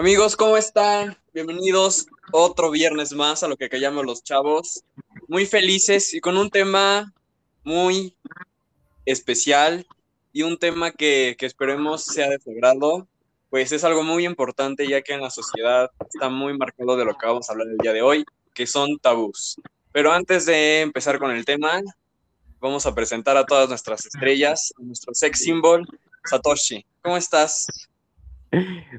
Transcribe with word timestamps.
Amigos, 0.00 0.34
¿cómo 0.34 0.56
están? 0.56 1.14
Bienvenidos 1.34 2.06
otro 2.32 2.70
viernes 2.70 3.12
más 3.12 3.42
a 3.42 3.48
lo 3.48 3.58
que 3.58 3.68
callamos 3.68 4.06
los 4.06 4.24
chavos. 4.24 4.82
Muy 5.28 5.44
felices 5.44 6.14
y 6.14 6.20
con 6.20 6.38
un 6.38 6.48
tema 6.48 7.12
muy 7.64 8.16
especial 9.04 9.86
y 10.32 10.40
un 10.40 10.56
tema 10.56 10.90
que, 10.90 11.36
esperemos 11.38 12.02
sea 12.02 12.30
de 12.30 12.38
su 12.38 13.06
pues 13.50 13.72
es 13.72 13.84
algo 13.84 14.02
muy 14.02 14.24
importante 14.24 14.88
ya 14.88 15.02
que 15.02 15.12
en 15.12 15.20
la 15.20 15.28
sociedad 15.28 15.90
está 16.10 16.30
muy 16.30 16.56
marcado 16.56 16.96
de 16.96 17.04
lo 17.04 17.14
que 17.18 17.26
vamos 17.26 17.50
a 17.50 17.52
hablar 17.52 17.68
el 17.68 17.76
día 17.76 17.92
de 17.92 18.00
hoy, 18.00 18.24
que 18.54 18.66
son 18.66 18.98
tabús. 19.00 19.56
Pero 19.92 20.12
antes 20.12 20.46
de 20.46 20.80
empezar 20.80 21.18
con 21.18 21.30
el 21.30 21.44
tema, 21.44 21.78
vamos 22.58 22.86
a 22.86 22.94
presentar 22.94 23.36
a 23.36 23.44
todas 23.44 23.68
nuestras 23.68 24.06
estrellas, 24.06 24.72
a 24.78 24.82
nuestro 24.82 25.12
sex 25.12 25.40
symbol, 25.40 25.86
Satoshi. 26.24 26.86
¿Cómo 27.02 27.18
estás? 27.18 27.89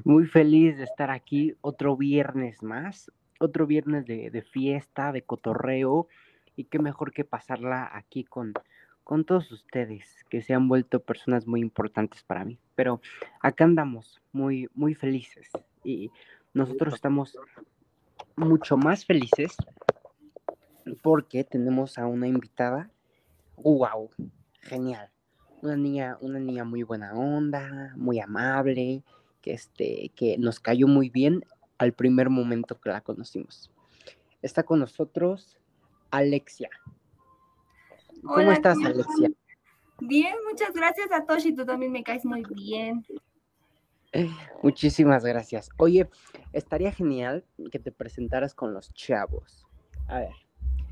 Muy 0.04 0.26
feliz 0.26 0.78
de 0.78 0.84
estar 0.84 1.10
aquí 1.10 1.56
otro 1.60 1.96
viernes 1.96 2.62
más, 2.62 3.12
otro 3.38 3.66
viernes 3.66 4.06
de, 4.06 4.30
de 4.30 4.42
fiesta, 4.42 5.12
de 5.12 5.22
cotorreo, 5.22 6.08
y 6.56 6.64
qué 6.64 6.78
mejor 6.78 7.12
que 7.12 7.24
pasarla 7.24 7.90
aquí 7.92 8.24
con, 8.24 8.52
con 9.04 9.24
todos 9.24 9.50
ustedes, 9.52 10.24
que 10.28 10.42
se 10.42 10.54
han 10.54 10.68
vuelto 10.68 11.00
personas 11.00 11.46
muy 11.46 11.60
importantes 11.60 12.22
para 12.22 12.44
mí. 12.44 12.58
Pero 12.74 13.00
acá 13.40 13.64
andamos 13.64 14.20
muy, 14.32 14.68
muy 14.74 14.94
felices 14.94 15.50
y 15.84 16.10
nosotros 16.54 16.94
estamos 16.94 17.36
mucho 18.36 18.76
más 18.76 19.04
felices 19.04 19.56
porque 21.02 21.44
tenemos 21.44 21.98
a 21.98 22.06
una 22.06 22.26
invitada, 22.26 22.90
wow, 23.56 24.10
genial. 24.60 25.08
Una 25.62 25.76
niña, 25.76 26.18
una 26.20 26.40
niña 26.40 26.64
muy 26.64 26.82
buena 26.82 27.14
onda, 27.14 27.92
muy 27.96 28.18
amable, 28.18 29.04
que, 29.42 29.52
este, 29.52 30.10
que 30.14 30.38
nos 30.38 30.60
cayó 30.60 30.86
muy 30.86 31.10
bien 31.10 31.44
al 31.78 31.92
primer 31.92 32.30
momento 32.30 32.80
que 32.80 32.90
la 32.90 33.00
conocimos. 33.00 33.70
Está 34.40 34.62
con 34.62 34.80
nosotros 34.80 35.58
Alexia. 36.10 36.70
¿Cómo 38.22 38.52
estás, 38.52 38.78
Alexia? 38.84 39.30
Bien, 40.00 40.34
muchas 40.48 40.72
gracias 40.72 41.10
a 41.12 41.24
Toshi, 41.26 41.54
tú 41.54 41.66
también 41.66 41.92
me 41.92 42.02
caes 42.02 42.24
muy 42.24 42.42
bien. 42.54 43.04
Muchísimas 44.62 45.24
gracias. 45.24 45.70
Oye, 45.76 46.08
estaría 46.52 46.92
genial 46.92 47.44
que 47.70 47.78
te 47.78 47.92
presentaras 47.92 48.54
con 48.54 48.74
los 48.74 48.92
chavos. 48.94 49.66
A 50.08 50.20
ver. 50.20 50.34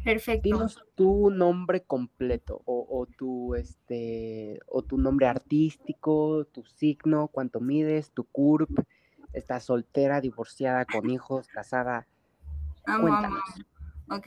Perfecto. 0.05 0.43
Dinos 0.43 0.83
tu 0.95 1.31
nombre 1.31 1.83
completo 1.83 2.63
o, 2.65 2.87
o, 2.89 3.07
tu 3.07 3.55
este 3.55 4.59
o 4.67 4.83
tu 4.83 4.97
nombre 4.97 5.27
artístico, 5.27 6.47
tu 6.47 6.65
signo, 6.65 7.29
cuánto 7.29 7.61
mides, 7.61 8.11
tu 8.13 8.25
CURP, 8.25 8.71
estás 9.33 9.65
soltera, 9.65 10.21
divorciada, 10.21 10.87
con 10.87 11.11
hijos, 11.11 11.49
casada. 11.49 12.07
Amo, 12.87 13.15
amo. 13.15 13.37
Ok. 14.11 14.27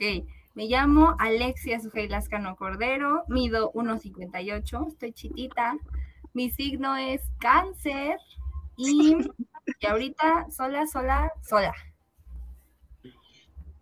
Me 0.54 0.66
llamo 0.66 1.16
Alexia 1.18 1.80
Sujei 1.80 2.08
Lascano 2.08 2.54
Cordero, 2.54 3.24
mido 3.26 3.72
1,58, 3.72 4.86
estoy 4.86 5.12
chitita. 5.12 5.76
Mi 6.32 6.50
signo 6.50 6.96
es 6.96 7.22
cáncer 7.40 8.18
y, 8.76 9.16
y 9.80 9.86
ahorita 9.86 10.48
sola, 10.52 10.86
sola, 10.86 11.32
sola. 11.42 11.74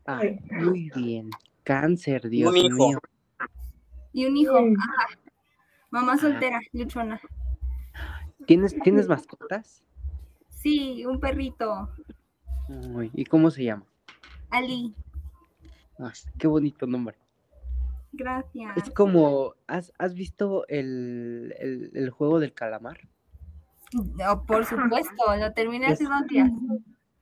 Ah, 0.07 0.23
muy 0.51 0.91
bien. 0.95 1.31
Cáncer, 1.65 2.29
Dios 2.29 2.51
un 2.51 2.57
hijo. 2.57 2.89
mío. 2.89 2.99
Y 4.13 4.27
un 4.27 4.37
hijo, 4.37 4.57
ajá. 4.57 5.19
Mamá 5.91 6.17
soltera, 6.17 6.61
luchona. 6.73 7.21
¿Tienes, 8.47 8.75
¿Tienes 8.83 9.09
mascotas? 9.09 9.83
Sí, 10.49 11.05
un 11.07 11.21
perrito. 11.21 11.91
Uy, 12.69 13.11
¿Y 13.15 13.25
cómo 13.25 13.51
se 13.51 13.65
llama? 13.65 13.85
Ali. 14.51 14.95
Ah, 15.99 16.13
qué 16.39 16.47
bonito 16.47 16.87
nombre. 16.87 17.17
Gracias. 18.13 18.77
Es 18.77 18.91
como, 18.91 19.55
¿has, 19.67 19.93
has 19.99 20.15
visto 20.15 20.67
el, 20.69 21.55
el, 21.59 21.91
el, 21.95 22.11
juego 22.11 22.39
del 22.41 22.53
calamar? 22.53 23.01
No, 23.93 24.45
por 24.45 24.65
supuesto, 24.65 25.37
lo 25.39 25.53
terminé 25.53 25.87
hace 25.87 26.05
dos 26.05 26.27
días. 26.29 26.51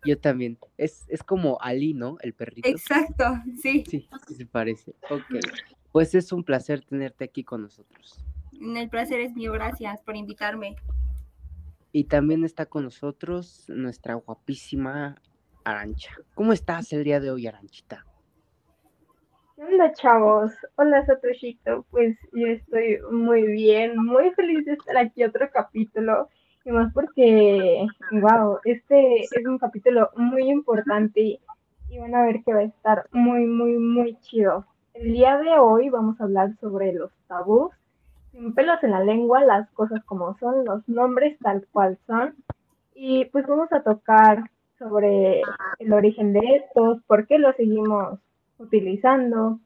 Yo 0.05 0.19
también. 0.19 0.59
Es, 0.77 1.05
es 1.09 1.23
como 1.23 1.59
Ali, 1.61 1.95
¿no? 1.95 2.17
El 2.21 2.33
perrito. 2.33 2.69
Exacto, 2.69 3.25
sí. 3.61 3.85
Sí, 3.87 4.09
sí 4.27 4.35
se 4.35 4.47
parece. 4.47 4.95
Ok. 5.11 5.41
Pues 5.93 6.15
es 6.15 6.33
un 6.33 6.45
placer 6.45 6.85
tenerte 6.85 7.25
aquí 7.25 7.45
con 7.45 7.63
nosotros. 7.63 8.25
El 8.53 8.89
placer 8.89 9.21
es 9.21 9.35
mío, 9.35 9.53
gracias 9.53 10.01
por 10.03 10.17
invitarme. 10.17 10.77
Y 11.93 12.05
también 12.05 12.45
está 12.45 12.67
con 12.67 12.85
nosotros 12.85 13.65
nuestra 13.69 14.15
guapísima 14.15 15.21
Arancha. 15.65 16.13
¿Cómo 16.35 16.53
estás 16.53 16.93
el 16.93 17.05
día 17.05 17.21
de 17.21 17.31
hoy, 17.31 17.47
Aranchita? 17.47 18.07
Hola 19.57 19.93
chavos, 19.93 20.53
hola 20.77 21.05
Satoshito, 21.05 21.85
pues 21.91 22.17
yo 22.33 22.47
estoy 22.47 22.99
muy 23.11 23.47
bien, 23.47 23.95
muy 23.95 24.31
feliz 24.31 24.65
de 24.65 24.73
estar 24.73 24.97
aquí 24.97 25.23
otro 25.23 25.51
capítulo, 25.53 26.31
y 26.65 26.71
más 26.71 26.93
porque, 26.93 27.87
wow, 28.13 28.59
este 28.65 29.23
es 29.23 29.47
un 29.47 29.59
capítulo 29.59 30.11
muy 30.17 30.51
importante 30.51 31.41
y 31.89 31.99
van 31.99 32.15
a 32.15 32.23
ver 32.23 32.43
que 32.45 32.53
va 32.53 32.61
a 32.61 32.65
estar 32.65 33.07
muy, 33.13 33.47
muy, 33.47 33.79
muy 33.79 34.17
chido. 34.21 34.67
El 34.95 35.13
día 35.13 35.39
de 35.39 35.59
hoy 35.59 35.89
vamos 35.89 36.21
a 36.21 36.25
hablar 36.25 36.55
sobre 36.61 36.93
los 36.93 37.11
tabús, 37.27 37.73
sin 38.33 38.55
pelos 38.55 38.83
en 38.83 38.91
la 38.91 39.03
lengua, 39.03 39.45
las 39.45 39.71
cosas 39.71 40.05
como 40.05 40.37
son, 40.39 40.65
los 40.65 40.87
nombres 40.89 41.39
tal 41.41 41.67
cual 41.73 41.99
son, 42.07 42.35
y 42.95 43.25
pues 43.27 43.47
vamos 43.47 43.73
a 43.73 43.83
tocar 43.83 44.51
sobre 44.79 45.43
el 45.79 45.93
origen 45.93 46.33
de 46.33 46.41
estos, 46.57 47.03
por 47.07 47.27
qué 47.27 47.39
los 47.39 47.57
seguimos 47.57 48.19
utilizando. 48.59 49.59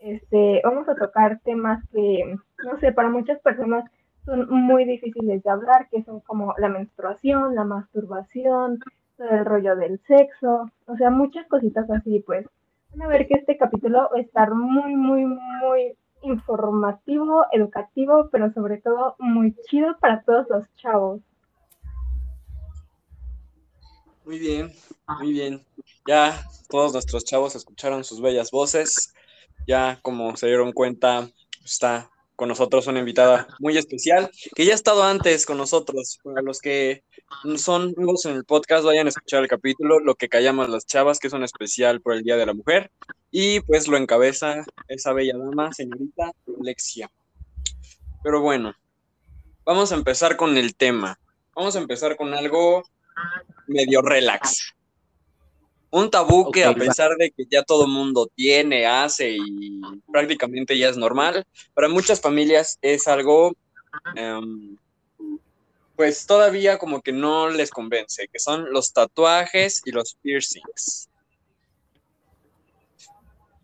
Este, 0.00 0.60
vamos 0.62 0.88
a 0.88 0.94
tocar 0.94 1.40
temas 1.44 1.82
que, 1.90 2.36
no 2.64 2.78
sé, 2.80 2.92
para 2.92 3.08
muchas 3.08 3.40
personas 3.40 3.90
son 4.24 4.48
muy 4.50 4.84
difíciles 4.84 5.42
de 5.42 5.50
hablar, 5.50 5.88
que 5.90 6.02
son 6.04 6.20
como 6.20 6.54
la 6.58 6.68
menstruación, 6.68 7.54
la 7.54 7.64
masturbación, 7.64 8.78
todo 9.16 9.28
el 9.28 9.44
rollo 9.44 9.76
del 9.76 10.00
sexo, 10.06 10.70
o 10.86 10.96
sea, 10.96 11.10
muchas 11.10 11.46
cositas 11.46 11.88
así, 11.90 12.20
pues. 12.20 12.46
Van 12.90 13.02
a 13.02 13.08
ver 13.08 13.26
que 13.26 13.34
este 13.34 13.56
capítulo 13.56 14.08
va 14.12 14.18
a 14.18 14.20
estar 14.20 14.54
muy, 14.54 14.94
muy, 14.94 15.24
muy 15.24 15.96
informativo, 16.22 17.44
educativo, 17.52 18.28
pero 18.30 18.52
sobre 18.52 18.78
todo 18.78 19.16
muy 19.18 19.54
chido 19.68 19.96
para 20.00 20.22
todos 20.22 20.46
los 20.48 20.64
chavos. 20.76 21.20
Muy 24.24 24.38
bien, 24.38 24.72
muy 25.18 25.32
bien. 25.32 25.62
Ya 26.06 26.32
todos 26.70 26.94
nuestros 26.94 27.24
chavos 27.24 27.54
escucharon 27.56 28.04
sus 28.04 28.22
bellas 28.22 28.50
voces. 28.50 29.12
Ya 29.66 29.98
como 30.02 30.34
se 30.36 30.46
dieron 30.46 30.72
cuenta, 30.72 31.28
está 31.62 32.10
con 32.36 32.48
nosotros 32.48 32.86
una 32.86 32.98
invitada 32.98 33.46
muy 33.58 33.76
especial 33.76 34.30
que 34.54 34.64
ya 34.64 34.72
ha 34.72 34.74
estado 34.74 35.02
antes 35.04 35.46
con 35.46 35.58
nosotros. 35.58 36.18
Para 36.22 36.42
los 36.42 36.60
que 36.60 37.04
son 37.56 37.94
nuevos 37.96 38.24
en 38.26 38.36
el 38.36 38.44
podcast, 38.44 38.84
vayan 38.84 39.06
a 39.06 39.10
escuchar 39.10 39.42
el 39.42 39.48
capítulo 39.48 40.00
Lo 40.00 40.14
que 40.14 40.28
callamos 40.28 40.68
las 40.68 40.86
chavas, 40.86 41.18
que 41.18 41.28
es 41.28 41.32
un 41.32 41.44
especial 41.44 42.00
por 42.00 42.14
el 42.14 42.22
Día 42.22 42.36
de 42.36 42.46
la 42.46 42.54
Mujer. 42.54 42.90
Y 43.30 43.60
pues 43.60 43.88
lo 43.88 43.96
encabeza 43.96 44.64
esa 44.88 45.12
bella 45.12 45.36
dama, 45.36 45.72
señorita 45.72 46.32
Alexia. 46.60 47.10
Pero 48.22 48.40
bueno, 48.40 48.74
vamos 49.64 49.92
a 49.92 49.96
empezar 49.96 50.36
con 50.36 50.56
el 50.56 50.74
tema. 50.74 51.18
Vamos 51.54 51.76
a 51.76 51.80
empezar 51.80 52.16
con 52.16 52.34
algo 52.34 52.82
medio 53.66 54.02
relax. 54.02 54.74
Un 55.94 56.10
tabú 56.10 56.50
que 56.50 56.64
a 56.64 56.74
pesar 56.74 57.14
de 57.16 57.30
que 57.30 57.44
ya 57.48 57.62
todo 57.62 57.86
mundo 57.86 58.28
tiene, 58.34 58.84
hace 58.84 59.36
y 59.38 59.80
prácticamente 60.10 60.76
ya 60.76 60.88
es 60.88 60.96
normal, 60.96 61.44
para 61.72 61.88
muchas 61.88 62.20
familias 62.20 62.78
es 62.82 63.06
algo, 63.06 63.54
um, 64.20 64.76
pues 65.94 66.26
todavía 66.26 66.78
como 66.78 67.00
que 67.00 67.12
no 67.12 67.48
les 67.48 67.70
convence, 67.70 68.26
que 68.26 68.40
son 68.40 68.72
los 68.72 68.92
tatuajes 68.92 69.82
y 69.84 69.92
los 69.92 70.16
piercings. 70.20 71.08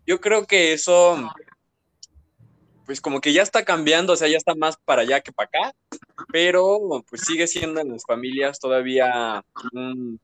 Yo 0.07 0.21
creo 0.21 0.47
que 0.47 0.71
eso, 0.71 1.29
pues 2.85 3.01
como 3.01 3.19
que 3.19 3.33
ya 3.33 3.41
está 3.41 3.65
cambiando, 3.65 4.13
o 4.13 4.15
sea, 4.15 4.29
ya 4.29 4.37
está 4.37 4.55
más 4.55 4.77
para 4.85 5.01
allá 5.01 5.19
que 5.19 5.33
para 5.33 5.49
acá, 5.49 5.75
pero 6.31 7.03
pues 7.09 7.21
sigue 7.21 7.47
siendo 7.47 7.81
en 7.81 7.89
las 7.89 8.05
familias 8.05 8.59
todavía 8.59 9.43
un, 9.73 10.19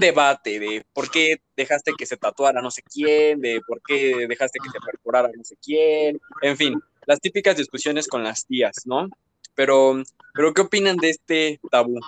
debate 0.00 0.58
de 0.58 0.84
por 0.92 1.10
qué 1.10 1.40
dejaste 1.56 1.92
que 1.96 2.06
se 2.06 2.16
tatuara 2.16 2.60
no 2.60 2.70
sé 2.70 2.82
quién, 2.82 3.40
de 3.40 3.60
por 3.66 3.80
qué 3.82 4.26
dejaste 4.28 4.58
que 4.62 4.70
se 4.70 4.80
perforara 4.80 5.30
no 5.34 5.44
sé 5.44 5.56
quién, 5.62 6.20
en 6.42 6.56
fin, 6.56 6.80
las 7.06 7.20
típicas 7.20 7.56
discusiones 7.56 8.08
con 8.08 8.22
las 8.22 8.46
tías, 8.46 8.82
¿no? 8.84 9.08
Pero, 9.54 10.02
pero 10.34 10.54
¿qué 10.54 10.62
opinan 10.62 10.96
de 10.96 11.10
este 11.10 11.60
tabú? 11.70 12.00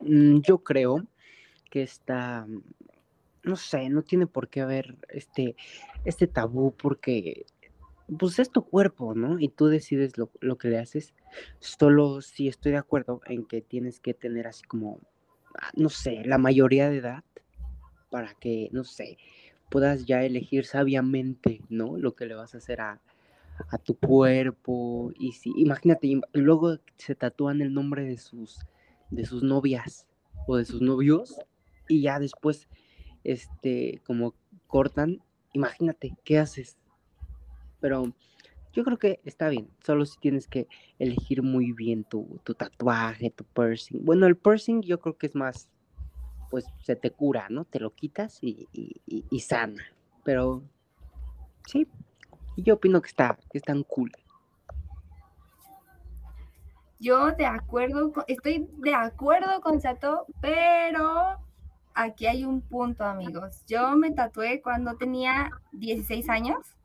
Mm, 0.00 0.40
yo 0.40 0.58
creo 0.58 1.02
que 1.70 1.82
está, 1.82 2.46
no 3.42 3.56
sé, 3.56 3.88
no 3.88 4.02
tiene 4.02 4.26
por 4.26 4.48
qué 4.48 4.60
haber 4.60 4.96
este, 5.08 5.56
este 6.04 6.26
tabú 6.26 6.72
porque 6.76 7.46
pues 8.18 8.38
es 8.38 8.50
tu 8.50 8.62
cuerpo, 8.62 9.14
¿no? 9.14 9.38
Y 9.38 9.48
tú 9.48 9.66
decides 9.66 10.16
lo, 10.18 10.30
lo, 10.40 10.58
que 10.58 10.68
le 10.68 10.78
haces. 10.78 11.14
Solo 11.58 12.20
si 12.20 12.48
estoy 12.48 12.72
de 12.72 12.78
acuerdo 12.78 13.20
en 13.26 13.44
que 13.44 13.60
tienes 13.60 14.00
que 14.00 14.14
tener 14.14 14.46
así 14.46 14.62
como 14.62 15.00
no 15.74 15.88
sé, 15.88 16.22
la 16.24 16.38
mayoría 16.38 16.90
de 16.90 16.98
edad, 16.98 17.24
para 18.10 18.34
que, 18.34 18.68
no 18.72 18.84
sé, 18.84 19.18
puedas 19.70 20.06
ya 20.06 20.22
elegir 20.22 20.64
sabiamente, 20.64 21.62
¿no? 21.68 21.96
Lo 21.96 22.14
que 22.14 22.26
le 22.26 22.34
vas 22.34 22.54
a 22.54 22.58
hacer 22.58 22.80
a, 22.80 23.00
a 23.70 23.78
tu 23.78 23.96
cuerpo. 23.96 25.12
Y 25.18 25.32
si, 25.32 25.52
imagínate, 25.56 26.20
luego 26.32 26.78
se 26.96 27.14
tatúan 27.14 27.60
el 27.60 27.74
nombre 27.74 28.04
de 28.04 28.18
sus, 28.18 28.60
de 29.10 29.24
sus 29.24 29.42
novias 29.42 30.06
o 30.46 30.56
de 30.56 30.64
sus 30.64 30.80
novios 30.80 31.36
y 31.88 32.02
ya 32.02 32.18
después, 32.18 32.68
este, 33.24 34.00
como 34.06 34.34
cortan, 34.66 35.22
imagínate, 35.52 36.16
¿qué 36.24 36.38
haces? 36.38 36.76
Pero 37.80 38.12
yo 38.76 38.84
creo 38.84 38.98
que 38.98 39.20
está 39.24 39.48
bien, 39.48 39.70
solo 39.82 40.04
si 40.04 40.18
tienes 40.18 40.46
que 40.46 40.68
elegir 40.98 41.42
muy 41.42 41.72
bien 41.72 42.04
tu, 42.04 42.40
tu 42.44 42.54
tatuaje, 42.54 43.30
tu 43.30 43.42
piercing. 43.44 44.04
Bueno, 44.04 44.26
el 44.26 44.36
piercing 44.36 44.82
yo 44.82 45.00
creo 45.00 45.16
que 45.16 45.26
es 45.26 45.34
más, 45.34 45.70
pues 46.50 46.66
se 46.82 46.94
te 46.94 47.10
cura, 47.10 47.46
¿no? 47.48 47.64
Te 47.64 47.80
lo 47.80 47.94
quitas 47.94 48.38
y, 48.42 48.68
y, 48.72 49.40
sana. 49.40 49.82
Pero 50.24 50.62
sí, 51.66 51.88
yo 52.58 52.74
opino 52.74 53.00
que 53.00 53.08
está, 53.08 53.38
que 53.50 53.60
cool. 53.88 54.12
Yo 57.00 57.32
de 57.32 57.46
acuerdo, 57.46 58.12
estoy 58.26 58.68
de 58.76 58.94
acuerdo 58.94 59.62
con 59.62 59.80
Sato, 59.80 60.26
pero 60.42 61.38
aquí 61.94 62.26
hay 62.26 62.44
un 62.44 62.60
punto, 62.60 63.04
amigos. 63.04 63.64
Yo 63.66 63.96
me 63.96 64.10
tatué 64.12 64.60
cuando 64.60 64.96
tenía 64.96 65.50
16 65.72 66.28
años 66.28 66.76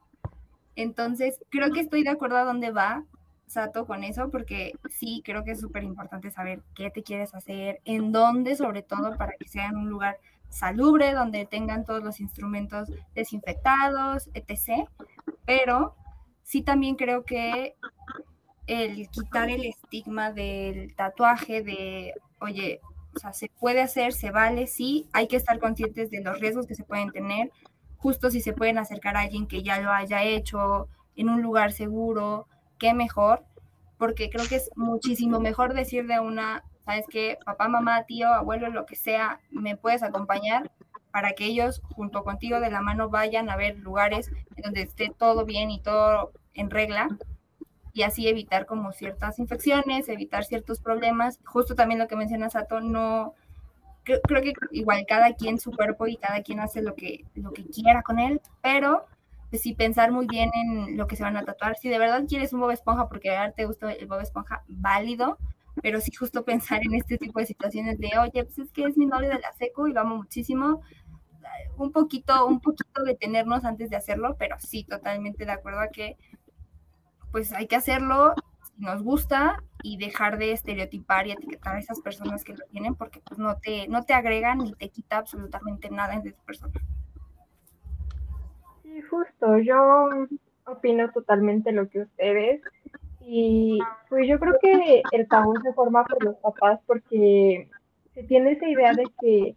entonces, 0.75 1.39
creo 1.49 1.71
que 1.71 1.81
estoy 1.81 2.03
de 2.03 2.09
acuerdo 2.09 2.37
a 2.37 2.43
dónde 2.43 2.71
va 2.71 3.03
Sato 3.51 3.85
con 3.85 4.05
eso, 4.05 4.31
porque 4.31 4.71
sí, 4.89 5.21
creo 5.25 5.43
que 5.43 5.51
es 5.51 5.59
súper 5.59 5.83
importante 5.83 6.31
saber 6.31 6.61
qué 6.73 6.89
te 6.89 7.03
quieres 7.03 7.35
hacer, 7.35 7.81
en 7.83 8.13
dónde, 8.13 8.55
sobre 8.55 8.81
todo, 8.81 9.17
para 9.17 9.33
que 9.37 9.49
sea 9.49 9.65
en 9.65 9.75
un 9.75 9.89
lugar 9.89 10.17
salubre, 10.47 11.13
donde 11.13 11.45
tengan 11.45 11.83
todos 11.83 12.01
los 12.01 12.21
instrumentos 12.21 12.89
desinfectados, 13.13 14.29
etc. 14.33 14.87
Pero 15.45 15.95
sí 16.43 16.61
también 16.61 16.95
creo 16.95 17.25
que 17.25 17.75
el 18.67 19.09
quitar 19.09 19.49
el 19.49 19.65
estigma 19.65 20.31
del 20.31 20.95
tatuaje, 20.95 21.61
de, 21.61 22.13
oye, 22.39 22.79
o 23.13 23.19
sea, 23.19 23.33
se 23.33 23.49
puede 23.59 23.81
hacer, 23.81 24.13
se 24.13 24.31
vale, 24.31 24.67
sí, 24.67 25.09
hay 25.11 25.27
que 25.27 25.35
estar 25.35 25.59
conscientes 25.59 26.09
de 26.09 26.21
los 26.21 26.39
riesgos 26.39 26.67
que 26.67 26.75
se 26.75 26.85
pueden 26.85 27.11
tener, 27.11 27.51
justo 28.01 28.31
si 28.31 28.41
se 28.41 28.53
pueden 28.53 28.79
acercar 28.79 29.15
a 29.15 29.21
alguien 29.21 29.47
que 29.47 29.61
ya 29.61 29.79
lo 29.79 29.91
haya 29.91 30.23
hecho 30.23 30.87
en 31.15 31.29
un 31.29 31.41
lugar 31.41 31.71
seguro, 31.71 32.47
qué 32.79 32.95
mejor, 32.95 33.43
porque 33.97 34.31
creo 34.31 34.47
que 34.47 34.55
es 34.55 34.71
muchísimo 34.75 35.39
mejor 35.39 35.75
decir 35.75 36.07
de 36.07 36.19
una, 36.19 36.63
sabes 36.83 37.05
que 37.07 37.37
papá, 37.45 37.67
mamá, 37.67 38.03
tío, 38.05 38.27
abuelo, 38.27 38.69
lo 38.69 38.87
que 38.87 38.95
sea, 38.95 39.39
me 39.51 39.77
puedes 39.77 40.01
acompañar 40.01 40.71
para 41.11 41.33
que 41.33 41.45
ellos 41.45 41.81
junto 41.95 42.23
contigo 42.23 42.59
de 42.59 42.71
la 42.71 42.81
mano 42.81 43.09
vayan 43.09 43.49
a 43.49 43.55
ver 43.55 43.77
lugares 43.77 44.31
donde 44.57 44.81
esté 44.81 45.11
todo 45.15 45.45
bien 45.45 45.69
y 45.69 45.79
todo 45.79 46.31
en 46.55 46.71
regla 46.71 47.07
y 47.93 48.01
así 48.01 48.27
evitar 48.27 48.65
como 48.65 48.93
ciertas 48.93 49.37
infecciones, 49.37 50.09
evitar 50.09 50.45
ciertos 50.45 50.79
problemas. 50.79 51.39
Justo 51.45 51.75
también 51.75 51.99
lo 51.99 52.07
que 52.07 52.15
menciona 52.15 52.49
Sato, 52.49 52.79
no, 52.79 53.35
creo, 54.03 54.41
que 54.41 54.53
igual 54.71 55.05
cada 55.07 55.33
quien 55.33 55.59
su 55.59 55.71
cuerpo 55.71 56.07
y 56.07 56.17
cada 56.17 56.41
quien 56.41 56.59
hace 56.59 56.81
lo 56.81 56.95
que, 56.95 57.25
lo 57.35 57.51
que 57.51 57.65
quiera 57.65 58.01
con 58.01 58.19
él, 58.19 58.41
pero 58.61 59.05
pues 59.49 59.61
sí 59.61 59.73
pensar 59.73 60.11
muy 60.11 60.27
bien 60.27 60.49
en 60.53 60.97
lo 60.97 61.07
que 61.07 61.15
se 61.15 61.23
van 61.23 61.37
a 61.37 61.43
tatuar. 61.43 61.75
Si 61.75 61.89
de 61.89 61.99
verdad 61.99 62.23
quieres 62.27 62.53
un 62.53 62.61
Bob 62.61 62.71
Esponja 62.71 63.09
porque 63.09 63.37
te 63.55 63.65
gusta 63.65 63.91
el 63.91 64.07
Bob 64.07 64.21
Esponja, 64.21 64.63
válido, 64.67 65.37
pero 65.81 65.99
sí 65.99 66.11
justo 66.13 66.45
pensar 66.45 66.81
en 66.83 66.95
este 66.95 67.17
tipo 67.17 67.39
de 67.39 67.45
situaciones 67.45 67.99
de, 67.99 68.11
oye, 68.17 68.45
pues 68.45 68.57
es 68.59 68.71
que 68.71 68.85
es 68.85 68.97
mi 68.97 69.05
novio 69.05 69.29
de 69.29 69.39
la 69.39 69.51
seco 69.53 69.87
y 69.87 69.93
vamos 69.93 70.17
muchísimo, 70.17 70.81
un 71.77 71.91
poquito, 71.91 72.45
un 72.45 72.61
poquito 72.61 73.03
detenernos 73.03 73.65
antes 73.65 73.89
de 73.89 73.97
hacerlo, 73.97 74.35
pero 74.39 74.55
sí, 74.59 74.83
totalmente 74.83 75.45
de 75.45 75.51
acuerdo 75.51 75.81
a 75.81 75.89
que 75.89 76.17
pues 77.31 77.53
hay 77.53 77.67
que 77.67 77.77
hacerlo 77.77 78.35
nos 78.77 79.03
gusta 79.03 79.63
y 79.83 79.97
dejar 79.97 80.37
de 80.37 80.51
estereotipar 80.51 81.27
y 81.27 81.31
etiquetar 81.31 81.75
a 81.75 81.79
esas 81.79 82.01
personas 82.01 82.43
que 82.43 82.53
lo 82.53 82.65
tienen 82.65 82.95
porque 82.95 83.21
pues 83.27 83.39
no 83.39 83.57
te, 83.57 83.87
no 83.87 84.03
te 84.03 84.13
agregan 84.13 84.59
ni 84.59 84.73
te 84.73 84.89
quita 84.89 85.17
absolutamente 85.17 85.89
nada 85.89 86.19
de 86.19 86.31
tu 86.31 86.43
persona. 86.43 86.73
Sí, 88.83 89.01
justo, 89.01 89.57
yo 89.59 90.09
opino 90.65 91.11
totalmente 91.11 91.71
lo 91.71 91.89
que 91.89 92.01
ustedes 92.01 92.61
y 93.21 93.79
pues 94.09 94.27
yo 94.27 94.39
creo 94.39 94.55
que 94.61 95.03
el 95.11 95.27
tabú 95.27 95.53
se 95.61 95.73
forma 95.73 96.03
por 96.05 96.23
los 96.23 96.35
papás 96.37 96.79
porque 96.85 97.69
se 98.13 98.23
tiene 98.23 98.53
esa 98.53 98.67
idea 98.67 98.93
de 98.93 99.05
que 99.21 99.55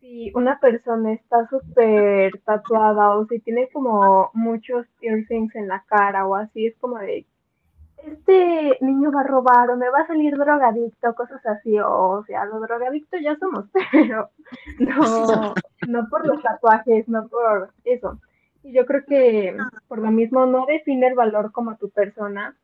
si 0.00 0.32
una 0.34 0.58
persona 0.58 1.12
está 1.12 1.46
súper 1.48 2.40
tatuada 2.44 3.10
o 3.16 3.26
si 3.26 3.38
tiene 3.40 3.68
como 3.72 4.30
muchos 4.32 4.86
piercings 4.98 5.54
en 5.54 5.68
la 5.68 5.84
cara 5.86 6.26
o 6.26 6.34
así, 6.34 6.66
es 6.66 6.76
como 6.78 6.98
de 6.98 7.26
este 8.06 8.78
niño 8.80 9.12
va 9.12 9.20
a 9.20 9.26
robar 9.26 9.70
o 9.70 9.76
me 9.76 9.88
va 9.90 10.00
a 10.00 10.06
salir 10.06 10.36
drogadicto, 10.36 11.14
cosas 11.14 11.44
así, 11.46 11.78
o, 11.78 12.24
sea, 12.26 12.44
los 12.46 12.60
drogadictos 12.62 13.20
ya 13.22 13.36
somos, 13.36 13.66
pero 13.92 14.30
no, 14.78 15.54
no 15.88 16.08
por 16.08 16.26
los 16.26 16.42
tatuajes, 16.42 17.08
no 17.08 17.28
por 17.28 17.70
eso. 17.84 18.18
Y 18.62 18.72
yo 18.72 18.84
creo 18.84 19.04
que 19.06 19.56
por 19.88 19.98
lo 19.98 20.10
mismo 20.10 20.44
no 20.46 20.66
define 20.66 21.08
el 21.08 21.14
valor 21.14 21.50
como 21.52 21.76
tu 21.76 21.88
persona. 21.90 22.56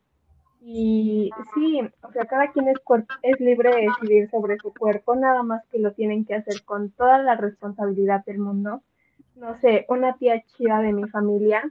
Y 0.61 1.31
sí, 1.55 1.81
o 2.03 2.13
sea, 2.13 2.25
cada 2.25 2.51
quien 2.51 2.69
es, 2.69 2.79
es 3.23 3.41
libre 3.41 3.71
de 3.71 3.83
decidir 3.83 4.29
sobre 4.31 4.59
su 4.59 4.75
cuerpo, 4.75 5.15
nada 5.15 5.43
más 5.43 5.63
que 5.71 5.79
lo 5.79 5.93
tienen 5.93 6.25
que 6.25 6.35
hacer 6.35 6.65
con 6.65 6.91
toda 6.91 7.19
la 7.19 7.37
responsabilidad 7.37 8.25
del 8.25 8.39
mundo. 8.39 8.83
No 9.37 9.59
sé, 9.61 9.87
una 9.89 10.17
tía 10.17 10.43
chida 10.43 10.81
de 10.81 10.93
mi 10.93 11.09
familia 11.09 11.63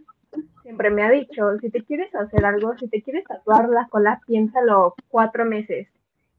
siempre 0.61 0.89
me 0.89 1.03
ha 1.03 1.09
dicho, 1.09 1.57
si 1.59 1.69
te 1.69 1.83
quieres 1.83 2.13
hacer 2.15 2.45
algo, 2.45 2.77
si 2.77 2.87
te 2.87 3.01
quieres 3.01 3.23
tatuar 3.25 3.69
la 3.69 3.87
cola, 3.87 4.21
piénsalo 4.25 4.95
cuatro 5.09 5.45
meses. 5.45 5.87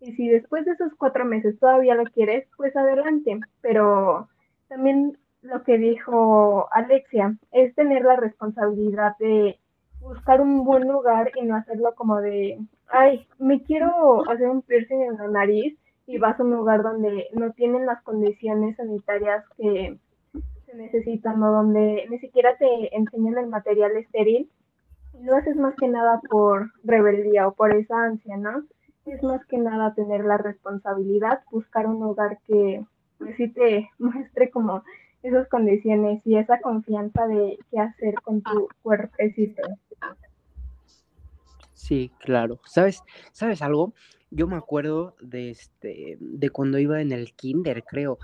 Y 0.01 0.13
si 0.13 0.29
después 0.29 0.65
de 0.65 0.73
esos 0.73 0.93
cuatro 0.97 1.25
meses 1.25 1.59
todavía 1.59 1.95
lo 1.95 2.05
quieres, 2.05 2.47
pues 2.57 2.77
adelante. 2.77 3.41
Pero 3.61 4.29
también 4.69 5.17
lo 5.43 5.63
que 5.63 5.79
dijo 5.79 6.69
Alexia 6.73 7.37
es 7.53 7.75
tener 7.75 8.05
la 8.05 8.17
responsabilidad 8.17 9.17
de 9.19 9.59
buscar 10.01 10.41
un 10.41 10.65
buen 10.65 10.87
lugar 10.89 11.33
y 11.37 11.45
no 11.45 11.57
hacerlo 11.57 11.95
como 11.95 12.21
de, 12.21 12.59
ay, 12.89 13.27
me 13.39 13.63
quiero 13.63 14.29
hacer 14.31 14.49
un 14.49 14.63
piercing 14.63 15.03
en 15.03 15.17
la 15.17 15.29
nariz 15.29 15.77
y 16.07 16.19
vas 16.19 16.39
a 16.39 16.45
un 16.45 16.53
lugar 16.53 16.83
donde 16.83 17.27
no 17.33 17.53
tienen 17.53 17.87
las 17.87 18.03
condiciones 18.03 18.77
sanitarias 18.77 19.45
que 19.57 19.99
necesitan 20.77 21.43
o 21.43 21.53
donde 21.53 22.07
ni 22.11 22.19
siquiera 22.19 22.57
te 22.57 22.97
enseñan 22.97 23.39
el 23.39 23.49
material 23.49 23.97
estéril, 23.97 24.51
lo 25.21 25.37
haces 25.37 25.57
más 25.57 25.75
que 25.77 25.89
nada 25.89 26.21
por 26.29 26.73
rebeldía 26.85 27.49
o 27.49 27.55
por 27.55 27.75
esa 27.75 28.05
ansia, 28.05 28.37
¿no? 28.37 28.65
Es 29.07 29.23
más 29.23 29.45
que 29.47 29.59
nada 29.59 29.95
tener 29.95 30.25
la 30.25 30.37
responsabilidad, 30.37 31.41
buscar 31.51 31.87
un 31.87 32.01
lugar 32.01 32.39
que 32.47 32.85
pues 33.19 33.37
sí 33.37 33.49
te 33.49 33.89
muestre 33.99 34.51
como 34.51 34.83
esas 35.23 35.49
condiciones 35.49 36.23
y 36.25 36.37
esa 36.37 36.61
confianza 36.61 37.27
de 37.27 37.59
qué 37.71 37.81
hacer 37.81 38.15
con 38.23 38.43
tu 38.43 38.69
cuerpecito. 38.83 39.63
Sí, 41.73 42.13
claro. 42.21 42.61
¿Sabes? 42.65 43.03
¿Sabes 43.33 43.63
algo? 43.63 43.93
Yo 44.31 44.47
me 44.47 44.57
acuerdo 44.57 45.15
de 45.21 45.51
este 45.51 46.17
de 46.21 46.51
cuando 46.51 46.79
iba 46.79 47.01
en 47.01 47.13
el 47.13 47.33
kinder, 47.33 47.85
creo 47.85 48.19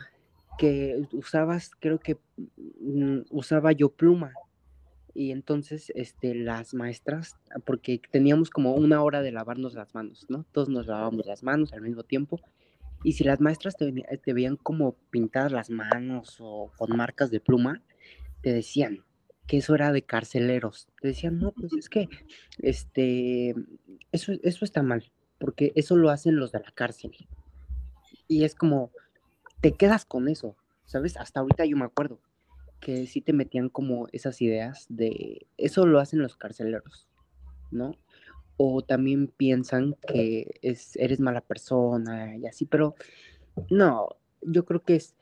que 0.59 1.07
usabas, 1.13 1.71
creo 1.79 1.99
que 1.99 2.19
mm, 2.81 3.23
usaba 3.31 3.73
yo 3.73 3.91
pluma. 3.91 4.33
Y 5.15 5.31
entonces, 5.31 5.93
este, 5.95 6.35
las 6.35 6.73
maestras, 6.73 7.37
ah, 7.55 7.59
porque 7.65 8.01
teníamos 8.11 8.49
como 8.49 8.75
una 8.75 9.03
hora 9.03 9.21
de 9.21 9.33
lavarnos 9.33 9.75
las 9.75 9.95
manos, 9.95 10.27
¿no? 10.29 10.45
Todos 10.53 10.69
nos 10.69 10.87
lavábamos 10.87 11.27
las 11.27 11.43
manos 11.43 11.73
al 11.73 11.83
mismo 11.83 12.03
tiempo. 12.03 12.41
Y 13.05 13.13
si 13.13 13.25
las 13.25 13.41
maestras 13.41 13.77
te, 13.77 13.93
te 13.93 14.33
veían 14.33 14.57
como 14.57 14.95
pintadas 15.11 15.53
las 15.53 15.71
manos 15.71 16.37
o 16.41 16.71
con 16.79 16.97
marcas 16.97 17.31
de 17.31 17.41
pluma, 17.41 17.83
te 18.43 18.53
decían 18.53 19.05
que 19.47 19.59
eso 19.59 19.75
era 19.75 19.93
de 19.93 20.03
carceleros. 20.03 20.89
Te 21.01 21.09
decían, 21.09 21.39
no, 21.39 21.53
pues 21.53 21.73
es 21.75 21.89
que, 21.89 22.09
este, 22.59 23.55
eso, 24.13 24.33
eso 24.43 24.65
está 24.65 24.83
mal, 24.83 25.11
porque 25.39 25.73
eso 25.75 25.97
lo 25.97 26.11
hacen 26.11 26.37
los 26.37 26.53
de 26.53 26.61
la 26.61 26.71
cárcel. 26.73 27.13
Y 28.29 28.45
es 28.45 28.55
como, 28.55 28.93
te 29.63 29.73
quedas 29.73 30.05
con 30.05 30.29
eso, 30.29 30.57
¿sabes? 30.85 31.17
Hasta 31.17 31.41
ahorita 31.41 31.65
yo 31.65 31.77
me 31.77 31.85
acuerdo 31.85 32.21
que 32.81 33.07
sí 33.07 33.21
te 33.21 33.33
metían 33.33 33.69
como 33.69 34.09
esas 34.11 34.43
ideas 34.43 34.87
de 34.89 35.47
eso 35.57 35.87
lo 35.87 36.01
hacen 36.01 36.21
los 36.21 36.37
carceleros, 36.37 37.09
¿no? 37.71 37.97
O 38.57 38.83
también 38.83 39.29
piensan 39.29 39.97
que 40.07 40.59
es, 40.63 40.97
eres 40.97 41.21
mala 41.21 41.41
persona 41.41 42.37
y 42.37 42.47
así, 42.47 42.67
pero 42.67 42.97
no, 43.71 44.09
yo 44.43 44.65
creo 44.65 44.83
que 44.83 44.97
es, 44.97 45.15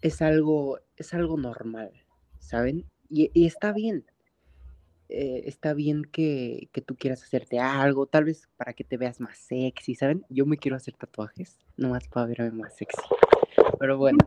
es, 0.00 0.22
algo, 0.22 0.80
es 0.96 1.12
algo 1.12 1.36
normal, 1.36 1.92
¿saben? 2.38 2.86
Y, 3.10 3.30
está 3.46 3.72
bien, 3.72 4.06
eh, 5.10 5.42
está 5.44 5.74
bien 5.74 6.04
que, 6.04 6.70
que, 6.72 6.80
tú 6.80 6.96
quieras 6.96 7.22
hacerte 7.22 7.58
algo, 7.58 8.06
tal 8.06 8.24
vez 8.24 8.48
para 8.56 8.72
que 8.72 8.84
te 8.84 8.96
veas 8.96 9.20
más 9.20 9.36
sexy, 9.36 9.94
¿saben? 9.94 10.24
Yo 10.30 10.46
me 10.46 10.56
quiero 10.56 10.76
hacer 10.76 10.94
tatuajes, 10.94 11.58
nomás 11.76 12.08
para 12.08 12.26
verme 12.26 12.52
más 12.52 12.74
sexy. 12.74 13.02
Pero 13.78 13.98
bueno, 13.98 14.18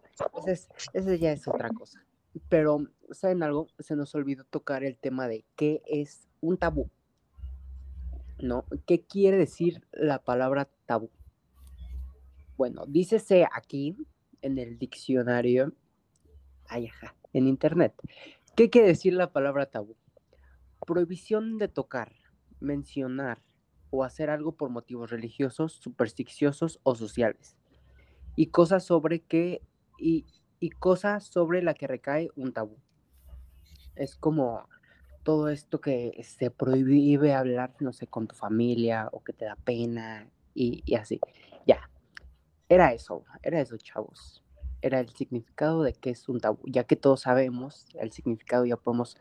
esa 0.93 1.15
ya 1.15 1.31
es 1.31 1.47
otra 1.47 1.69
cosa. 1.69 2.03
Pero, 2.47 2.85
¿saben 3.11 3.43
algo? 3.43 3.67
Se 3.79 3.95
nos 3.95 4.13
olvidó 4.15 4.43
tocar 4.43 4.83
el 4.83 4.97
tema 4.97 5.27
de 5.27 5.45
qué 5.55 5.81
es 5.85 6.27
un 6.41 6.57
tabú. 6.57 6.89
¿No? 8.39 8.65
¿Qué 8.85 9.01
quiere 9.01 9.37
decir 9.37 9.85
la 9.91 10.19
palabra 10.19 10.69
tabú? 10.85 11.09
Bueno, 12.55 12.85
dícese 12.87 13.47
aquí 13.51 13.97
en 14.41 14.57
el 14.57 14.77
diccionario, 14.77 15.73
en 17.33 17.47
internet. 17.47 17.93
¿Qué 18.55 18.69
quiere 18.69 18.87
decir 18.87 19.13
la 19.13 19.31
palabra 19.31 19.65
tabú? 19.65 19.95
Prohibición 20.85 21.57
de 21.57 21.67
tocar, 21.67 22.13
mencionar 22.59 23.41
o 23.89 24.03
hacer 24.03 24.29
algo 24.29 24.53
por 24.53 24.69
motivos 24.69 25.09
religiosos, 25.09 25.73
supersticiosos 25.73 26.79
o 26.83 26.95
sociales. 26.95 27.58
Y 28.39 28.51
cosas 28.51 28.85
sobre 28.85 29.19
que 29.19 29.61
y, 29.97 30.25
y 30.61 30.69
cosas 30.69 31.25
sobre 31.25 31.61
la 31.61 31.73
que 31.73 31.87
recae 31.87 32.29
un 32.37 32.53
tabú. 32.53 32.77
Es 33.97 34.15
como 34.15 34.69
todo 35.23 35.49
esto 35.49 35.81
que 35.81 36.17
se 36.23 36.49
prohíbe 36.49 37.33
hablar, 37.33 37.75
no 37.81 37.91
sé, 37.91 38.07
con 38.07 38.29
tu 38.29 38.37
familia 38.37 39.09
o 39.11 39.21
que 39.25 39.33
te 39.33 39.43
da 39.43 39.57
pena 39.57 40.29
y, 40.53 40.83
y 40.85 40.95
así. 40.95 41.19
Ya, 41.67 41.89
era 42.69 42.93
eso, 42.93 43.25
era 43.43 43.59
eso, 43.59 43.75
chavos. 43.75 44.41
Era 44.81 45.01
el 45.01 45.09
significado 45.09 45.83
de 45.83 45.91
qué 45.91 46.11
es 46.11 46.29
un 46.29 46.39
tabú. 46.39 46.61
Ya 46.63 46.85
que 46.85 46.95
todos 46.95 47.19
sabemos 47.19 47.87
el 47.95 48.13
significado, 48.13 48.65
ya 48.65 48.77
podemos 48.77 49.17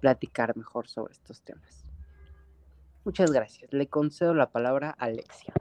platicar 0.00 0.56
mejor 0.56 0.88
sobre 0.88 1.12
estos 1.12 1.40
temas. 1.42 1.84
Muchas 3.04 3.30
gracias. 3.30 3.72
Le 3.72 3.86
concedo 3.86 4.34
la 4.34 4.50
palabra 4.50 4.90
a 4.98 5.04
Alexia. 5.04 5.54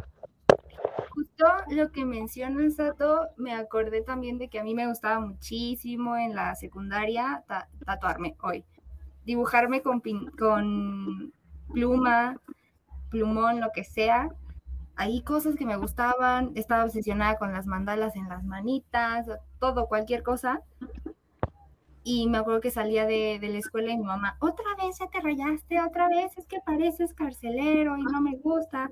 Justo 1.16 1.46
lo 1.70 1.92
que 1.92 2.06
mencionas, 2.06 2.76
Sato, 2.76 3.30
me 3.38 3.54
acordé 3.54 4.02
también 4.02 4.38
de 4.38 4.50
que 4.50 4.60
a 4.60 4.64
mí 4.64 4.76
me 4.76 4.88
gustaba 4.88 5.20
muchísimo 5.20 6.18
en 6.18 6.36
la 6.36 6.54
secundaria 6.56 7.44
tatuarme 7.86 8.36
hoy. 8.42 8.66
Dibujarme 9.26 9.82
con, 9.82 10.04
con 10.38 11.34
pluma, 11.74 12.40
plumón, 13.10 13.60
lo 13.60 13.72
que 13.74 13.84
sea 13.84 14.30
hay 14.98 15.22
cosas 15.24 15.56
que 15.56 15.66
me 15.66 15.76
gustaban, 15.76 16.52
estaba 16.56 16.86
obsesionada 16.86 17.38
con 17.38 17.52
las 17.52 17.66
mandalas 17.68 18.16
en 18.16 18.30
las 18.30 18.44
manitas, 18.44 19.28
todo, 19.60 19.88
cualquier 19.88 20.24
cosa. 20.24 20.62
Y 22.08 22.28
me 22.30 22.38
acuerdo 22.38 22.62
que 22.62 22.70
salía 22.70 23.08
de, 23.08 23.40
la 23.42 23.58
escuela 23.58 23.92
y 23.92 23.98
mi 23.98 24.04
mamá, 24.04 24.38
otra 24.40 24.64
vez 24.78 25.00
ya 25.00 25.08
te 25.08 25.20
rayaste, 25.22 25.82
otra 25.82 26.08
vez 26.08 26.38
es 26.38 26.46
que 26.46 26.60
pareces 26.64 27.16
carcelero 27.16 27.98
y 27.98 28.04
no 28.04 28.22
me 28.22 28.38
gusta. 28.38 28.92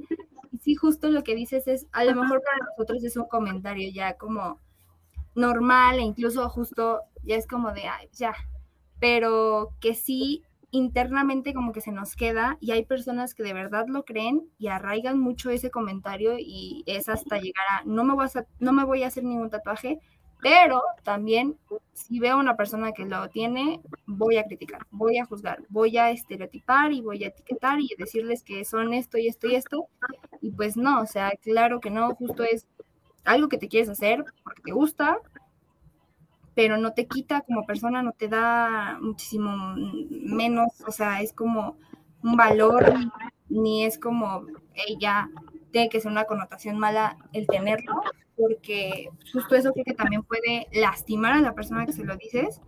Y 0.51 0.57
sí, 0.57 0.73
justo 0.73 1.09
lo 1.09 1.23
que 1.23 1.35
dices 1.35 1.67
es, 1.67 1.85
a 1.91 2.05
lo 2.05 2.15
mejor 2.15 2.41
para 2.43 2.57
nosotros 2.71 3.03
es 3.03 3.15
un 3.15 3.25
comentario 3.25 3.91
ya 3.93 4.17
como 4.17 4.59
normal 5.35 5.99
e 5.99 6.01
incluso 6.01 6.49
justo 6.49 7.01
ya 7.21 7.35
es 7.35 7.45
como 7.45 7.71
de, 7.71 7.83
ay, 7.87 8.09
ya. 8.13 8.33
Pero 8.99 9.75
que 9.79 9.93
sí 9.93 10.41
internamente 10.71 11.53
como 11.53 11.71
que 11.71 11.81
se 11.81 11.91
nos 11.91 12.15
queda 12.15 12.57
y 12.59 12.71
hay 12.71 12.83
personas 12.83 13.35
que 13.35 13.43
de 13.43 13.53
verdad 13.53 13.85
lo 13.87 14.05
creen 14.05 14.49
y 14.57 14.69
arraigan 14.69 15.19
mucho 15.19 15.51
ese 15.51 15.69
comentario 15.69 16.33
y 16.39 16.83
es 16.87 17.09
hasta 17.09 17.37
llegar 17.37 17.65
a 17.69 17.83
no 17.85 18.03
me 18.03 18.15
voy 18.15 18.25
a, 18.25 18.45
no 18.57 18.73
me 18.73 18.83
voy 18.83 19.03
a 19.03 19.07
hacer 19.07 19.23
ningún 19.23 19.51
tatuaje, 19.51 19.99
pero 20.43 20.83
también 21.03 21.57
si 21.93 22.19
veo 22.19 22.37
una 22.37 22.57
persona 22.57 22.91
que 22.91 23.05
lo 23.05 23.29
tiene, 23.29 23.79
voy 24.05 24.37
a 24.37 24.43
criticar, 24.43 24.85
voy 24.91 25.17
a 25.17 25.25
juzgar, 25.25 25.63
voy 25.69 25.97
a 25.97 26.11
estereotipar 26.11 26.91
y 26.91 27.01
voy 27.01 27.23
a 27.23 27.29
etiquetar 27.29 27.79
y 27.79 27.89
decirles 27.97 28.43
que 28.43 28.65
son 28.65 28.93
esto 28.93 29.17
y 29.17 29.27
esto 29.27 29.47
y 29.47 29.55
esto. 29.55 29.87
Y 30.41 30.51
pues 30.51 30.75
no, 30.75 31.01
o 31.01 31.05
sea, 31.05 31.31
claro 31.41 31.79
que 31.79 31.89
no, 31.89 32.13
justo 32.15 32.43
es 32.43 32.67
algo 33.23 33.47
que 33.47 33.57
te 33.57 33.69
quieres 33.69 33.87
hacer 33.87 34.25
porque 34.43 34.61
te 34.63 34.71
gusta, 34.73 35.17
pero 36.53 36.77
no 36.77 36.93
te 36.93 37.07
quita 37.07 37.41
como 37.41 37.65
persona, 37.65 38.03
no 38.03 38.11
te 38.11 38.27
da 38.27 38.97
muchísimo 39.01 39.75
menos, 40.09 40.69
o 40.85 40.91
sea, 40.91 41.21
es 41.21 41.31
como 41.31 41.77
un 42.21 42.35
valor, 42.35 42.93
ni 43.47 43.85
es 43.85 43.97
como, 43.97 44.45
ella 44.87 45.29
tiene 45.73 45.89
que 45.89 45.99
ser 45.99 46.11
una 46.11 46.25
connotación 46.25 46.77
mala 46.77 47.17
el 47.33 47.47
tenerlo, 47.47 47.93
porque 48.37 49.09
justo 49.33 49.55
eso 49.55 49.73
creo 49.73 49.83
que 49.83 49.95
también 49.95 50.23
puede 50.23 50.67
lastimar 50.71 51.33
a 51.33 51.41
la 51.41 51.55
persona 51.55 51.85
que 51.85 51.93
se 51.93 52.05
lo 52.05 52.15
dices 52.15 52.61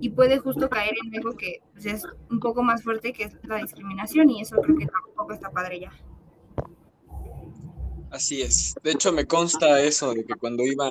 y 0.00 0.10
puede 0.10 0.38
justo 0.38 0.70
caer 0.70 0.94
en 1.04 1.16
algo 1.16 1.36
que 1.36 1.60
pues, 1.72 1.86
es 1.86 2.04
un 2.30 2.38
poco 2.38 2.62
más 2.62 2.82
fuerte 2.84 3.12
que 3.12 3.24
es 3.24 3.36
la 3.42 3.56
discriminación 3.56 4.30
y 4.30 4.40
eso 4.40 4.56
creo 4.62 4.76
que 4.76 4.86
tampoco 4.86 5.32
está 5.32 5.50
padre 5.50 5.80
ya. 5.80 5.92
Así 8.10 8.40
es. 8.40 8.74
De 8.82 8.92
hecho, 8.92 9.12
me 9.12 9.26
consta 9.26 9.82
eso, 9.82 10.14
de 10.14 10.24
que 10.24 10.34
cuando 10.34 10.62
iba 10.62 10.88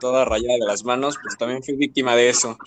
toda 0.00 0.24
rayada 0.24 0.58
de 0.58 0.66
las 0.66 0.84
manos, 0.84 1.16
pues 1.22 1.38
también 1.38 1.62
fui 1.62 1.76
víctima 1.76 2.14
de 2.14 2.28
eso. 2.28 2.58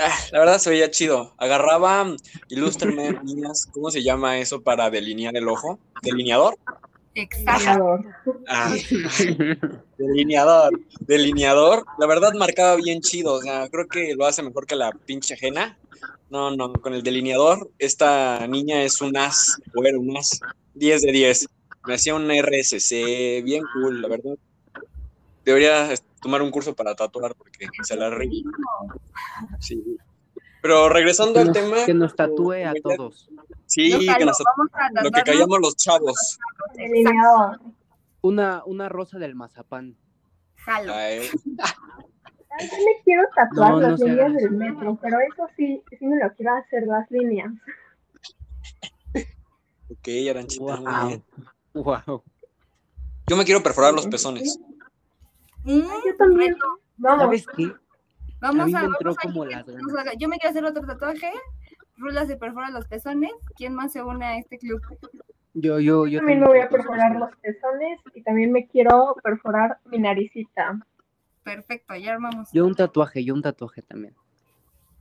Ah, 0.00 0.16
la 0.32 0.38
verdad 0.38 0.58
se 0.58 0.70
veía 0.70 0.90
chido. 0.90 1.34
Agarraba, 1.36 2.06
ilústrenme, 2.48 3.18
niñas, 3.24 3.68
¿cómo 3.72 3.90
se 3.90 4.02
llama 4.02 4.38
eso 4.38 4.62
para 4.62 4.88
delinear 4.88 5.36
el 5.36 5.48
ojo? 5.48 5.78
¿Delineador? 6.02 6.56
Exacto. 7.20 8.00
Ah, 8.46 8.74
delineador. 9.98 10.80
Delineador. 11.00 11.84
La 11.98 12.06
verdad 12.06 12.32
marcaba 12.34 12.76
bien 12.76 13.00
chido. 13.00 13.34
O 13.34 13.42
sea, 13.42 13.68
creo 13.68 13.88
que 13.88 14.14
lo 14.14 14.26
hace 14.26 14.42
mejor 14.42 14.66
que 14.66 14.76
la 14.76 14.92
pinche 14.92 15.34
ajena. 15.34 15.78
No, 16.30 16.54
no, 16.54 16.72
con 16.74 16.92
el 16.94 17.02
delineador, 17.02 17.70
esta 17.78 18.46
niña 18.46 18.82
es 18.82 19.00
un 19.00 19.16
as, 19.16 19.60
o 19.74 19.84
era 19.84 19.98
un 19.98 20.16
as. 20.16 20.40
10 20.74 21.02
de 21.02 21.12
10 21.12 21.48
me 21.88 21.94
hacía 21.94 22.14
un 22.14 22.28
RSC 22.30 23.42
bien 23.42 23.64
cool, 23.72 24.02
la 24.02 24.08
verdad. 24.08 24.36
Debería 25.42 25.88
tomar 26.20 26.42
un 26.42 26.50
curso 26.50 26.74
para 26.74 26.94
tatuar 26.94 27.34
porque 27.34 27.66
se 27.82 27.96
la 27.96 28.10
re... 28.10 28.28
Sí. 29.58 29.82
Pero 30.60 30.90
regresando 30.90 31.40
al 31.40 31.50
tema. 31.50 31.86
Que 31.86 31.94
nos 31.94 32.14
tatúe 32.14 32.66
a 32.66 32.74
todos. 32.82 33.30
Sí, 33.68 33.90
que 33.90 34.24
nos 34.24 34.38
tatúe. 34.38 35.04
Lo 35.04 35.10
que 35.10 35.22
callamos 35.22 35.58
los 35.60 35.76
chavos. 35.76 36.38
Una, 38.22 38.62
una 38.64 38.88
rosa 38.88 39.18
del 39.18 39.34
mazapán. 39.34 39.96
Jalo. 40.56 40.92
También 42.58 42.84
me 42.84 43.02
quiero 43.04 43.22
tatuar 43.36 43.74
las 43.74 44.00
líneas 44.00 44.34
del 44.34 44.50
metro, 44.50 44.98
pero 45.00 45.18
eso 45.20 45.46
sí, 45.56 45.82
sí 45.96 46.06
me 46.06 46.16
lo 46.16 46.32
quiero 46.34 46.56
hacer 46.56 46.84
las 46.86 47.08
líneas. 47.10 47.52
Ok, 49.90 50.08
Aranchita, 50.30 50.76
muy 50.80 51.08
bien. 51.08 51.24
Wow. 51.74 52.22
Yo 53.28 53.36
me 53.36 53.44
quiero 53.44 53.62
perforar 53.62 53.94
los 53.94 54.06
pezones. 54.06 54.58
Mm, 55.62 55.82
yo 55.82 56.16
también. 56.16 56.56
Vamos. 56.96 57.22
¿Sabes 57.22 57.46
qué? 57.54 57.72
Vamos 58.40 58.72
a, 58.74 58.82
Yo 60.16 60.28
me 60.28 60.38
quiero 60.38 60.50
hacer 60.50 60.64
otro 60.64 60.84
tatuaje. 60.86 61.32
Rula 61.98 62.26
se 62.26 62.36
perfora 62.36 62.70
los 62.70 62.86
pezones. 62.86 63.32
¿Quién 63.56 63.74
más 63.74 63.92
se 63.92 64.02
une 64.02 64.24
a 64.24 64.38
este 64.38 64.58
club? 64.58 64.80
Yo, 65.54 65.80
yo, 65.80 66.06
yo. 66.06 66.20
También 66.20 66.40
me 66.40 66.46
voy 66.46 66.60
a 66.60 66.68
perforar 66.68 67.16
los 67.16 67.30
pezones 67.36 68.00
y 68.14 68.22
también 68.22 68.52
me 68.52 68.66
quiero 68.66 69.16
perforar 69.22 69.78
mi 69.86 69.98
naricita. 69.98 70.78
Perfecto, 71.42 71.96
ya 71.96 72.12
armamos. 72.12 72.48
Yo 72.52 72.66
un 72.66 72.74
tatuaje, 72.74 73.24
yo 73.24 73.34
un 73.34 73.42
tatuaje 73.42 73.82
también. 73.82 74.14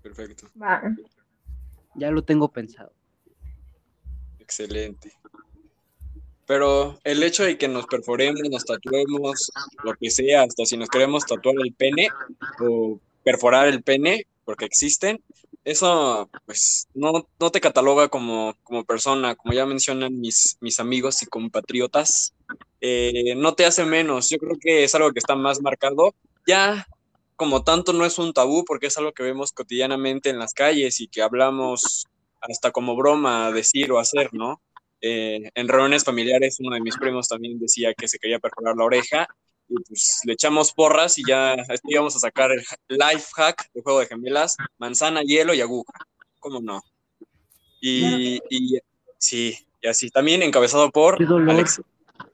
Perfecto. 0.01 0.47
Va. 0.59 0.81
Ya 1.95 2.09
lo 2.11 2.23
tengo 2.23 2.51
pensado. 2.51 2.91
Excelente. 4.39 5.11
Pero 6.47 6.97
el 7.03 7.21
hecho 7.21 7.43
de 7.43 7.57
que 7.57 7.67
nos 7.67 7.85
perforemos, 7.85 8.41
nos 8.49 8.63
tatuemos, 8.63 9.51
lo 9.83 9.93
que 9.95 10.09
sea, 10.09 10.43
hasta 10.43 10.65
si 10.65 10.77
nos 10.77 10.87
queremos 10.87 11.25
tatuar 11.25 11.55
el 11.61 11.73
pene 11.73 12.07
o 12.61 12.99
perforar 13.23 13.67
el 13.67 13.83
pene, 13.83 14.25
porque 14.45 14.63
existen, 14.63 15.21
eso 15.67 16.29
pues 16.45 16.87
no, 16.93 17.27
no 17.39 17.51
te 17.51 17.59
cataloga 17.59 18.07
como, 18.07 18.55
como 18.63 18.85
persona, 18.85 19.35
como 19.35 19.53
ya 19.53 19.65
mencionan 19.65 20.17
mis, 20.17 20.57
mis 20.61 20.79
amigos 20.79 21.21
y 21.21 21.25
compatriotas, 21.25 22.33
eh, 22.79 23.35
no 23.35 23.53
te 23.53 23.65
hace 23.65 23.83
menos, 23.83 24.29
yo 24.29 24.37
creo 24.37 24.55
que 24.61 24.85
es 24.85 24.95
algo 24.95 25.11
que 25.11 25.19
está 25.19 25.35
más 25.35 25.61
marcado, 25.61 26.15
ya 26.47 26.87
como 27.35 27.65
tanto 27.65 27.91
no 27.91 28.05
es 28.05 28.17
un 28.17 28.31
tabú 28.31 28.63
porque 28.63 28.87
es 28.87 28.97
algo 28.97 29.11
que 29.11 29.23
vemos 29.23 29.51
cotidianamente 29.51 30.29
en 30.29 30.39
las 30.39 30.53
calles 30.53 31.01
y 31.01 31.09
que 31.09 31.21
hablamos 31.21 32.05
hasta 32.39 32.71
como 32.71 32.95
broma 32.95 33.51
decir 33.51 33.91
o 33.91 33.99
hacer, 33.99 34.29
¿no? 34.33 34.61
Eh, 35.01 35.49
en 35.53 35.67
reuniones 35.67 36.05
familiares 36.05 36.57
uno 36.61 36.75
de 36.75 36.81
mis 36.81 36.97
primos 36.97 37.27
también 37.27 37.59
decía 37.59 37.93
que 37.93 38.07
se 38.07 38.19
quería 38.19 38.39
perforar 38.39 38.77
la 38.77 38.85
oreja 38.85 39.27
y 39.69 39.75
pues 39.87 40.21
le 40.25 40.33
echamos 40.33 40.73
porras 40.73 41.17
y 41.17 41.23
ya 41.27 41.55
íbamos 41.85 42.15
a 42.15 42.19
sacar 42.19 42.51
el 42.51 42.63
life 42.89 43.27
hack 43.35 43.71
de 43.73 43.81
juego 43.81 43.99
de 43.99 44.07
gemelas, 44.07 44.55
manzana, 44.77 45.21
hielo 45.23 45.53
y 45.53 45.61
aguja. 45.61 45.93
¿Cómo 46.39 46.61
no? 46.61 46.81
Y, 47.81 48.39
y 48.49 48.79
sí, 49.17 49.57
y 49.81 49.87
así. 49.87 50.09
También 50.09 50.41
encabezado 50.43 50.89
por 50.91 51.21
Alex. 51.21 51.81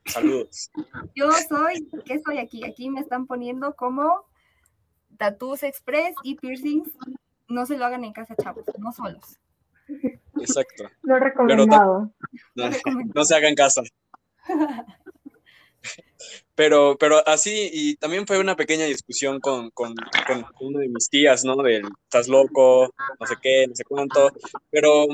Saludos. 0.06 0.70
Yo 1.14 1.30
soy, 1.48 1.88
¿qué 2.04 2.20
soy 2.24 2.38
aquí? 2.38 2.64
Aquí 2.64 2.90
me 2.90 3.00
están 3.00 3.26
poniendo 3.26 3.74
como 3.74 4.26
tattoos 5.16 5.62
express 5.62 6.14
y 6.22 6.36
piercings. 6.36 6.90
No 7.48 7.66
se 7.66 7.76
lo 7.76 7.84
hagan 7.84 8.04
en 8.04 8.12
casa, 8.12 8.34
chavos, 8.36 8.64
no 8.78 8.92
solos. 8.92 9.38
Exacto. 10.40 10.84
No 11.02 11.18
recomendado. 11.18 12.10
no, 12.54 13.24
se 13.24 13.34
haga 13.34 13.48
en 13.48 13.54
casa. 13.54 13.82
Pero, 16.54 16.96
pero 16.98 17.26
así, 17.26 17.68
y 17.72 17.96
también 17.96 18.26
fue 18.26 18.38
una 18.38 18.54
pequeña 18.54 18.84
discusión 18.84 19.40
con, 19.40 19.70
con, 19.70 19.94
con 20.56 20.72
de 20.74 20.88
mis 20.88 21.08
tías, 21.10 21.44
¿no? 21.44 21.56
Del 21.56 21.84
estás 22.04 22.28
loco, 22.28 22.94
no 23.18 23.26
sé 23.26 23.34
qué, 23.42 23.66
no 23.66 23.74
sé 23.74 23.84
cuánto, 23.84 24.30
pero 24.70 25.06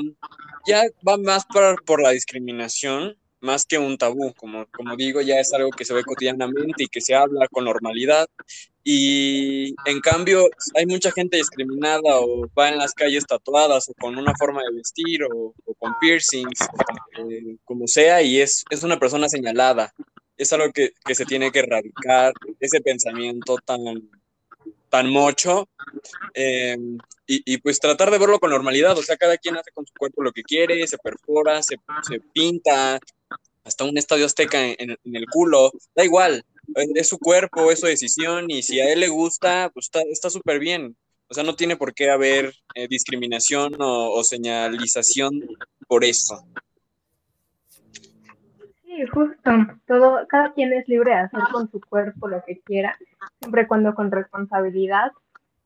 ya 0.67 0.83
va 1.07 1.17
más 1.17 1.45
por, 1.45 1.83
por 1.83 2.01
la 2.01 2.11
discriminación, 2.11 3.17
más 3.39 3.65
que 3.65 3.79
un 3.79 3.97
tabú, 3.97 4.33
como, 4.35 4.67
como 4.67 4.95
digo, 4.95 5.19
ya 5.21 5.39
es 5.39 5.51
algo 5.53 5.71
que 5.71 5.83
se 5.83 5.95
ve 5.95 6.03
cotidianamente 6.03 6.83
y 6.83 6.87
que 6.87 7.01
se 7.01 7.15
habla 7.15 7.47
con 7.47 7.65
normalidad. 7.65 8.27
Y 8.83 9.73
en 9.85 9.99
cambio, 9.99 10.47
hay 10.75 10.85
mucha 10.85 11.11
gente 11.11 11.37
discriminada 11.37 12.19
o 12.19 12.47
va 12.57 12.69
en 12.69 12.77
las 12.77 12.93
calles 12.93 13.25
tatuadas 13.25 13.89
o 13.89 13.93
con 13.95 14.17
una 14.17 14.33
forma 14.35 14.61
de 14.61 14.75
vestir 14.75 15.23
o, 15.23 15.53
con 15.79 15.97
piercings, 15.99 16.59
eh, 17.17 17.57
como 17.63 17.87
sea, 17.87 18.21
y 18.21 18.39
es, 18.39 18.63
es 18.69 18.83
una 18.83 18.99
persona 18.99 19.27
señalada 19.27 19.91
es 20.41 20.53
algo 20.53 20.71
que, 20.71 20.93
se 21.13 21.25
tiene 21.25 21.51
que 21.51 21.59
erradicar, 21.59 22.33
ese 22.59 22.81
pensamiento 22.81 23.57
tan, 23.63 23.79
tan 24.89 25.09
mocho, 25.09 25.69
em, 26.33 26.97
y, 27.27 27.57
pues 27.59 27.79
tratar 27.79 28.11
de 28.11 28.17
verlo 28.17 28.39
con 28.39 28.49
normalidad, 28.49 28.97
o 28.97 29.03
sea, 29.03 29.15
cada 29.15 29.37
quien 29.37 29.55
hace 29.55 29.71
con 29.71 29.85
su 29.85 29.93
cuerpo 29.97 30.21
lo 30.21 30.33
que 30.33 30.43
quiere, 30.43 30.85
se 30.85 30.97
perfora, 30.97 31.61
se, 31.63 31.77
pinta, 32.33 32.99
hasta 33.63 33.85
un 33.85 33.97
estadio 33.97 34.25
azteca 34.25 34.59
en, 34.61 34.97
el 35.03 35.25
culo, 35.31 35.71
da 35.95 36.03
igual, 36.03 36.43
es 36.95 37.07
su 37.07 37.19
cuerpo, 37.19 37.71
es 37.71 37.79
su 37.79 37.85
decisión, 37.85 38.51
y 38.51 38.63
si 38.63 38.81
a 38.81 38.91
él 38.91 38.99
le 38.99 39.07
gusta, 39.07 39.71
pues 39.73 39.89
está 40.09 40.29
súper 40.29 40.59
bien. 40.59 40.97
O 41.29 41.33
sea, 41.33 41.45
no 41.45 41.55
tiene 41.55 41.77
por 41.77 41.93
qué 41.93 42.09
haber 42.09 42.53
eh, 42.75 42.89
discriminación 42.89 43.75
o 43.79 44.21
señalización 44.25 45.39
por 45.87 46.03
eso. 46.03 46.45
Sí, 48.91 49.05
justo. 49.07 49.51
Todo, 49.87 50.27
cada 50.27 50.51
quien 50.51 50.73
es 50.73 50.85
libre 50.89 51.11
de 51.11 51.17
hacer 51.19 51.39
con 51.53 51.71
su 51.71 51.79
cuerpo 51.79 52.27
lo 52.27 52.43
que 52.43 52.59
quiera, 52.59 52.97
siempre 53.39 53.61
y 53.61 53.65
cuando 53.65 53.95
con 53.95 54.11
responsabilidad. 54.11 55.13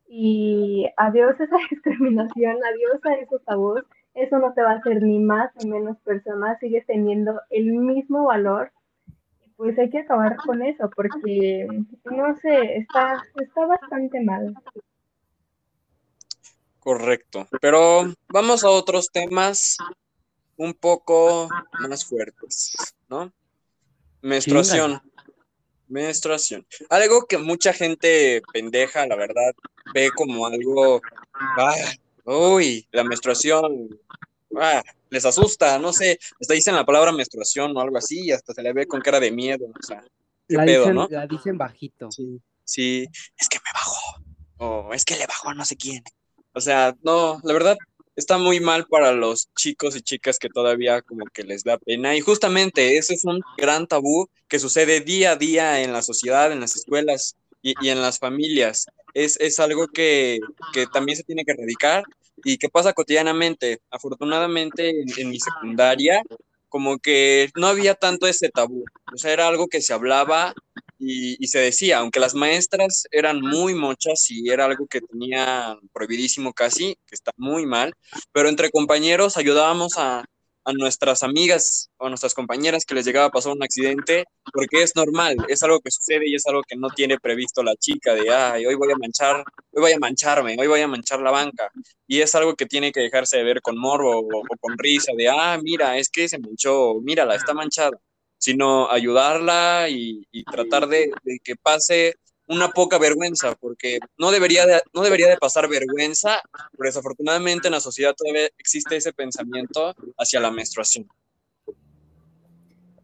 Y 0.07 0.87
adiós 0.95 1.39
a 1.39 1.45
esa 1.45 1.57
discriminación, 1.71 2.57
adiós 2.63 3.03
a 3.03 3.15
esos 3.15 3.43
tabús. 3.43 3.81
Eso 4.13 4.37
no 4.37 4.53
te 4.53 4.61
va 4.61 4.73
a 4.73 4.75
hacer 4.75 5.01
ni 5.01 5.17
más 5.17 5.49
ni 5.55 5.71
menos 5.71 5.97
persona, 6.01 6.57
sigues 6.59 6.85
teniendo 6.85 7.41
el 7.49 7.73
mismo 7.73 8.25
valor. 8.25 8.71
Pues 9.57 9.77
hay 9.79 9.89
que 9.89 9.99
acabar 9.99 10.35
con 10.35 10.61
eso, 10.61 10.89
porque 10.95 11.67
no 12.03 12.37
sé, 12.37 12.77
está, 12.77 13.23
está 13.41 13.65
bastante 13.65 14.21
mal. 14.21 14.53
Correcto. 16.79 17.47
Pero 17.59 18.03
vamos 18.27 18.63
a 18.63 18.69
otros 18.69 19.09
temas 19.11 19.77
un 20.57 20.73
poco 20.73 21.49
más 21.79 22.05
fuertes, 22.05 22.73
¿no? 23.09 23.33
Menstruación. 24.21 25.01
Menstruación. 25.87 26.65
Algo 26.89 27.25
que 27.27 27.37
mucha 27.37 27.73
gente 27.73 28.41
pendeja, 28.51 29.05
la 29.05 29.15
verdad, 29.15 29.53
ve 29.93 30.09
como 30.15 30.47
algo, 30.47 31.01
ah, 31.57 31.75
uy, 32.25 32.87
la 32.91 33.03
menstruación, 33.03 33.99
ah, 34.59 34.81
les 35.09 35.25
asusta, 35.25 35.77
no 35.77 35.93
sé, 35.93 36.19
hasta 36.41 36.53
dicen 36.53 36.75
la 36.75 36.85
palabra 36.85 37.11
menstruación 37.11 37.75
o 37.77 37.79
algo 37.79 37.97
así, 37.97 38.25
y 38.25 38.31
hasta 38.31 38.53
se 38.53 38.63
le 38.63 38.73
ve 38.73 38.87
con 38.87 39.01
cara 39.01 39.19
de 39.19 39.31
miedo, 39.31 39.67
o 39.67 39.83
sea, 39.83 40.03
qué 40.47 40.55
la 40.55 40.65
pedo, 40.65 40.81
dicen, 40.81 40.95
¿no? 40.95 41.07
La 41.09 41.27
dicen 41.27 41.57
bajito. 41.57 42.11
Sí, 42.11 42.41
sí, 42.63 43.07
es 43.37 43.47
que 43.47 43.59
me 43.59 43.71
bajó, 43.73 44.23
o 44.57 44.93
es 44.93 45.05
que 45.05 45.15
le 45.17 45.27
bajó 45.27 45.49
a 45.49 45.53
no 45.53 45.65
sé 45.65 45.75
quién. 45.75 46.03
O 46.53 46.61
sea, 46.61 46.95
no, 47.03 47.39
la 47.43 47.53
verdad, 47.53 47.77
está 48.15 48.37
muy 48.37 48.59
mal 48.59 48.85
para 48.87 49.11
los 49.11 49.49
chicos 49.55 49.95
y 49.95 50.01
chicas 50.01 50.39
que 50.39 50.49
todavía 50.49 51.01
como 51.01 51.25
que 51.25 51.43
les 51.43 51.63
da 51.63 51.77
pena. 51.77 52.15
Y 52.15 52.21
justamente 52.21 52.97
ese 52.97 53.13
es 53.13 53.25
un 53.25 53.41
gran 53.57 53.87
tabú 53.87 54.29
que 54.47 54.59
sucede 54.59 55.01
día 55.01 55.31
a 55.31 55.35
día 55.35 55.81
en 55.81 55.93
la 55.93 56.01
sociedad, 56.01 56.51
en 56.51 56.59
las 56.59 56.75
escuelas 56.75 57.35
y, 57.61 57.89
en 57.89 58.01
las 58.01 58.19
familias. 58.19 58.85
Es, 59.13 59.39
es 59.39 59.59
algo 59.59 59.87
que, 59.87 60.39
que, 60.73 60.87
también 60.87 61.17
se 61.17 61.23
tiene 61.23 61.45
que 61.45 61.51
erradicar 61.51 62.03
y 62.43 62.57
que 62.57 62.69
pasa 62.69 62.93
cotidianamente. 62.93 63.79
Afortunadamente 63.89 64.89
en, 64.89 65.07
en 65.17 65.29
mi 65.29 65.39
secundaria 65.39 66.21
como 66.69 66.99
que 66.99 67.49
no 67.55 67.67
había 67.67 67.95
tanto 67.95 68.27
ese 68.27 68.49
tabú. 68.49 68.83
O 69.13 69.17
sea, 69.17 69.31
era 69.31 69.47
algo 69.47 69.67
que 69.67 69.81
se 69.81 69.93
hablaba 69.93 70.53
y, 70.97 71.47
se 71.47 71.59
decía, 71.59 71.99
aunque 71.99 72.19
las 72.19 72.35
maestras 72.35 73.05
eran 73.11 73.41
muy 73.41 73.73
mochas 73.75 74.29
y 74.29 74.49
era 74.49 74.65
algo 74.65 74.87
que 74.87 75.01
tenía 75.01 75.77
prohibidísimo 75.93 76.53
casi, 76.53 76.95
que 77.05 77.15
está 77.15 77.31
muy 77.37 77.65
mal, 77.65 77.93
pero 78.31 78.49
entre 78.49 78.71
compañeros 78.71 79.37
ayudábamos 79.37 79.97
a, 79.97 80.25
a 80.65 80.73
nuestras 80.73 81.23
amigas 81.23 81.89
o 81.97 82.07
a 82.07 82.09
nuestras 82.09 82.33
compañeras 82.33 82.85
que 82.85 82.95
les 82.95 83.05
llegaba 83.05 83.27
a 83.27 83.31
pasar 83.31 83.53
un 83.53 83.63
accidente, 83.63 84.25
porque 84.51 84.83
es 84.83 84.95
normal, 84.95 85.37
es 85.47 85.61
algo 85.63 85.79
que 85.79 85.91
sucede 85.91 86.27
y 86.27 86.35
es 86.35 86.45
algo 86.47 86.63
que 86.63 86.75
no 86.75 86.89
tiene 86.89 87.19
previsto 87.19 87.61
la 87.61 87.75
chica 87.75 88.15
de, 88.15 88.33
ay, 88.33 88.65
hoy 88.65 88.75
voy 88.75 88.91
a 88.91 88.97
manchar, 88.97 89.43
hoy 89.71 89.81
voy 89.81 89.91
a 89.91 89.99
mancharme, 89.99 90.55
hoy 90.59 90.67
voy 90.67 90.81
a 90.81 90.87
manchar 90.87 91.21
la 91.21 91.31
banca. 91.31 91.69
Y 92.07 92.21
es 92.21 92.33
algo 92.35 92.55
que 92.55 92.65
tiene 92.65 92.91
que 92.91 93.01
dejarse 93.01 93.37
de 93.37 93.43
ver 93.43 93.61
con 93.61 93.77
morbo 93.77 94.19
o, 94.19 94.39
o 94.39 94.57
con 94.59 94.77
risa 94.77 95.11
de, 95.15 95.29
ah, 95.29 95.59
mira, 95.61 95.97
es 95.97 96.09
que 96.09 96.27
se 96.27 96.39
manchó, 96.39 96.95
mírala, 97.01 97.35
está 97.35 97.53
manchada 97.53 97.99
sino 98.45 98.91
ayudarla 98.91 99.89
y, 99.89 100.23
tratar 100.43 100.87
de, 100.87 101.09
que 101.43 101.55
pase 101.55 102.13
una 102.45 102.69
poca 102.69 102.99
vergüenza, 102.99 103.55
porque 103.55 103.97
no 104.19 104.29
debería 104.29 104.67
de, 104.67 104.83
no 104.93 105.01
debería 105.01 105.27
de 105.27 105.37
pasar 105.37 105.67
vergüenza, 105.67 106.41
pero 106.77 106.87
desafortunadamente 106.87 107.69
en 107.69 107.71
la 107.71 107.79
sociedad 107.79 108.13
todavía 108.15 108.47
existe 108.59 108.97
ese 108.97 109.13
pensamiento 109.13 109.95
hacia 110.19 110.39
la 110.39 110.51
menstruación. 110.51 111.07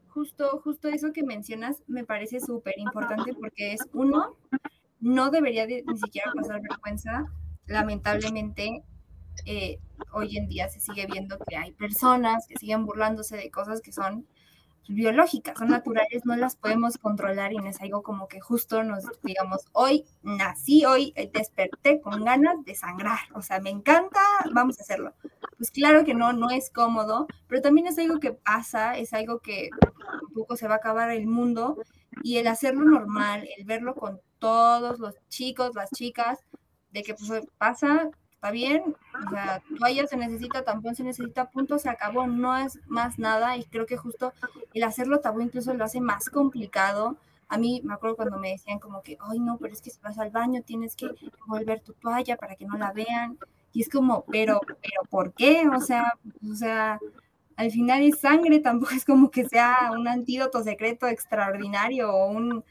Justo, 0.10 0.62
justo 0.64 0.90
eso 0.90 1.12
que 1.12 1.24
mencionas 1.24 1.78
me 1.88 2.04
parece 2.04 2.40
súper 2.40 2.76
importante 2.78 3.34
porque 3.34 3.74
es 3.74 3.82
uno, 3.94 4.38
no 5.00 5.32
debería 5.32 5.66
de, 5.66 5.84
ni 5.88 5.98
siquiera 5.98 6.32
pasar 6.36 6.62
vergüenza. 6.62 7.26
Lamentablemente, 7.66 8.84
eh, 9.48 9.80
hoy 10.14 10.38
en 10.38 10.48
día 10.48 10.70
se 10.70 10.80
sigue 10.80 11.08
viendo 11.08 11.40
que 11.50 11.56
hay 11.58 11.72
personas 11.72 12.46
que 12.46 12.58
siguen 12.60 12.86
burlándose 12.86 13.38
de 13.38 13.50
cosas 13.50 13.82
que 13.82 13.92
son 13.92 14.28
biológicas, 14.88 15.58
son 15.58 15.70
naturales, 15.70 16.26
no 16.26 16.36
las 16.36 16.56
podemos 16.56 16.98
controlar 16.98 17.54
y 17.54 17.58
es 17.68 17.82
algo 17.82 18.04
como 18.04 18.28
que 18.28 18.40
justo 18.40 18.84
nos 18.84 19.06
digamos, 19.24 19.66
hoy 19.74 20.06
nací, 20.24 20.86
hoy 20.86 21.14
desperté 21.34 22.02
con 22.02 22.24
ganas 22.24 22.64
de 22.66 22.76
sangrar, 22.76 23.20
o 23.34 23.42
sea, 23.42 23.60
me 23.60 23.70
encanta, 23.70 24.20
vamos 24.54 24.80
a 24.80 24.84
hacerlo. 24.84 25.14
Pues 25.58 25.72
claro 25.72 26.04
que 26.04 26.14
no, 26.14 26.34
no 26.34 26.50
es 26.50 26.70
cómodo, 26.70 27.28
pero 27.48 27.62
también 27.62 27.88
es 27.88 28.00
algo 28.00 28.20
que 28.20 28.34
pasa, 28.34 28.98
es 28.98 29.14
algo 29.14 29.40
que 29.40 29.70
un 30.28 30.34
poco 30.34 30.56
se 30.56 30.68
va 30.68 30.76
a 30.76 30.78
acabar 30.78 31.12
el 31.12 31.28
mundo 31.28 31.78
y 32.24 32.38
el 32.38 32.48
hacerlo 32.48 32.84
normal, 32.84 33.48
el 33.58 33.66
verlo 33.66 33.96
con 33.96 34.20
todos 34.40 35.00
los 35.00 35.16
chicos, 35.30 35.76
las 35.76 35.92
chicas, 35.92 36.40
de 36.92 37.04
que 37.04 37.14
pues 37.14 37.46
pasa, 37.58 38.10
está 38.42 38.50
bien, 38.50 38.96
o 39.24 39.30
sea, 39.30 39.62
toalla 39.78 40.08
se 40.08 40.18
necesita, 40.18 40.64
tampón 40.64 40.96
se 40.96 41.04
necesita, 41.04 41.52
punto, 41.52 41.78
se 41.78 41.90
acabó, 41.90 42.26
no 42.26 42.58
es 42.58 42.80
más 42.88 43.20
nada 43.20 43.56
y 43.56 43.66
creo 43.66 43.86
que 43.86 43.98
justo 43.98 44.34
el 44.74 44.82
hacerlo 44.82 45.20
tabú 45.20 45.42
incluso 45.42 45.76
lo 45.76 45.84
hace 45.84 46.02
más 46.02 46.28
complicado. 46.32 47.18
A 47.50 47.60
mí 47.60 47.82
me 47.84 47.94
acuerdo 47.94 48.16
cuando 48.16 48.40
me 48.40 48.50
decían 48.50 48.80
como 48.80 49.04
que, 49.04 49.16
ay 49.20 49.40
no, 49.40 49.58
pero 49.58 49.72
es 49.74 49.82
que 49.84 49.92
si 49.92 50.00
vas 50.02 50.18
al 50.18 50.32
baño 50.32 50.64
tienes 50.66 50.96
que 50.96 51.12
volver 51.46 51.82
tu 51.82 51.94
toalla 51.94 52.36
para 52.36 52.56
que 52.56 52.66
no 52.66 52.80
la 52.80 52.92
vean. 52.92 53.38
Y 53.74 53.84
es 53.84 53.90
como, 53.90 54.26
pero, 54.26 54.60
pero 54.66 55.04
¿por 55.12 55.34
qué? 55.34 55.68
O 55.68 55.80
sea, 55.80 56.16
o 56.52 56.56
sea, 56.56 57.00
al 57.58 57.70
final 57.70 58.02
es 58.02 58.22
sangre, 58.22 58.58
tampoco 58.60 58.94
es 58.96 59.06
como 59.06 59.30
que 59.30 59.48
sea 59.48 59.92
un 59.92 60.08
antídoto 60.08 60.64
secreto 60.64 61.06
extraordinario 61.06 62.12
o 62.12 62.32
un 62.32 62.64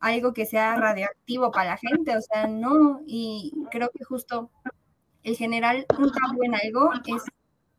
algo 0.00 0.34
que 0.34 0.44
sea 0.44 0.76
radioactivo 0.76 1.50
para 1.50 1.70
la 1.70 1.76
gente, 1.78 2.14
o 2.14 2.20
sea, 2.20 2.46
no, 2.46 3.00
y 3.06 3.54
creo 3.70 3.88
que 3.88 4.04
justo 4.04 4.50
el 5.24 5.36
general 5.36 5.86
un 5.98 6.12
tabú 6.12 6.44
en 6.44 6.54
algo 6.54 6.90
es 7.06 7.22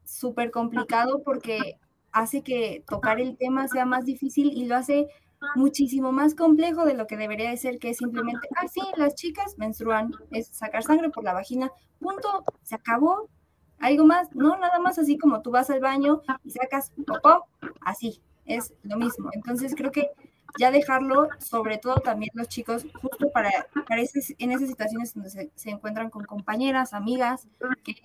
súper 0.03 0.51
complicado 0.51 1.23
porque 1.23 1.77
hace 2.11 2.41
que 2.41 2.83
tocar 2.87 3.19
el 3.19 3.37
tema 3.37 3.67
sea 3.67 3.85
más 3.85 4.05
difícil 4.05 4.51
y 4.53 4.65
lo 4.65 4.75
hace 4.75 5.07
muchísimo 5.55 6.11
más 6.11 6.33
complejo 6.33 6.85
de 6.85 6.95
lo 6.95 7.07
que 7.07 7.17
debería 7.17 7.49
de 7.49 7.57
ser, 7.57 7.77
que 7.77 7.89
es 7.89 7.97
simplemente, 7.97 8.47
ah, 8.55 8.67
sí, 8.67 8.81
las 8.97 9.15
chicas 9.15 9.57
menstruan, 9.57 10.11
es 10.31 10.47
sacar 10.47 10.83
sangre 10.83 11.09
por 11.09 11.23
la 11.23 11.33
vagina, 11.33 11.71
punto, 11.99 12.43
se 12.63 12.75
acabó. 12.75 13.29
Algo 13.77 14.05
más, 14.05 14.33
no, 14.33 14.57
nada 14.57 14.79
más 14.79 14.97
así 14.97 15.17
como 15.17 15.41
tú 15.41 15.51
vas 15.51 15.69
al 15.69 15.81
baño 15.81 16.21
y 16.43 16.51
sacas 16.51 16.93
popó, 17.05 17.45
así, 17.81 18.21
es 18.45 18.73
lo 18.83 18.97
mismo. 18.97 19.29
Entonces 19.33 19.75
creo 19.75 19.91
que 19.91 20.09
ya 20.57 20.71
dejarlo, 20.71 21.29
sobre 21.39 21.77
todo 21.77 21.95
también 21.95 22.31
los 22.33 22.47
chicos, 22.47 22.85
justo 23.01 23.29
para, 23.31 23.51
para 23.87 24.01
en 24.01 24.51
esas 24.51 24.69
situaciones 24.69 25.13
donde 25.13 25.29
se, 25.29 25.69
encuentran 25.69 26.09
con 26.09 26.25
compañeras, 26.25 26.93
amigas 26.93 27.47
que 27.83 27.95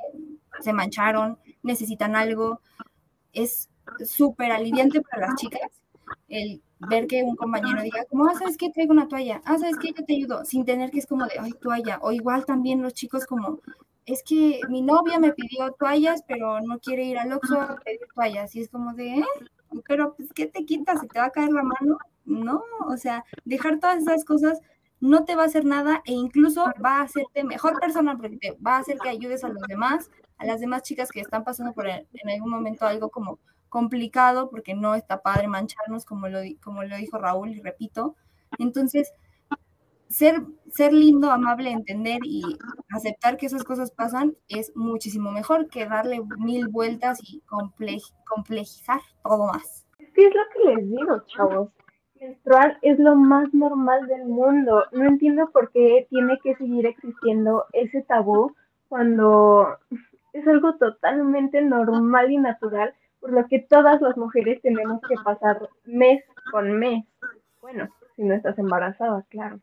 se 0.61 0.73
mancharon, 0.73 1.39
necesitan 1.63 2.17
algo, 2.17 2.61
es 3.33 3.69
súper 4.05 4.53
aliviante 4.53 5.01
para 5.01 5.29
las 5.29 5.37
chicas 5.37 5.81
el 6.29 6.63
ver 6.79 7.07
que 7.07 7.23
un 7.23 7.37
compañero 7.37 7.83
diga, 7.83 8.05
como, 8.07 8.27
ah, 8.27 8.35
¿sabes 8.39 8.57
qué? 8.57 8.71
Traigo 8.71 8.93
una 8.93 9.09
toalla, 9.09 9.43
ah, 9.45 9.59
¿sabes 9.59 9.77
qué? 9.79 9.93
Yo 9.97 10.05
te 10.05 10.15
ayudo, 10.15 10.45
sin 10.45 10.65
tener 10.65 10.91
que 10.91 10.99
es 10.99 11.07
como 11.07 11.27
de, 11.27 11.39
ay, 11.39 11.53
toalla, 11.61 11.99
o 12.03 12.13
igual 12.13 12.45
también 12.47 12.83
los 12.83 12.95
chicos 12.95 13.27
como, 13.27 13.61
es 14.07 14.23
que 14.23 14.61
mi 14.69 14.81
novia 14.83 15.19
me 15.19 15.33
pidió 15.33 15.73
toallas, 15.73 16.25
pero 16.27 16.61
no 16.61 16.79
quiere 16.79 17.05
ir 17.05 17.19
al 17.19 17.33
Oxxo 17.33 17.61
a 17.61 17.77
pedir 17.77 18.01
toallas, 18.15 18.55
y 18.57 18.61
es 18.61 18.71
como 18.71 18.95
de, 18.95 19.19
¿eh? 19.19 19.25
Pero, 19.87 20.15
pues, 20.15 20.33
¿qué 20.33 20.47
te 20.47 20.65
quitas? 20.65 21.01
¿Se 21.01 21.07
te 21.09 21.19
va 21.19 21.27
a 21.27 21.31
caer 21.31 21.51
la 21.51 21.63
mano? 21.63 21.99
no, 22.25 22.63
o 22.87 22.97
sea, 22.97 23.25
dejar 23.45 23.81
todas 23.81 24.03
esas 24.03 24.25
cosas 24.25 24.61
no 25.01 25.25
te 25.25 25.35
va 25.35 25.45
a 25.45 25.47
hacer 25.47 25.65
nada 25.65 26.03
e 26.05 26.13
incluso 26.13 26.65
va 26.85 26.99
a 26.99 27.03
hacerte 27.03 27.43
mejor 27.45 27.81
persona 27.81 28.17
porque 28.17 28.37
te 28.37 28.53
va 28.65 28.77
a 28.77 28.81
hacer 28.81 28.99
que 28.99 29.09
ayudes 29.09 29.45
a 29.45 29.49
los 29.49 29.63
demás, 29.63 30.11
a 30.39 30.45
las 30.45 30.61
demás 30.61 30.83
chicas 30.83 31.11
que 31.11 31.21
están 31.21 31.43
pasando 31.43 31.73
por 31.73 31.89
en 31.89 32.07
algún 32.31 32.51
momento 32.51 32.87
algo 32.87 33.11
como 33.11 33.39
complicado 33.69 34.51
porque 34.51 34.75
no 34.75 34.95
está 34.95 35.23
padre 35.23 35.49
mancharnos 35.49 36.05
como 36.05 36.29
lo, 36.29 36.41
como 36.63 36.83
lo 36.85 36.97
dijo 36.97 37.19
Raúl 37.19 37.51
y 37.51 37.61
repito. 37.61 38.15
Entonces, 38.59 39.13
ser, 40.11 40.43
ser 40.69 40.93
lindo, 40.93 41.31
amable, 41.31 41.71
entender 41.71 42.21
y 42.25 42.43
aceptar 42.91 43.37
que 43.37 43.47
esas 43.47 43.65
cosas 43.65 43.93
pasan 43.93 44.35
es 44.49 44.77
muchísimo 44.77 45.31
mejor 45.31 45.69
que 45.69 45.87
darle 45.87 46.21
mil 46.39 46.69
vueltas 46.69 47.21
y 47.23 47.43
complejizar 48.27 49.01
todo 49.23 49.47
más. 49.47 49.87
¿Qué 49.99 50.27
es 50.27 50.35
lo 50.35 50.43
que 50.53 50.75
les 50.75 50.91
digo, 50.91 51.23
chavos? 51.27 51.71
Menstrual 52.21 52.77
es 52.83 52.99
lo 52.99 53.15
más 53.15 53.55
normal 53.55 54.07
del 54.09 54.27
mundo. 54.27 54.85
No 54.93 55.05
entiendo 55.05 55.49
por 55.51 55.71
qué 55.71 56.07
tiene 56.11 56.39
que 56.43 56.57
seguir 56.57 56.87
existiendo 56.87 57.65
ese 57.73 58.03
tabú 58.03 58.55
cuando 58.89 59.79
es 60.33 60.47
algo 60.47 60.75
totalmente 60.75 61.63
normal 61.63 62.31
y 62.31 62.39
natural, 62.39 62.93
por 63.21 63.33
lo 63.33 63.47
que 63.47 63.61
todas 63.61 64.03
las 64.03 64.17
mujeres 64.17 64.61
tenemos 64.61 65.01
que 65.09 65.15
pasar 65.25 65.69
mes 65.85 66.23
con 66.51 66.79
mes. 66.79 67.05
Bueno, 67.63 67.89
si 68.17 68.25
no 68.25 68.35
estás 68.35 68.59
embarazada, 68.59 69.25
claro. 69.29 69.61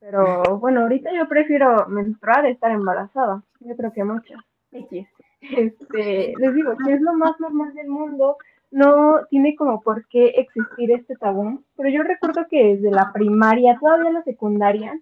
Pero 0.00 0.58
bueno, 0.58 0.82
ahorita 0.82 1.12
yo 1.12 1.28
prefiero 1.28 1.86
menstruar 1.88 2.44
a 2.44 2.48
estar 2.48 2.70
embarazada. 2.70 3.42
Yo 3.60 3.76
creo 3.76 3.92
que 3.92 4.04
muchas. 4.04 4.40
Este, 5.40 6.34
les 6.38 6.54
digo 6.54 6.76
que 6.84 6.92
es 6.92 7.00
lo 7.00 7.14
más 7.14 7.38
normal 7.40 7.74
del 7.74 7.88
mundo. 7.88 8.36
No 8.70 9.26
tiene 9.30 9.54
como 9.54 9.80
por 9.80 10.06
qué 10.08 10.26
existir 10.36 10.90
este 10.90 11.16
tabú. 11.16 11.62
Pero 11.76 11.88
yo 11.88 12.02
recuerdo 12.02 12.46
que 12.48 12.76
desde 12.76 12.90
la 12.90 13.12
primaria, 13.12 13.78
todavía 13.80 14.10
la 14.10 14.22
secundaria, 14.22 14.98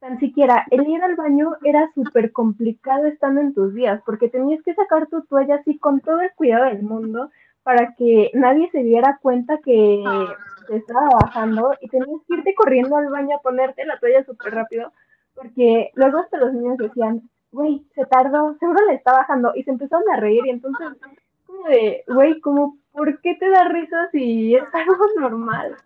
tan 0.00 0.20
siquiera 0.20 0.66
el 0.70 0.86
ir 0.86 1.02
al 1.02 1.16
baño 1.16 1.56
era 1.64 1.90
súper 1.94 2.30
complicado 2.32 3.06
estando 3.06 3.40
en 3.40 3.54
tus 3.54 3.74
días, 3.74 4.02
porque 4.04 4.28
tenías 4.28 4.62
que 4.62 4.74
sacar 4.74 5.06
tu 5.06 5.22
toalla 5.22 5.56
así 5.56 5.78
con 5.78 6.00
todo 6.00 6.20
el 6.20 6.30
cuidado 6.36 6.66
del 6.66 6.82
mundo 6.82 7.30
para 7.64 7.94
que 7.94 8.30
nadie 8.34 8.70
se 8.70 8.82
diera 8.82 9.18
cuenta 9.20 9.58
que 9.64 10.04
te 10.68 10.76
estaba 10.76 11.08
bajando 11.20 11.74
y 11.80 11.88
tenías 11.88 12.20
que 12.28 12.34
irte 12.34 12.54
corriendo 12.54 12.96
al 12.96 13.08
baño 13.08 13.36
a 13.36 13.42
ponerte 13.42 13.84
la 13.84 13.98
toalla 13.98 14.24
súper 14.24 14.54
rápido, 14.54 14.92
porque 15.34 15.90
luego 15.94 16.18
hasta 16.18 16.38
los 16.38 16.52
niños 16.52 16.76
decían, 16.78 17.22
güey, 17.50 17.84
se 17.94 18.04
tardó, 18.06 18.56
seguro 18.58 18.86
le 18.86 18.94
está 18.94 19.12
bajando, 19.12 19.52
y 19.54 19.62
se 19.64 19.70
empezaron 19.70 20.04
a 20.12 20.20
reír, 20.20 20.44
y 20.46 20.50
entonces, 20.50 20.88
como 21.46 21.68
de, 21.68 22.04
güey, 22.08 22.40
como, 22.40 22.76
¿por 22.92 23.20
qué 23.22 23.34
te 23.36 23.48
da 23.48 23.64
risa 23.64 24.08
si 24.12 24.54
es 24.54 24.64
algo 24.72 25.06
normal? 25.18 25.76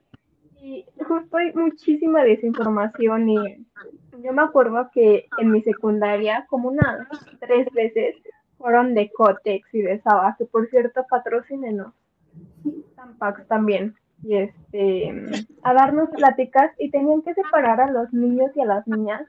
Y 0.60 0.84
justo 1.06 1.36
hay 1.36 1.52
muchísima 1.54 2.24
desinformación, 2.24 3.28
y 3.28 3.66
yo 4.22 4.32
me 4.32 4.42
acuerdo 4.42 4.90
que 4.92 5.28
en 5.38 5.50
mi 5.52 5.62
secundaria, 5.62 6.46
como 6.48 6.70
unas 6.70 7.06
tres 7.38 7.70
veces, 7.72 8.16
fueron 8.58 8.94
de 8.94 9.10
Cotex 9.10 9.72
y 9.72 9.82
de 9.82 10.00
Saba, 10.02 10.34
que 10.36 10.44
por 10.44 10.68
cierto 10.68 11.06
patrocínenos. 11.08 11.94
Tampax 12.96 13.46
también. 13.46 13.94
Y 14.22 14.34
este, 14.36 15.14
a 15.62 15.72
darnos 15.72 16.10
pláticas 16.10 16.72
y 16.78 16.90
tenían 16.90 17.22
que 17.22 17.34
separar 17.34 17.80
a 17.80 17.90
los 17.90 18.12
niños 18.12 18.50
y 18.56 18.60
a 18.60 18.66
las 18.66 18.86
niñas. 18.86 19.22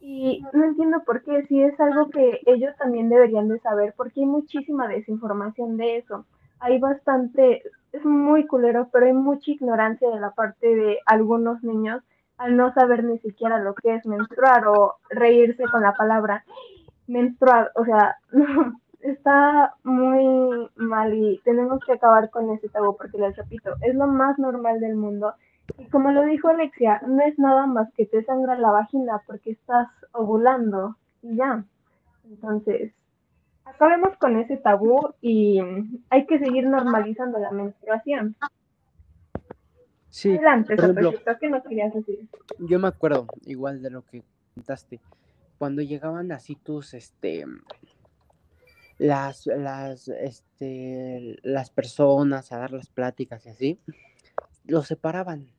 Y 0.00 0.42
no 0.52 0.64
entiendo 0.64 1.02
por 1.04 1.22
qué, 1.24 1.44
si 1.46 1.60
es 1.60 1.78
algo 1.78 2.08
que 2.08 2.40
ellos 2.46 2.74
también 2.78 3.10
deberían 3.10 3.48
de 3.48 3.58
saber, 3.58 3.92
porque 3.96 4.20
hay 4.20 4.26
muchísima 4.26 4.88
desinformación 4.88 5.76
de 5.76 5.98
eso. 5.98 6.24
Hay 6.60 6.78
bastante, 6.78 7.62
es 7.92 8.04
muy 8.04 8.46
culero, 8.46 8.88
pero 8.92 9.06
hay 9.06 9.12
mucha 9.12 9.50
ignorancia 9.50 10.08
de 10.08 10.20
la 10.20 10.30
parte 10.30 10.74
de 10.74 10.98
algunos 11.06 11.62
niños 11.62 12.02
al 12.40 12.56
no 12.56 12.72
saber 12.72 13.04
ni 13.04 13.18
siquiera 13.18 13.58
lo 13.58 13.74
que 13.74 13.94
es 13.94 14.06
menstruar 14.06 14.66
o 14.66 14.94
reírse 15.10 15.62
con 15.64 15.82
la 15.82 15.92
palabra 15.92 16.42
menstruar, 17.10 17.72
o 17.74 17.84
sea, 17.84 18.16
está 19.00 19.74
muy 19.82 20.68
mal 20.76 21.14
y 21.14 21.40
tenemos 21.44 21.80
que 21.84 21.92
acabar 21.92 22.30
con 22.30 22.50
ese 22.50 22.68
tabú 22.68 22.96
porque 22.96 23.18
les 23.18 23.36
repito, 23.36 23.74
es 23.82 23.94
lo 23.94 24.06
más 24.06 24.38
normal 24.38 24.80
del 24.80 24.96
mundo. 24.96 25.34
Y 25.78 25.86
como 25.86 26.10
lo 26.10 26.24
dijo 26.24 26.48
Alexia, 26.48 27.00
no 27.06 27.22
es 27.22 27.38
nada 27.38 27.66
más 27.66 27.92
que 27.94 28.06
te 28.06 28.24
sangra 28.24 28.58
la 28.58 28.70
vagina 28.70 29.22
porque 29.26 29.52
estás 29.52 29.88
ovulando 30.12 30.96
y 31.22 31.36
ya. 31.36 31.64
Entonces, 32.28 32.92
acabemos 33.64 34.16
con 34.18 34.38
ese 34.38 34.56
tabú 34.56 35.14
y 35.20 35.60
hay 36.10 36.26
que 36.26 36.38
seguir 36.38 36.66
normalizando 36.66 37.38
la 37.38 37.50
menstruación. 37.50 38.36
Sí, 40.08 40.36
Adelante, 40.36 40.74
¿qué 41.40 41.48
nos 41.48 41.62
querías 41.62 41.94
decir? 41.94 42.28
Yo 42.58 42.80
me 42.80 42.88
acuerdo 42.88 43.26
igual 43.46 43.80
de 43.80 43.90
lo 43.90 44.02
que 44.02 44.24
contaste 44.54 44.98
cuando 45.60 45.82
llegaban 45.82 46.32
así 46.32 46.56
tus, 46.56 46.94
este, 46.94 47.44
las, 48.96 49.44
las, 49.44 50.08
este, 50.08 51.36
las 51.42 51.68
personas 51.68 52.50
a 52.50 52.56
dar 52.60 52.72
las 52.72 52.88
pláticas 52.88 53.44
y 53.44 53.50
así, 53.50 53.80
los 54.64 54.86
separaban 54.86 55.50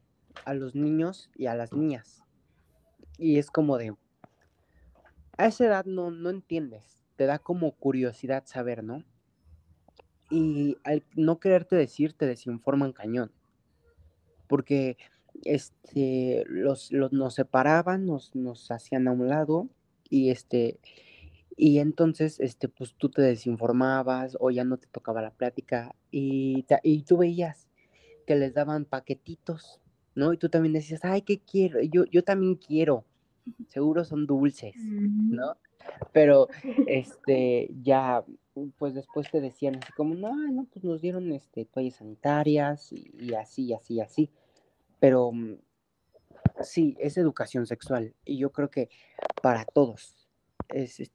a 0.43 0.55
los 0.55 0.73
niños 0.73 1.29
y 1.35 1.45
a 1.45 1.53
las 1.53 1.71
niñas. 1.71 2.23
Y 3.19 3.37
es 3.37 3.51
como 3.51 3.77
de, 3.77 3.95
a 5.37 5.45
esa 5.45 5.67
edad 5.67 5.85
no, 5.85 6.09
no 6.09 6.31
entiendes, 6.31 7.03
te 7.15 7.27
da 7.27 7.37
como 7.37 7.71
curiosidad 7.73 8.47
saber, 8.47 8.83
¿no? 8.83 9.03
Y 10.31 10.77
al 10.83 11.03
no 11.15 11.39
quererte 11.39 11.75
decir, 11.75 12.13
te 12.13 12.25
desinforman 12.25 12.91
cañón. 12.91 13.31
Porque 14.47 14.97
este, 15.43 16.43
los, 16.47 16.91
los, 16.91 17.13
nos 17.13 17.35
separaban, 17.35 18.07
nos, 18.07 18.33
nos 18.35 18.71
hacían 18.71 19.07
a 19.07 19.11
un 19.11 19.29
lado 19.29 19.69
y 20.11 20.29
este, 20.29 20.77
y 21.55 21.79
entonces, 21.79 22.39
este, 22.39 22.67
pues 22.67 22.93
tú 22.95 23.09
te 23.09 23.21
desinformabas 23.21 24.37
o 24.39 24.51
ya 24.51 24.63
no 24.63 24.77
te 24.77 24.87
tocaba 24.87 25.21
la 25.21 25.31
plática 25.31 25.95
y, 26.11 26.65
y 26.83 27.03
tú 27.03 27.17
veías 27.17 27.67
que 28.27 28.35
les 28.35 28.53
daban 28.53 28.85
paquetitos, 28.85 29.79
¿no? 30.13 30.33
Y 30.33 30.37
tú 30.37 30.49
también 30.49 30.73
decías, 30.73 31.05
ay, 31.05 31.21
¿qué 31.21 31.39
quiero? 31.39 31.81
Yo, 31.81 32.05
yo 32.05 32.23
también 32.23 32.55
quiero, 32.55 33.05
seguro 33.69 34.03
son 34.03 34.27
dulces, 34.27 34.75
¿no? 34.75 35.55
Pero, 36.11 36.47
este, 36.87 37.69
ya, 37.81 38.23
pues 38.77 38.93
después 38.93 39.31
te 39.31 39.39
decían 39.39 39.77
así 39.77 39.91
como, 39.93 40.13
no, 40.13 40.35
no, 40.35 40.65
pues 40.65 40.83
nos 40.83 41.01
dieron, 41.01 41.31
este, 41.31 41.65
toallas 41.65 41.95
sanitarias 41.95 42.91
y, 42.91 43.11
y 43.17 43.33
así, 43.33 43.65
y 43.65 43.73
así, 43.73 43.93
y 43.95 44.01
así. 44.01 44.29
Pero 44.99 45.31
mm, 45.31 45.55
sí, 46.63 46.95
es 46.99 47.17
educación 47.17 47.65
sexual 47.65 48.13
y 48.25 48.37
yo 48.37 48.51
creo 48.51 48.69
que 48.69 48.89
para 49.41 49.65
todos 49.65 50.15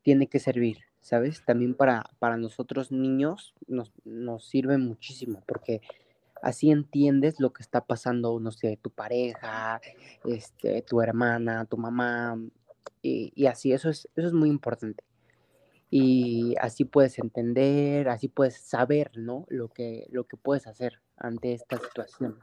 tiene 0.02 0.28
que 0.28 0.38
servir, 0.38 0.78
¿sabes? 1.00 1.44
También 1.44 1.74
para, 1.74 2.04
para 2.18 2.37
nosotros 2.37 2.92
niños 2.92 3.54
nos, 3.66 3.92
nos 4.04 4.46
sirve 4.48 4.76
muchísimo 4.78 5.42
porque 5.46 5.80
así 6.42 6.70
entiendes 6.70 7.40
lo 7.40 7.52
que 7.52 7.62
está 7.62 7.85
pasando, 7.85 8.38
no 8.40 8.52
sé, 8.52 8.78
tu 8.80 8.90
pareja, 8.90 9.80
este, 10.24 10.82
tu 10.82 11.00
hermana, 11.00 11.64
tu 11.64 11.76
mamá, 11.76 12.38
y, 13.02 13.32
y, 13.35 13.46
así, 13.46 13.72
eso 13.72 13.88
es, 13.88 14.09
eso 14.16 14.28
es 14.28 14.32
muy 14.32 14.48
importante. 14.48 15.04
Y 15.90 16.54
así 16.61 16.85
puedes 16.85 17.18
entender, 17.18 18.09
así 18.09 18.28
puedes 18.28 18.56
saber, 18.56 19.12
¿no? 19.16 19.46
Lo 19.48 19.68
que, 19.68 20.06
lo 20.11 20.24
que 20.24 20.37
puedes 20.37 20.66
hacer 20.66 21.00
ante 21.16 21.52
esta 21.52 21.78
situación. 21.78 22.38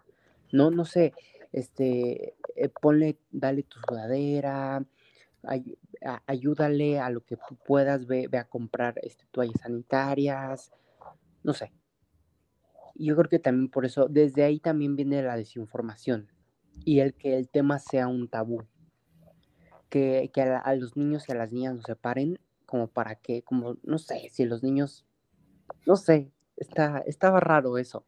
No, 0.52 0.72
no 0.72 0.86
sé, 0.86 1.14
este, 1.54 2.36
eh, 2.56 2.70
ponle, 2.82 3.18
dale 3.32 3.64
tu 3.64 3.80
sudadera, 3.80 4.84
ayúdale 6.26 7.00
a 7.00 7.10
lo 7.10 7.22
que 7.24 7.38
tú 7.38 7.56
puedas, 7.56 8.08
ve, 8.08 8.28
a 8.34 8.44
comprar 8.44 8.96
este, 9.04 9.26
toallas 9.32 9.62
sanitarias, 9.62 10.72
no 11.44 11.54
sé. 11.54 11.72
Yo 12.96 13.16
creo 13.16 13.30
que 13.30 13.40
también 13.40 13.70
por 13.70 13.86
eso, 13.86 14.08
desde 14.08 14.44
ahí 14.44 14.60
también 14.60 14.96
viene 14.96 15.24
la 15.24 15.38
desinformación 15.38 16.30
y 16.86 17.00
el 17.00 17.14
que 17.14 17.38
el 17.38 17.50
tema 17.50 17.80
sea 17.80 18.08
un 18.08 18.28
tabú. 18.28 18.64
Que, 19.90 20.32
a, 20.42 20.76
los 20.76 20.98
niños 20.98 21.30
y 21.30 21.34
a 21.34 21.36
las 21.36 21.52
niñas 21.52 21.76
nos 21.76 21.86
separen, 21.86 22.40
como 22.66 22.88
para 22.88 23.14
que, 23.16 23.44
como, 23.44 23.78
no 23.84 24.00
sé, 24.00 24.28
si 24.32 24.44
los 24.46 24.64
niños, 24.64 25.06
no 25.86 25.98
sé, 25.98 26.32
está, 26.58 27.04
estaba 27.06 27.40
raro 27.40 27.78
eso. 27.78 28.04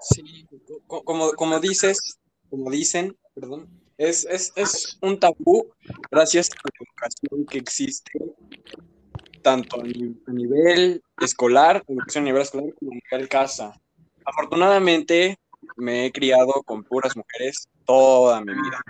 Sí, 0.00 0.46
como, 0.86 1.32
como 1.32 1.60
dices, 1.60 2.18
como 2.48 2.70
dicen, 2.70 3.16
perdón, 3.34 3.68
es, 3.98 4.24
es, 4.24 4.52
es 4.56 4.98
un 5.02 5.18
tabú 5.18 5.70
gracias 6.10 6.50
a 6.50 6.54
la 6.64 6.70
educación 6.80 7.46
que 7.46 7.58
existe 7.58 8.12
tanto 9.42 9.80
a, 9.80 10.32
nivel 10.32 11.02
escolar, 11.20 11.82
educación 11.86 12.24
a 12.24 12.26
nivel 12.26 12.42
escolar 12.42 12.74
como 12.78 12.92
a 12.92 12.94
nivel 12.94 13.28
casa. 13.28 13.78
Afortunadamente 14.24 15.38
me 15.76 16.06
he 16.06 16.12
criado 16.12 16.62
con 16.64 16.82
puras 16.84 17.16
mujeres 17.16 17.68
toda 17.84 18.40
mi 18.40 18.52
vida. 18.52 18.82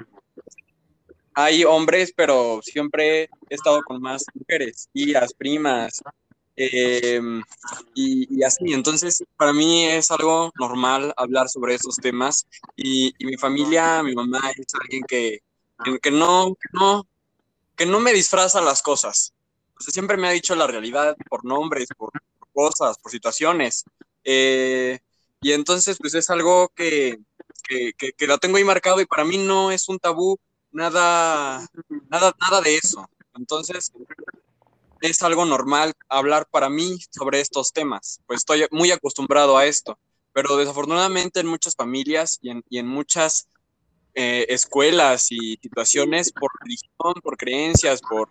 Hay 1.35 1.65
hombres, 1.65 2.13
pero 2.15 2.61
siempre 2.63 3.23
he 3.23 3.55
estado 3.55 3.83
con 3.83 4.01
más 4.01 4.25
mujeres, 4.35 4.89
tías, 4.93 5.33
primas, 5.33 6.03
Em, 6.57 7.43
y, 7.95 8.43
así, 8.43 8.73
entonces 8.73 9.25
para 9.37 9.53
mí 9.53 9.87
es 9.87 10.11
algo 10.11 10.53
normal 10.59 11.15
hablar 11.17 11.49
sobre 11.49 11.75
esos 11.75 11.97
temas 11.97 12.47
y, 12.77 13.15
mi 13.21 13.37
familia, 13.37 14.03
mi 14.03 14.15
mamá 14.15 14.41
es 14.57 14.67
alguien 14.81 15.03
que, 15.05 15.43
que, 16.03 16.11
no, 16.11 16.55
que, 16.55 16.69
no, 16.73 17.07
que 17.77 17.87
no 17.87 18.01
me 18.01 18.13
disfraza 18.13 18.61
las 18.61 18.83
cosas. 18.83 19.33
siempre 19.79 20.17
me 20.17 20.29
ha 20.29 20.33
dicho 20.33 20.55
la 20.55 20.67
realidad 20.67 21.17
por 21.29 21.45
nombres, 21.45 21.89
por, 21.97 22.11
cosas, 22.53 22.99
por 22.99 23.11
situaciones. 23.11 23.85
Eh, 24.25 24.99
y 25.41 25.53
entonces 25.53 25.97
pues 25.99 26.15
es 26.15 26.29
algo 26.29 26.69
que, 26.75 27.19
que, 27.67 27.93
que, 27.95 28.27
lo 28.27 28.39
tengo 28.39 28.59
ahí 28.59 28.65
marcado 28.65 29.01
y 29.01 29.07
para 29.07 29.25
mí 29.25 29.39
no 29.39 29.71
es 29.71 29.89
un 29.89 29.99
tabú 29.99 30.39
nada, 30.73 31.67
nada, 32.09 32.35
nada 32.41 32.61
de 32.61 32.77
eso. 32.77 33.09
Entonces, 33.35 33.93
es 35.01 35.23
algo 35.23 35.45
normal 35.45 35.93
hablar 36.09 36.47
para 36.51 36.69
mí 36.69 36.99
sobre 37.11 37.41
estos 37.41 37.73
temas, 37.73 38.21
pues 38.27 38.39
estoy 38.39 38.67
muy 38.71 38.91
acostumbrado 38.91 39.57
a 39.57 39.67
esto, 39.67 39.99
pero 40.33 40.57
desafortunadamente 40.57 41.41
en 41.41 41.47
muchas 41.47 41.75
familias 41.75 42.39
y 42.43 42.51
en, 42.51 42.63
y 42.69 42.79
en 42.79 42.87
muchas 42.87 43.49
eh, 44.15 44.47
escuelas 44.49 45.31
y 45.31 45.57
situaciones, 45.63 46.33
por 46.33 46.51
religión, 46.61 47.15
por 47.23 47.37
creencias, 47.37 48.01
por, 48.01 48.29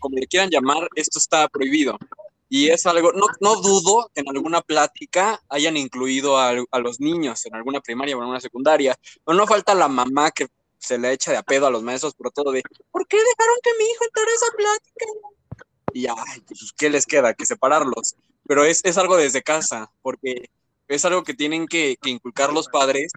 como 0.00 0.16
le 0.16 0.26
quieran 0.26 0.50
llamar, 0.50 0.88
esto 0.94 1.18
está 1.18 1.48
prohibido. 1.48 1.98
Y 2.48 2.68
es 2.68 2.84
algo, 2.86 3.12
no, 3.12 3.26
no 3.40 3.56
dudo 3.62 4.10
que 4.14 4.20
en 4.20 4.28
alguna 4.28 4.60
plática 4.60 5.40
hayan 5.48 5.76
incluido 5.76 6.38
a, 6.38 6.50
a, 6.70 6.78
los 6.80 7.00
niños, 7.00 7.46
en 7.46 7.54
alguna 7.54 7.80
primaria 7.80 8.16
o 8.16 8.22
en 8.22 8.28
una 8.28 8.40
secundaria, 8.40 8.94
pero 9.24 9.38
no 9.38 9.46
falta 9.46 9.74
la 9.74 9.88
mamá 9.88 10.30
que 10.32 10.48
se 10.78 10.98
le 10.98 11.12
echa 11.12 11.30
de 11.30 11.38
a 11.38 11.42
pedo 11.42 11.66
a 11.66 11.70
los 11.70 11.82
maestros 11.82 12.14
por 12.14 12.30
todo 12.32 12.50
de, 12.50 12.62
¿por 12.90 13.06
qué 13.06 13.16
dejaron 13.16 13.56
que 13.62 13.70
mi 13.78 13.84
hijo 13.84 14.04
entrara 14.04 14.30
a 14.30 14.34
esa 14.34 14.56
plática? 14.56 15.06
Y 15.94 16.06
ay, 16.06 16.40
pues, 16.46 16.72
¿qué 16.76 16.90
les 16.90 17.06
queda? 17.06 17.34
Que 17.34 17.46
separarlos. 17.46 18.14
Pero 18.46 18.64
es, 18.64 18.80
es 18.84 18.98
algo 18.98 19.16
desde 19.16 19.42
casa, 19.42 19.90
porque 20.02 20.50
es 20.88 21.04
algo 21.04 21.22
que 21.22 21.34
tienen 21.34 21.66
que, 21.66 21.96
que, 22.00 22.10
inculcar 22.10 22.52
los 22.52 22.68
padres 22.68 23.12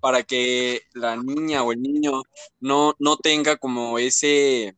para 0.00 0.22
que 0.22 0.82
la 0.94 1.16
niña 1.16 1.62
o 1.62 1.72
el 1.72 1.80
niño 1.80 2.22
no, 2.60 2.94
no 2.98 3.16
tenga 3.16 3.56
como 3.56 3.98
ese, 3.98 4.76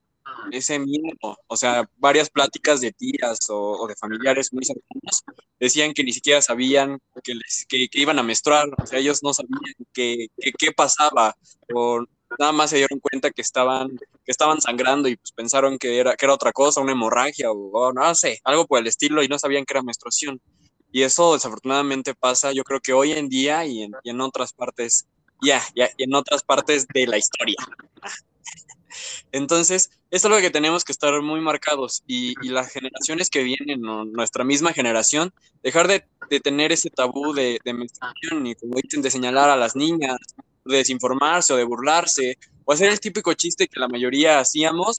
ese 0.53 0.79
miedo. 0.79 1.39
O 1.47 1.57
sea, 1.57 1.89
varias 1.97 2.29
pláticas 2.29 2.81
de 2.81 2.93
tías 2.93 3.39
o, 3.49 3.87
de 3.87 3.97
familiares 3.97 4.53
muy 4.53 4.65
cercanos 4.65 5.25
decían 5.59 5.95
que 5.95 6.05
ni 6.05 6.13
siquiera 6.13 6.43
sabían 6.43 6.99
que, 7.23 7.35
que, 7.69 7.89
iban 8.01 8.19
a 8.19 8.23
menstruar. 8.23 8.69
O 8.83 8.87
sea, 8.87 8.99
ellos 8.99 9.23
no 9.23 9.33
sabían 9.33 9.61
qué 9.93 10.29
pasaba 10.77 11.35
nada 12.39 12.53
más 12.53 12.71
se 12.71 12.77
dieron 12.77 13.01
cuenta 13.01 13.31
que 13.31 13.43
estaban, 13.43 13.89
que 13.97 14.31
estaban 14.31 14.61
sangrando 14.61 15.09
y 15.09 15.17
pues 15.17 15.33
pensaron 15.33 15.79
que 15.79 15.99
era, 15.99 16.17
que 16.17 16.27
era 16.27 16.35
otra 16.35 16.53
cosa, 16.53 16.81
una 16.81 16.93
hemorragia 16.93 17.51
o, 17.51 17.93
no 17.93 18.15
sé, 18.15 18.41
algo 18.45 18.67
por 18.67 18.79
el 18.79 18.87
estilo 18.87 19.23
y 19.23 19.29
no 19.29 19.39
sabían 19.39 19.65
que 19.65 19.75
era 19.75 19.83
menstruación. 19.83 20.41
Y 20.93 21.03
eso 21.03 21.35
desafortunadamente 21.35 22.15
pasa, 22.15 22.53
yo 22.53 22.63
creo 22.63 22.81
que 22.81 22.93
hoy 22.93 23.13
en 23.13 23.29
día 23.29 23.65
y 23.67 23.83
en, 23.83 23.93
y 24.03 24.11
en 24.11 24.21
otras 24.21 24.53
partes, 24.53 25.07
ya, 25.43 25.63
ya, 25.75 25.91
y 25.97 26.05
en 26.05 26.15
otras 26.15 26.43
partes 26.43 26.87
de 26.89 27.07
la 27.07 27.19
historia. 27.19 27.57
Entonces, 29.33 29.91
es 30.11 30.25
algo 30.25 30.39
que 30.39 30.51
tenemos 30.51 30.85
que 30.85 30.93
estar 30.93 31.21
muy 31.21 31.41
marcados 31.41 32.05
y, 32.07 32.35
y 32.43 32.51
las 32.51 32.71
generaciones 32.71 33.29
que 33.29 33.43
vienen, 33.43 33.81
nuestra 34.13 34.45
misma 34.45 34.73
generación, 34.73 35.35
dejar 35.63 35.89
de, 35.89 36.05
de 36.31 36.41
tener 36.41 36.71
ese 36.71 36.91
tabú 36.91 37.33
de, 37.33 37.59
de 37.65 37.75
menstruación 37.75 38.47
y, 38.47 38.55
como 38.55 38.77
dicen, 38.81 39.03
de 39.03 39.11
señalar 39.11 39.51
a 39.51 39.57
las 39.57 39.75
niñas, 39.75 40.19
de 40.65 40.79
desinformarse 40.79 41.53
o 41.53 41.57
de 41.57 41.65
burlarse, 41.65 42.39
o 42.65 42.73
hacer 42.73 42.91
el 42.91 43.01
típico 43.01 43.33
chiste 43.35 43.69
que 43.69 43.81
la 43.81 43.89
mayoría 43.89 44.41
hacíamos, 44.41 44.99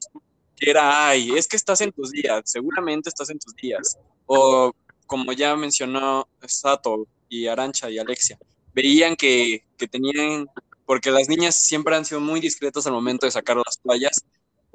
que 0.56 0.69
era, 0.69 1.10
ay, 1.10 1.32
es 1.36 1.47
que 1.47 1.58
estás 1.58 1.82
en 1.82 1.91
tus 1.91 2.12
días, 2.12 2.41
seguramente 2.45 3.10
estás 3.10 3.30
en 3.30 3.39
tus 3.39 3.56
días. 3.56 3.97
O 4.25 4.73
como 5.06 5.34
ya 5.34 5.56
mencionó 5.56 6.28
Sato 6.47 7.08
y 7.30 7.47
Arancha 7.47 7.89
y 7.89 7.99
Alexia, 7.99 8.38
veían 8.73 9.15
que, 9.15 9.65
que 9.78 9.88
tenían, 9.88 10.47
porque 10.86 11.12
las 11.12 11.30
niñas 11.30 11.56
siempre 11.56 11.95
han 11.95 12.06
sido 12.06 12.21
muy 12.21 12.39
discretas 12.39 12.88
al 12.88 12.93
momento 12.93 13.25
de 13.25 13.32
sacar 13.32 13.58
las 13.58 13.80
toallas, 13.82 14.23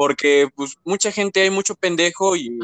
porque 0.00 0.48
pues 0.55 0.76
mucha 0.83 1.12
gente, 1.12 1.42
hay 1.42 1.50
mucho 1.50 1.74
pendejo 1.74 2.35
y, 2.35 2.59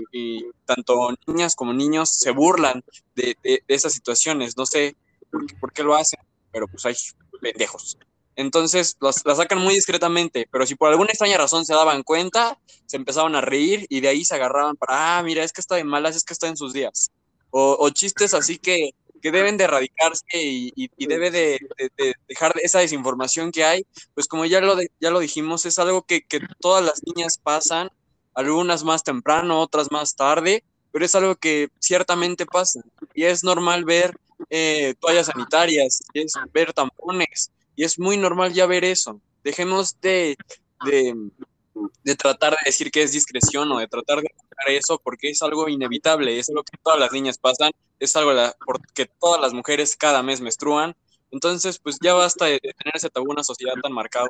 tanto 0.65 1.11
niñas 1.27 1.55
como 1.55 1.75
niños 1.75 2.09
se 2.09 2.31
burlan 2.31 2.83
de, 3.15 3.37
de, 3.43 3.63
esas 3.69 3.93
situaciones. 3.93 4.57
No 4.57 4.65
sé 4.65 4.97
por 5.31 5.47
qué, 5.47 5.55
por 5.57 5.73
qué, 5.73 5.83
lo 5.83 5.95
hacen, 5.95 6.19
pero 6.51 6.67
pues 6.67 6.87
hay 6.87 6.95
pendejos. 7.43 7.99
Entonces 8.37 8.97
los, 9.01 9.25
la 9.25 9.35
sacan 9.35 9.59
muy 9.59 9.75
discretamente, 9.75 10.47
pero 10.53 10.67
si 10.67 10.75
por 10.75 10.91
alguna 10.91 11.11
extraña 11.11 11.39
razón 11.39 11.65
se 11.65 11.73
daban 11.73 12.03
cuenta, 12.03 12.59
se 12.85 12.97
empezaban 12.97 13.35
a 13.35 13.41
reír 13.41 13.87
y 13.89 14.01
de 14.01 14.09
ahí 14.09 14.25
se 14.25 14.35
agarraban 14.35 14.77
para, 14.77 15.19
ah, 15.19 15.23
mira, 15.23 15.43
es 15.43 15.53
que 15.53 15.63
está 15.63 15.77
de 15.77 15.85
malas, 15.85 16.17
es 16.17 16.25
que 16.25 16.35
está 16.35 16.47
en 16.47 16.57
sus 16.57 16.75
días. 16.75 17.11
O, 17.51 17.77
o 17.81 17.91
chistes 17.91 18.35
así 18.35 18.59
que, 18.59 18.91
que, 19.23 19.31
deben 19.31 19.57
de 19.57 19.65
erradicarse 19.65 20.25
y, 20.35 20.73
y, 20.77 20.91
y 20.99 21.07
debe 21.07 21.31
de, 21.31 21.59
de, 21.79 21.91
de, 21.97 22.15
dejar 22.29 22.55
esa 22.63 22.81
desinformación 22.81 23.51
que 23.51 23.65
hay, 23.65 23.87
pues 24.15 24.29
como 24.29 24.45
ya 24.45 24.61
lo, 24.61 24.77
ya 25.01 25.11
lo 25.11 25.19
dijimos, 25.19 25.65
es 25.65 25.79
algo 25.79 26.03
que, 26.03 26.23
que 26.23 26.41
todas 26.61 26.85
las 26.85 27.03
niñas 27.07 27.39
pasan, 27.43 27.91
algunas 28.35 28.85
más 28.85 29.03
temprano, 29.03 29.61
otras 29.61 29.91
más 29.91 30.15
tarde, 30.15 30.63
pero 30.93 31.05
es 31.07 31.15
algo 31.15 31.37
que 31.37 31.71
ciertamente 31.79 32.45
pasa. 32.45 32.81
Y 33.15 33.25
es 33.25 33.43
normal 33.43 33.87
ver 33.87 34.15
eh, 34.51 34.95
toallas 35.01 35.27
sanitarias, 35.27 36.03
es 36.13 36.35
ver 36.53 36.73
tampones, 36.75 37.51
y 37.77 37.85
es 37.85 37.99
muy 37.99 38.17
normal 38.17 38.53
ya 38.53 38.67
ver 38.67 38.85
eso. 38.85 39.21
Dejemos 39.45 40.01
de, 40.01 40.37
de, 40.85 42.17
tratar 42.17 42.53
de 42.53 42.65
decir 42.65 42.91
que 42.91 43.03
es 43.03 43.13
discreción 43.13 43.71
o 43.71 43.79
de 43.79 43.87
tratar 43.87 44.23
de 44.23 44.31
buscar 44.35 44.71
eso 44.71 44.99
porque 45.05 45.29
es 45.29 45.43
algo 45.43 45.69
inevitable, 45.69 46.39
es 46.39 46.49
algo 46.49 46.65
que 46.65 46.79
todas 46.83 46.99
las 46.99 47.13
niñas 47.13 47.39
pasan, 47.39 47.71
es 48.01 48.17
algo 48.17 48.33
la, 48.33 48.57
porque 48.65 49.09
todas 49.21 49.41
las 49.41 49.53
mujeres 49.53 49.95
cada 49.95 50.23
mes 50.23 50.41
menstruan. 50.41 50.97
Entonces, 51.31 51.79
pues 51.79 51.99
ya 52.01 52.15
basta 52.15 52.47
de 52.47 52.59
tener 52.61 52.95
ese 52.95 53.11
tabú 53.11 53.27
en 53.27 53.33
una 53.33 53.45
sociedad 53.45 53.75
tan 53.83 53.93
marcado 53.93 54.29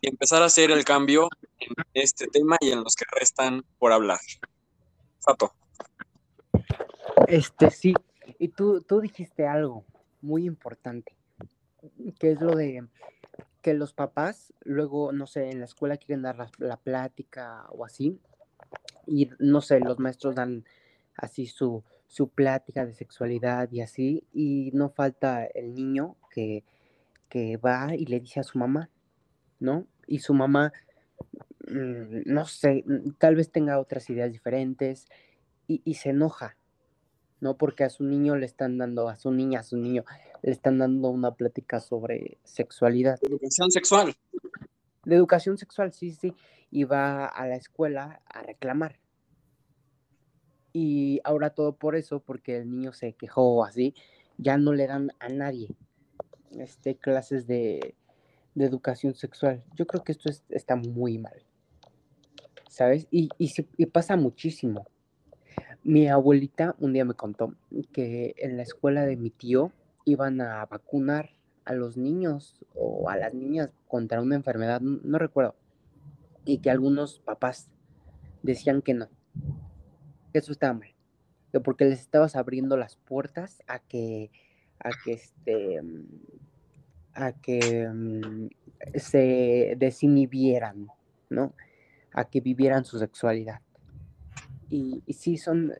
y 0.00 0.08
empezar 0.08 0.42
a 0.42 0.46
hacer 0.46 0.70
el 0.70 0.84
cambio 0.84 1.28
en 1.60 1.72
este 1.94 2.26
tema 2.26 2.56
y 2.60 2.70
en 2.70 2.82
los 2.82 2.94
que 2.94 3.04
restan 3.12 3.64
por 3.78 3.92
hablar. 3.92 4.18
Sato. 5.20 5.52
Este 7.28 7.70
sí, 7.70 7.94
y 8.38 8.48
tú, 8.48 8.80
tú 8.82 9.00
dijiste 9.00 9.46
algo 9.46 9.84
muy 10.20 10.46
importante 10.46 11.17
que 12.18 12.32
es 12.32 12.40
lo 12.40 12.54
de 12.54 12.86
que 13.62 13.74
los 13.74 13.92
papás 13.92 14.52
luego, 14.64 15.12
no 15.12 15.26
sé, 15.26 15.50
en 15.50 15.58
la 15.60 15.64
escuela 15.66 15.96
quieren 15.96 16.22
dar 16.22 16.36
la, 16.58 16.76
plática 16.76 17.66
o 17.70 17.84
así, 17.84 18.20
y 19.06 19.30
no 19.38 19.60
sé, 19.60 19.80
los 19.80 19.98
maestros 19.98 20.34
dan 20.34 20.64
así 21.14 21.46
su, 21.46 21.82
su 22.06 22.28
plática 22.28 22.86
de 22.86 22.94
sexualidad 22.94 23.70
y 23.72 23.80
así, 23.80 24.24
y 24.32 24.70
no 24.74 24.90
falta 24.90 25.44
el 25.44 25.74
niño 25.74 26.16
que, 26.30 26.64
que 27.28 27.56
va 27.56 27.94
y 27.96 28.06
le 28.06 28.20
dice 28.20 28.40
a 28.40 28.44
su 28.44 28.58
mamá, 28.58 28.90
¿no? 29.58 29.86
Y 30.06 30.20
su 30.20 30.34
mamá, 30.34 30.72
mmm, 31.68 32.22
no 32.26 32.46
sé, 32.46 32.84
tal 33.18 33.34
vez 33.34 33.50
tenga 33.50 33.80
otras 33.80 34.08
ideas 34.10 34.32
diferentes 34.32 35.08
y, 35.66 35.82
y 35.84 35.94
se 35.94 36.10
enoja, 36.10 36.56
¿no? 37.40 37.56
Porque 37.56 37.84
a 37.84 37.90
su 37.90 38.04
niño 38.04 38.36
le 38.36 38.46
están 38.46 38.78
dando, 38.78 39.08
a 39.08 39.16
su 39.16 39.32
niña, 39.32 39.60
a 39.60 39.64
su 39.64 39.76
niño, 39.76 40.04
le 40.42 40.52
están 40.52 40.78
dando 40.78 41.10
una 41.10 41.34
plática 41.34 41.80
sobre 41.80 42.38
sexualidad. 42.44 43.18
Educación 43.22 43.70
sexual. 43.70 44.14
De 45.04 45.14
educación 45.14 45.58
sexual, 45.58 45.92
sí, 45.92 46.12
sí. 46.12 46.34
Y 46.70 46.84
va 46.84 47.26
a 47.26 47.46
la 47.46 47.56
escuela 47.56 48.20
a 48.26 48.42
reclamar. 48.42 48.98
Y 50.72 51.20
ahora 51.24 51.50
todo 51.50 51.76
por 51.76 51.96
eso, 51.96 52.20
porque 52.20 52.58
el 52.58 52.70
niño 52.70 52.92
se 52.92 53.14
quejó 53.14 53.64
así, 53.64 53.94
ya 54.36 54.58
no 54.58 54.72
le 54.72 54.86
dan 54.86 55.10
a 55.18 55.28
nadie 55.28 55.68
este, 56.58 56.96
clases 56.96 57.46
de, 57.46 57.94
de 58.54 58.64
educación 58.64 59.14
sexual. 59.14 59.64
Yo 59.74 59.86
creo 59.86 60.04
que 60.04 60.12
esto 60.12 60.28
es, 60.30 60.44
está 60.50 60.76
muy 60.76 61.18
mal. 61.18 61.42
¿Sabes? 62.68 63.08
Y, 63.10 63.30
y, 63.38 63.52
y 63.76 63.86
pasa 63.86 64.16
muchísimo. 64.16 64.86
Mi 65.82 66.06
abuelita 66.08 66.76
un 66.78 66.92
día 66.92 67.04
me 67.04 67.14
contó 67.14 67.54
que 67.92 68.34
en 68.38 68.56
la 68.56 68.62
escuela 68.62 69.06
de 69.06 69.16
mi 69.16 69.30
tío 69.30 69.72
iban 70.08 70.40
a 70.40 70.64
vacunar 70.66 71.30
a 71.64 71.74
los 71.74 71.96
niños 71.96 72.64
o 72.74 73.10
a 73.10 73.16
las 73.16 73.34
niñas 73.34 73.70
contra 73.86 74.22
una 74.22 74.36
enfermedad, 74.36 74.80
no 74.80 75.18
recuerdo, 75.18 75.54
y 76.44 76.58
que 76.58 76.70
algunos 76.70 77.20
papás 77.20 77.68
decían 78.42 78.80
que 78.80 78.94
no, 78.94 79.08
que 80.32 80.38
eso 80.38 80.52
estaba 80.52 80.72
mal, 80.72 80.94
que 81.52 81.60
porque 81.60 81.84
les 81.84 82.00
estabas 82.00 82.36
abriendo 82.36 82.76
las 82.78 82.96
puertas 82.96 83.62
a 83.66 83.80
que, 83.80 84.30
a 84.80 84.90
que 85.04 85.12
este, 85.12 85.80
a 87.12 87.32
que 87.32 87.86
um, 87.86 88.48
se 88.94 89.74
desinhibieran, 89.76 90.88
¿no? 91.28 91.52
A 92.12 92.24
que 92.24 92.40
vivieran 92.40 92.86
su 92.86 92.98
sexualidad. 92.98 93.60
Y, 94.70 95.02
sí, 95.12 95.36
son, 95.38 95.74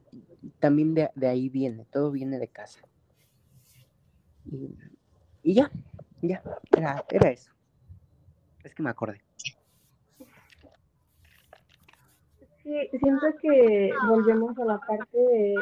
también 0.60 0.94
de 0.94 1.26
ahí 1.26 1.48
viene, 1.48 1.86
todo 1.90 2.10
viene 2.10 2.38
de 2.38 2.48
casa. 2.48 2.87
Y, 4.50 5.54
ya, 5.54 5.70
ya, 6.22 6.42
era, 6.76 7.04
era, 7.10 7.30
eso. 7.30 7.50
Es 8.64 8.74
que 8.74 8.82
me 8.82 8.90
acordé. 8.90 9.20
Sí, 12.62 12.88
siento 13.00 13.26
que 13.40 13.90
volvemos 14.08 14.58
a 14.58 14.64
la 14.64 14.78
parte 14.78 15.18
de 15.18 15.54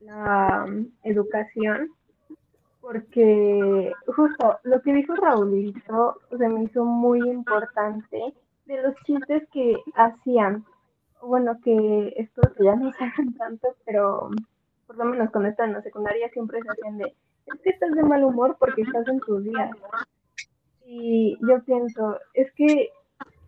la 0.00 0.64
um, 0.66 0.90
educación, 1.04 1.90
porque 2.80 3.92
justo 4.06 4.58
lo 4.64 4.82
que 4.82 4.92
dijo 4.92 5.14
Raulito 5.14 6.20
se 6.36 6.48
me 6.48 6.64
hizo 6.64 6.84
muy 6.84 7.18
importante 7.28 8.34
de 8.66 8.82
los 8.82 8.94
chistes 9.04 9.48
que 9.52 9.76
hacían. 9.94 10.64
Bueno, 11.20 11.58
que 11.62 12.14
estos 12.16 12.52
ya 12.58 12.74
no 12.74 12.92
se 12.98 13.04
hacen 13.04 13.34
tanto, 13.34 13.76
pero 13.84 14.30
por 14.86 14.96
lo 14.96 15.04
menos 15.04 15.30
cuando 15.30 15.50
están 15.50 15.68
en 15.68 15.76
la 15.76 15.82
secundaria 15.82 16.28
siempre 16.30 16.60
se 16.62 16.68
hacen 16.68 16.98
de, 16.98 17.14
es 17.46 17.60
que 17.60 17.70
estás 17.70 17.92
de 17.92 18.02
mal 18.02 18.24
humor 18.24 18.56
porque 18.58 18.82
estás 18.82 19.06
en 19.08 19.20
tus 19.20 19.44
días. 19.44 19.70
Y 20.84 21.38
yo 21.40 21.62
pienso, 21.64 22.18
es 22.34 22.52
que 22.52 22.90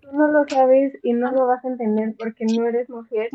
tú 0.01 0.09
no 0.13 0.29
lo 0.29 0.45
sabes 0.49 0.97
y 1.03 1.13
no 1.13 1.31
lo 1.33 1.47
vas 1.47 1.65
a 1.65 1.69
entender 1.69 2.15
porque 2.19 2.47
no 2.47 2.67
eres 2.67 2.89
mujer, 2.89 3.31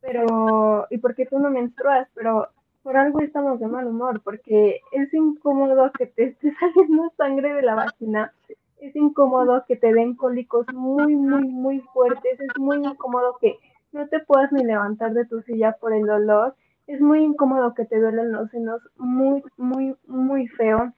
pero, 0.00 0.86
y 0.90 0.98
porque 0.98 1.26
tú 1.26 1.38
no 1.38 1.50
menstruas, 1.50 2.08
pero 2.14 2.48
por 2.82 2.96
algo 2.96 3.20
estamos 3.20 3.60
de 3.60 3.66
mal 3.66 3.86
humor, 3.86 4.20
porque 4.22 4.80
es 4.92 5.12
incómodo 5.12 5.90
que 5.92 6.06
te 6.06 6.24
esté 6.24 6.52
saliendo 6.60 7.12
sangre 7.16 7.54
de 7.54 7.62
la 7.62 7.74
vagina, 7.74 8.32
es 8.80 8.96
incómodo 8.96 9.64
que 9.66 9.76
te 9.76 9.92
den 9.92 10.14
cólicos 10.14 10.66
muy, 10.72 11.14
muy, 11.14 11.44
muy 11.44 11.80
fuertes, 11.92 12.40
es 12.40 12.58
muy 12.58 12.78
incómodo 12.78 13.36
que 13.40 13.58
no 13.92 14.08
te 14.08 14.20
puedas 14.20 14.50
ni 14.52 14.64
levantar 14.64 15.12
de 15.12 15.26
tu 15.26 15.42
silla 15.42 15.76
por 15.78 15.92
el 15.92 16.06
dolor, 16.06 16.54
es 16.90 17.00
muy 17.00 17.22
incómodo 17.22 17.74
que 17.74 17.84
te 17.84 18.00
duelen 18.00 18.32
los 18.32 18.50
senos 18.50 18.82
muy, 18.96 19.42
muy, 19.56 19.96
muy 20.06 20.48
feo, 20.48 20.92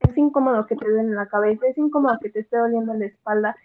es 0.00 0.16
incómodo 0.16 0.66
que 0.66 0.76
te 0.76 0.88
duelen 0.88 1.14
la 1.14 1.26
cabeza, 1.26 1.66
es 1.66 1.78
incómodo 1.78 2.18
que 2.20 2.30
te 2.30 2.40
esté 2.40 2.56
doliendo 2.56 2.94
la 2.94 3.06
espalda, 3.06 3.56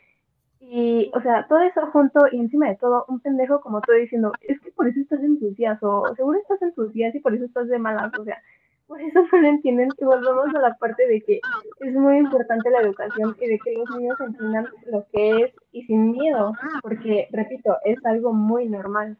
y, 0.60 1.12
o 1.14 1.22
sea, 1.22 1.46
todo 1.48 1.60
eso 1.60 1.86
junto 1.92 2.26
y 2.32 2.40
encima 2.40 2.70
de 2.70 2.78
todo, 2.78 3.06
un 3.10 3.20
pendejo 3.20 3.60
como 3.60 3.82
tú 3.82 3.92
diciendo, 3.92 4.32
es 4.42 4.60
que 4.62 4.72
por 4.72 4.88
eso 4.88 5.02
estás 5.02 5.22
en 5.22 5.38
tus 5.38 5.56
días, 5.58 5.78
o 5.84 6.16
seguro 6.16 6.40
estás 6.40 6.62
en 6.62 6.74
tus 6.74 6.94
días 6.94 7.14
y 7.14 7.20
por 7.20 7.36
eso 7.36 7.44
estás 7.44 7.68
de 7.68 7.80
malas, 7.80 8.18
o 8.18 8.24
sea, 8.24 8.38
por 8.88 9.02
eso 9.02 9.26
no 9.32 9.48
entienden. 9.48 9.90
Y 9.98 10.06
volvemos 10.06 10.56
a 10.56 10.60
la 10.60 10.76
parte 10.76 11.06
de 11.08 11.22
que 11.22 11.42
es 11.82 11.94
muy 11.94 12.18
importante 12.18 12.70
la 12.70 12.82
educación 12.82 13.36
y 13.42 13.48
de 13.48 13.60
que 13.60 13.74
los 13.74 13.90
niños 13.98 14.20
entiendan 14.22 14.68
lo 14.90 15.06
que 15.12 15.44
es 15.44 15.54
y 15.74 15.84
sin 15.84 16.12
miedo, 16.12 16.54
porque, 16.82 17.28
repito, 17.32 17.76
es 17.84 18.04
algo 18.06 18.32
muy 18.34 18.70
normal. 18.70 19.18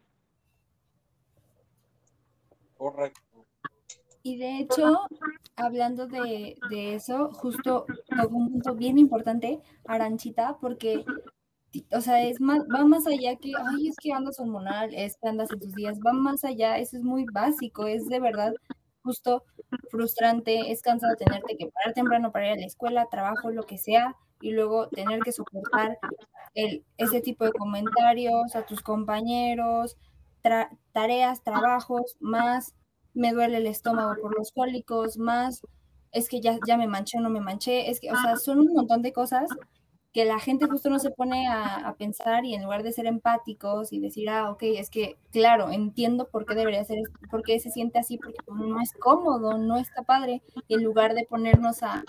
Correcto. 2.84 3.20
Y 4.22 4.36
de 4.36 4.58
hecho, 4.58 5.00
hablando 5.56 6.06
de, 6.06 6.58
eso, 6.70 7.30
justo 7.32 7.86
tocó 8.14 8.36
un 8.36 8.52
punto 8.52 8.74
bien 8.74 8.98
importante, 8.98 9.62
Aranchita, 9.86 10.58
porque 10.60 11.02
o 11.92 12.00
sea, 12.02 12.22
es 12.22 12.42
más, 12.42 12.60
va 12.72 12.84
más 12.84 13.06
allá 13.06 13.36
que, 13.36 13.52
ay, 13.58 13.88
es 13.88 13.96
que 13.96 14.12
andas 14.12 14.38
hormonal, 14.38 14.92
es 14.92 15.16
que 15.16 15.28
andas 15.28 15.50
en 15.50 15.60
tus 15.60 15.72
días, 15.72 15.98
va 16.06 16.12
más 16.12 16.44
allá, 16.44 16.76
eso 16.76 16.98
es 16.98 17.02
muy 17.02 17.24
básico, 17.32 17.86
es 17.86 18.06
de 18.06 18.20
verdad 18.20 18.52
justo 19.02 19.44
frustrante, 19.90 20.70
es 20.70 20.82
cansado 20.82 21.16
tenerte 21.16 21.56
que 21.56 21.68
parar 21.68 21.94
temprano 21.94 22.32
para 22.32 22.48
ir 22.48 22.52
a 22.52 22.60
la 22.60 22.66
escuela, 22.66 23.08
trabajo, 23.10 23.50
lo 23.50 23.62
que 23.62 23.78
sea, 23.78 24.14
y 24.42 24.52
luego 24.52 24.88
tener 24.88 25.20
que 25.20 25.32
soportar 25.32 25.98
el, 26.54 26.84
ese 26.98 27.22
tipo 27.22 27.46
de 27.46 27.52
comentarios 27.52 28.54
a 28.54 28.66
tus 28.66 28.82
compañeros, 28.82 29.96
tareas, 30.92 31.42
trabajos, 31.42 32.16
más 32.20 32.74
me 33.14 33.32
duele 33.32 33.58
el 33.58 33.66
estómago 33.66 34.14
por 34.20 34.36
los 34.36 34.52
cólicos, 34.52 35.18
más 35.18 35.62
es 36.12 36.28
que 36.28 36.40
ya, 36.40 36.58
ya 36.66 36.76
me 36.76 36.86
manché 36.86 37.18
o 37.18 37.20
no 37.20 37.30
me 37.30 37.40
manché, 37.40 37.90
es 37.90 38.00
que, 38.00 38.10
o 38.10 38.16
sea, 38.16 38.36
son 38.36 38.60
un 38.60 38.72
montón 38.72 39.02
de 39.02 39.12
cosas 39.12 39.48
que 40.12 40.24
la 40.24 40.38
gente 40.38 40.66
justo 40.66 40.88
no 40.90 41.00
se 41.00 41.10
pone 41.10 41.48
a, 41.48 41.92
pensar 41.98 42.44
y 42.44 42.54
en 42.54 42.62
lugar 42.62 42.84
de 42.84 42.92
ser 42.92 43.06
empáticos 43.06 43.92
y 43.92 43.98
decir, 43.98 44.30
ah, 44.30 44.50
ok, 44.50 44.62
es 44.62 44.88
que, 44.88 45.16
claro, 45.32 45.70
entiendo 45.70 46.28
por 46.28 46.46
qué 46.46 46.54
debería 46.54 46.84
ser, 46.84 46.98
por 47.30 47.42
qué 47.42 47.58
se 47.58 47.70
siente 47.70 47.98
así, 47.98 48.16
porque 48.16 48.38
no 48.46 48.80
es 48.80 48.92
cómodo, 48.92 49.58
no 49.58 49.76
está 49.76 50.02
padre, 50.02 50.40
y 50.68 50.74
en 50.74 50.84
lugar 50.84 51.14
de 51.14 51.26
ponernos 51.28 51.82
a 51.82 52.04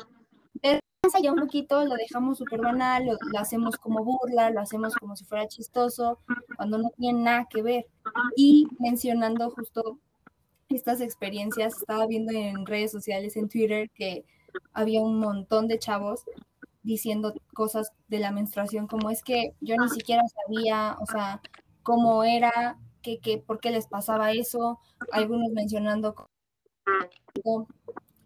ver 0.62 0.80
allá 1.14 1.32
un 1.32 1.40
poquito, 1.40 1.84
lo 1.86 1.96
dejamos 1.96 2.38
súper 2.38 2.62
banal, 2.62 3.06
lo, 3.06 3.40
hacemos 3.40 3.76
como 3.78 4.04
burla, 4.04 4.50
lo 4.50 4.62
hacemos 4.62 4.96
como 4.96 5.16
si 5.16 5.26
fuera 5.26 5.48
chistoso, 5.48 6.20
cuando 6.56 6.78
no 6.78 6.90
tiene 6.98 7.22
nada 7.22 7.48
que 7.50 7.62
ver. 7.62 7.86
Y 8.36 8.68
mencionando 8.80 9.50
justo 9.52 10.00
estas 10.70 11.02
experiencias, 11.02 11.78
estaba 11.78 12.08
viendo 12.08 12.32
en 12.34 12.66
redes 12.66 12.92
sociales, 12.92 13.36
en 13.36 13.50
Twitter, 13.50 13.90
que 13.94 14.26
había 14.74 15.02
un 15.02 15.20
montón 15.20 15.68
de 15.68 15.80
chavos 15.80 16.22
diciendo 16.84 17.34
cosas 17.54 17.92
de 18.08 18.20
la 18.20 18.32
menstruación, 18.32 18.88
como 18.88 19.10
es 19.10 19.24
que 19.24 19.54
yo 19.60 19.76
ni 19.78 19.90
siquiera 19.90 20.22
sabía, 20.28 20.98
o 21.00 21.06
sea, 21.06 21.42
cómo 21.84 22.24
era, 22.24 22.78
que, 23.02 23.20
que, 23.20 23.38
por 23.38 23.60
qué 23.60 23.72
les 23.72 23.88
pasaba 23.88 24.32
eso, 24.32 24.80
algunos 25.12 25.52
mencionando 25.52 26.16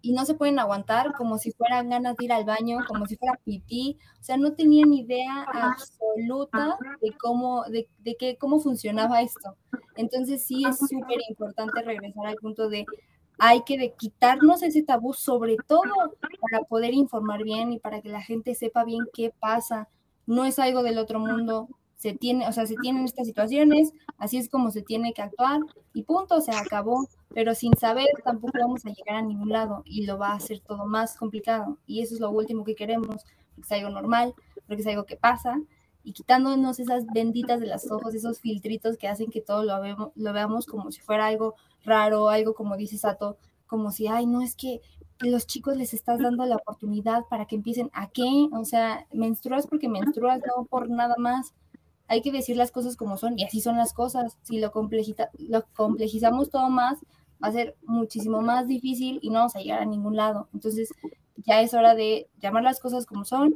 y 0.01 0.13
no 0.13 0.25
se 0.25 0.33
pueden 0.33 0.59
aguantar 0.59 1.13
como 1.13 1.37
si 1.37 1.51
fueran 1.51 1.89
ganas 1.89 2.15
de 2.15 2.25
ir 2.25 2.33
al 2.33 2.45
baño, 2.45 2.79
como 2.87 3.05
si 3.05 3.17
fuera 3.17 3.39
pipí, 3.43 3.97
o 4.19 4.23
sea, 4.23 4.37
no 4.37 4.53
tenían 4.53 4.93
idea 4.93 5.43
absoluta 5.43 6.77
de 7.01 7.11
cómo, 7.17 7.63
de, 7.65 7.89
de 7.99 8.15
qué, 8.17 8.37
cómo 8.37 8.59
funcionaba 8.59 9.21
esto. 9.21 9.57
Entonces 9.99 10.45
sí 10.45 10.63
es 10.65 10.77
súper 10.77 11.17
importante 11.27 11.81
regresar 11.81 12.25
al 12.25 12.35
punto 12.35 12.69
de 12.69 12.85
hay 13.37 13.63
que 13.63 13.93
quitarnos 13.97 14.63
ese 14.63 14.81
tabú, 14.81 15.13
sobre 15.13 15.57
todo 15.67 15.91
para 16.39 16.63
poder 16.63 16.93
informar 16.93 17.43
bien 17.43 17.73
y 17.73 17.79
para 17.79 18.01
que 18.01 18.07
la 18.07 18.21
gente 18.21 18.55
sepa 18.55 18.85
bien 18.85 19.01
qué 19.13 19.33
pasa. 19.37 19.89
No 20.25 20.45
es 20.45 20.57
algo 20.57 20.83
del 20.83 20.99
otro 20.99 21.19
mundo, 21.19 21.67
se 21.97 22.13
tiene, 22.13 22.47
o 22.47 22.53
sea, 22.53 22.65
se 22.65 22.75
tienen 22.77 23.03
estas 23.03 23.27
situaciones, 23.27 23.91
así 24.17 24.37
es 24.37 24.47
como 24.47 24.71
se 24.71 24.83
tiene 24.83 25.11
que 25.11 25.21
actuar 25.21 25.59
y 25.93 26.03
punto, 26.03 26.39
se 26.39 26.51
acabó. 26.55 27.05
Pero 27.33 27.53
sin 27.53 27.75
saber 27.75 28.07
tampoco 28.23 28.57
vamos 28.57 28.85
a 28.85 28.91
llegar 28.91 29.17
a 29.17 29.21
ningún 29.21 29.49
lado 29.49 29.81
y 29.83 30.05
lo 30.05 30.17
va 30.17 30.29
a 30.29 30.35
hacer 30.35 30.61
todo 30.61 30.85
más 30.85 31.17
complicado. 31.17 31.77
Y 31.85 32.01
eso 32.01 32.15
es 32.15 32.21
lo 32.21 32.31
último 32.31 32.63
que 32.63 32.75
queremos, 32.75 33.25
porque 33.53 33.61
es 33.61 33.71
algo 33.73 33.89
normal, 33.89 34.33
porque 34.65 34.81
es 34.81 34.87
algo 34.87 35.05
que 35.05 35.17
pasa 35.17 35.59
y 36.09 36.11
quitándonos 36.11 36.79
esas 36.79 37.05
benditas 37.05 37.59
de 37.59 37.67
los 37.67 37.91
ojos, 37.91 38.15
esos 38.15 38.39
filtritos 38.39 38.97
que 38.97 39.07
hacen 39.07 39.29
que 39.29 39.41
todo 39.41 39.63
lo, 39.63 39.79
veamos, 39.79 40.11
lo 40.15 40.33
veamos 40.33 40.65
como 40.65 40.91
si 40.91 41.01
fuera 41.01 41.27
algo 41.27 41.53
raro, 41.83 42.29
algo 42.29 42.55
como 42.55 42.75
dice 42.77 42.97
Sato, 42.97 43.37
como 43.67 43.91
si, 43.91 44.07
ay, 44.07 44.25
no 44.25 44.41
es 44.41 44.55
que 44.55 44.81
los 45.19 45.45
chicos 45.45 45.77
les 45.77 45.93
estás 45.93 46.19
dando 46.19 46.47
la 46.47 46.55
oportunidad 46.55 47.25
para 47.29 47.45
que 47.45 47.55
empiecen 47.55 47.91
a 47.93 48.09
qué, 48.09 48.47
o 48.51 48.65
sea, 48.65 49.05
menstruas 49.13 49.67
porque 49.67 49.87
menstruas, 49.87 50.41
no 50.47 50.65
por 50.65 50.89
nada 50.89 51.13
más. 51.19 51.53
Hay 52.07 52.23
que 52.23 52.31
decir 52.31 52.57
las 52.57 52.71
cosas 52.71 52.97
como 52.97 53.17
son 53.17 53.37
y 53.37 53.43
así 53.43 53.61
son 53.61 53.77
las 53.77 53.93
cosas. 53.93 54.35
Si 54.41 54.59
lo, 54.59 54.71
lo 55.37 55.65
complejizamos 55.75 56.49
todo 56.49 56.71
más, 56.71 56.97
va 57.43 57.49
a 57.49 57.51
ser 57.51 57.75
muchísimo 57.83 58.41
más 58.41 58.67
difícil 58.67 59.19
y 59.21 59.29
no 59.29 59.41
vamos 59.41 59.55
a 59.55 59.59
llegar 59.59 59.83
a 59.83 59.85
ningún 59.85 60.15
lado. 60.15 60.49
Entonces, 60.55 60.89
ya 61.35 61.61
es 61.61 61.75
hora 61.75 61.93
de 61.93 62.27
llamar 62.39 62.63
las 62.63 62.79
cosas 62.79 63.05
como 63.05 63.25
son, 63.25 63.53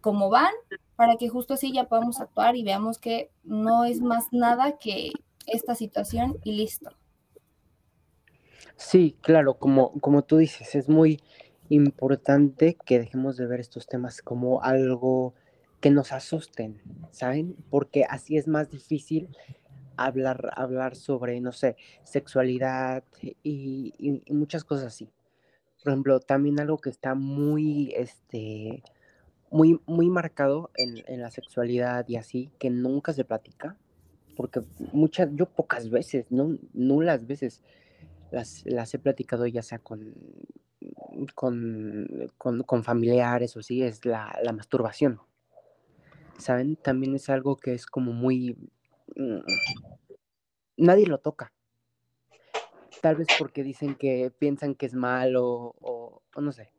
como 0.00 0.30
van, 0.30 0.54
para 0.98 1.14
que 1.14 1.28
justo 1.28 1.54
así 1.54 1.72
ya 1.72 1.84
podamos 1.84 2.20
actuar 2.20 2.56
y 2.56 2.64
veamos 2.64 2.98
que 2.98 3.30
no 3.44 3.84
es 3.84 4.00
más 4.00 4.32
nada 4.32 4.78
que 4.78 5.12
esta 5.46 5.76
situación 5.76 6.40
y 6.42 6.54
listo. 6.56 6.90
Sí, 8.74 9.16
claro, 9.20 9.60
como, 9.60 9.92
como 10.00 10.24
tú 10.24 10.38
dices, 10.38 10.74
es 10.74 10.88
muy 10.88 11.22
importante 11.68 12.76
que 12.84 12.98
dejemos 12.98 13.36
de 13.36 13.46
ver 13.46 13.60
estos 13.60 13.86
temas 13.86 14.22
como 14.22 14.60
algo 14.64 15.34
que 15.80 15.90
nos 15.90 16.10
asusten, 16.10 16.82
¿saben? 17.12 17.54
Porque 17.70 18.04
así 18.04 18.36
es 18.36 18.48
más 18.48 18.68
difícil 18.68 19.28
hablar, 19.96 20.50
hablar 20.56 20.96
sobre, 20.96 21.40
no 21.40 21.52
sé, 21.52 21.76
sexualidad 22.02 23.04
y, 23.22 23.94
y 23.96 24.32
muchas 24.32 24.64
cosas 24.64 24.86
así. 24.86 25.08
Por 25.80 25.92
ejemplo, 25.92 26.18
también 26.18 26.58
algo 26.58 26.78
que 26.78 26.90
está 26.90 27.14
muy, 27.14 27.92
este, 27.96 28.82
muy, 29.50 29.80
muy 29.86 30.08
marcado 30.08 30.70
en, 30.74 31.02
en, 31.06 31.20
la 31.20 31.30
sexualidad 31.30 32.06
y 32.08 32.16
así, 32.16 32.50
que 32.58 32.70
nunca 32.70 33.12
se 33.12 33.24
platica, 33.24 33.76
porque 34.36 34.62
muchas, 34.92 35.30
yo 35.32 35.46
pocas 35.46 35.90
veces, 35.90 36.26
no, 36.30 36.56
nulas 36.72 37.26
veces 37.26 37.62
las, 38.30 38.64
las 38.66 38.92
he 38.94 38.98
platicado 38.98 39.46
ya 39.46 39.62
sea 39.62 39.78
con, 39.78 40.14
con, 41.34 42.30
con, 42.36 42.62
con 42.62 42.84
familiares 42.84 43.56
o 43.56 43.60
así, 43.60 43.82
es 43.82 44.04
la, 44.04 44.38
la, 44.42 44.52
masturbación. 44.52 45.20
¿Saben? 46.38 46.76
También 46.76 47.14
es 47.16 47.28
algo 47.30 47.56
que 47.56 47.74
es 47.74 47.86
como 47.86 48.12
muy... 48.12 48.56
Mm, 49.16 49.40
nadie 50.76 51.06
lo 51.06 51.18
toca. 51.18 51.52
Tal 53.00 53.16
vez 53.16 53.28
porque 53.38 53.64
dicen 53.64 53.94
que 53.94 54.32
piensan 54.38 54.74
que 54.74 54.86
es 54.86 54.94
malo 54.94 55.74
o 55.80 56.22
no 56.36 56.52
sé 56.52 56.70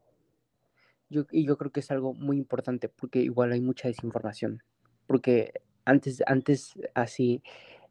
yo, 1.09 1.25
y 1.31 1.45
yo 1.45 1.57
creo 1.57 1.71
que 1.71 1.79
es 1.79 1.91
algo 1.91 2.13
muy 2.13 2.37
importante 2.37 2.89
porque 2.89 3.19
igual 3.19 3.51
hay 3.51 3.61
mucha 3.61 3.87
desinformación. 3.87 4.63
Porque 5.07 5.53
antes, 5.85 6.23
antes 6.27 6.73
así 6.93 7.43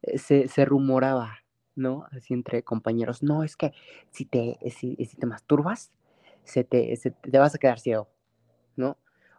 eh, 0.02 0.18
se, 0.18 0.48
se 0.48 0.64
rumoraba, 0.64 1.38
¿no? 1.74 2.06
Así 2.10 2.34
entre 2.34 2.62
compañeros, 2.62 3.22
no, 3.22 3.42
es 3.42 3.56
que 3.56 3.72
si 4.10 4.24
te, 4.24 4.58
si, 4.70 4.96
si 4.96 5.16
te 5.16 5.26
masturbas, 5.26 5.92
se 6.44 6.64
te, 6.64 6.94
se 6.96 7.10
te 7.10 7.38
vas 7.38 7.54
a 7.54 7.58
quedar 7.58 7.80
ciego, 7.80 8.08
¿no? 8.76 8.96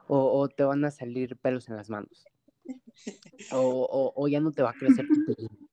O, 0.08 0.40
o, 0.40 0.50
te 0.50 0.64
van 0.64 0.84
a 0.86 0.92
salir 0.92 1.38
pelos 1.38 1.70
en 1.70 1.76
las 1.76 1.90
manos. 1.90 2.26
O, 3.52 3.60
o, 3.60 4.14
o 4.16 4.28
ya 4.28 4.40
no 4.40 4.52
te 4.52 4.64
va 4.64 4.72
a 4.72 4.74
crecer 4.74 5.08
tu 5.08 5.36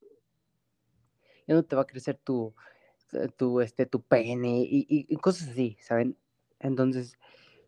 Ya 1.46 1.54
no 1.54 1.62
te 1.62 1.76
va 1.76 1.82
a 1.82 1.86
crecer 1.86 2.16
tu, 2.16 2.54
tu, 3.36 3.60
este, 3.60 3.86
tu 3.86 4.02
pene 4.02 4.64
y, 4.68 5.16
cosas 5.16 5.48
así, 5.48 5.76
¿saben? 5.80 6.16
Entonces, 6.58 7.18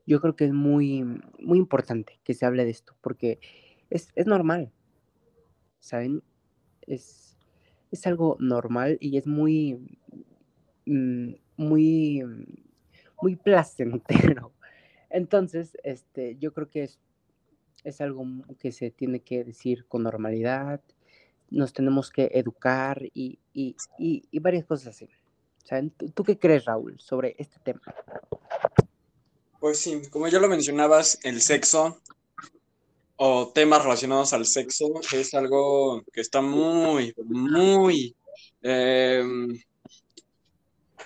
yo 0.08 0.22
creo 0.22 0.34
que 0.34 0.46
es 0.46 0.54
muy, 0.54 1.04
muy 1.38 1.58
importante 1.58 2.18
que 2.24 2.32
se 2.32 2.46
hable 2.46 2.64
de 2.64 2.70
esto, 2.70 2.96
porque 3.02 3.40
es, 3.90 4.10
normal, 4.26 4.72
¿saben? 5.80 6.22
Es, 6.86 7.36
es 7.90 8.06
algo 8.06 8.38
normal 8.40 8.96
y 9.00 9.18
es 9.18 9.26
muy, 9.26 9.98
mm, 10.86 11.34
muy, 11.58 12.22
muy 13.20 13.36
placentero. 13.36 14.54
Entonces, 15.10 15.76
este, 15.84 16.38
yo 16.38 16.54
creo 16.54 16.70
que 16.70 16.84
es, 16.84 16.98
es 17.84 18.00
algo 18.00 18.24
que 18.58 18.72
se 18.72 18.90
tiene 18.90 19.20
que 19.20 19.44
decir 19.44 19.84
con 19.88 20.04
normalidad, 20.04 20.80
nos 21.50 21.74
tenemos 21.74 22.10
que 22.10 22.30
educar 22.32 23.02
y, 23.12 23.38
varias 24.40 24.64
cosas 24.64 24.88
así. 24.88 25.10
¿Tú, 26.14 26.24
qué 26.24 26.38
crees, 26.38 26.64
Raúl, 26.64 26.98
sobre 26.98 27.34
este 27.38 27.58
tema? 27.60 27.82
Pues 29.60 29.80
sí, 29.80 30.02
como 30.10 30.28
ya 30.28 30.38
lo 30.38 30.48
mencionabas, 30.48 31.18
el 31.24 31.40
sexo 31.42 32.00
o 33.16 33.48
temas 33.48 33.82
relacionados 33.82 34.32
al 34.32 34.46
sexo 34.46 35.00
es 35.12 35.34
algo 35.34 36.04
que 36.12 36.20
está 36.20 36.40
muy, 36.40 37.12
muy 37.26 38.14
em, 38.62 39.50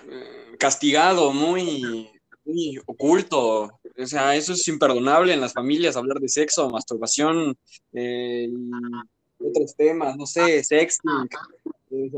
eh, 0.07 0.55
castigado, 0.59 1.33
muy, 1.33 2.11
muy 2.45 2.79
oculto. 2.85 3.71
O 3.97 4.05
sea, 4.05 4.35
eso 4.35 4.53
es 4.53 4.67
imperdonable 4.67 5.33
en 5.33 5.41
las 5.41 5.53
familias, 5.53 5.97
hablar 5.97 6.19
de 6.19 6.29
sexo, 6.29 6.69
masturbación, 6.69 7.57
eh, 7.93 8.49
otros 9.39 9.75
temas, 9.75 10.15
no 10.15 10.27
sé, 10.27 10.63
sexting, 10.63 11.27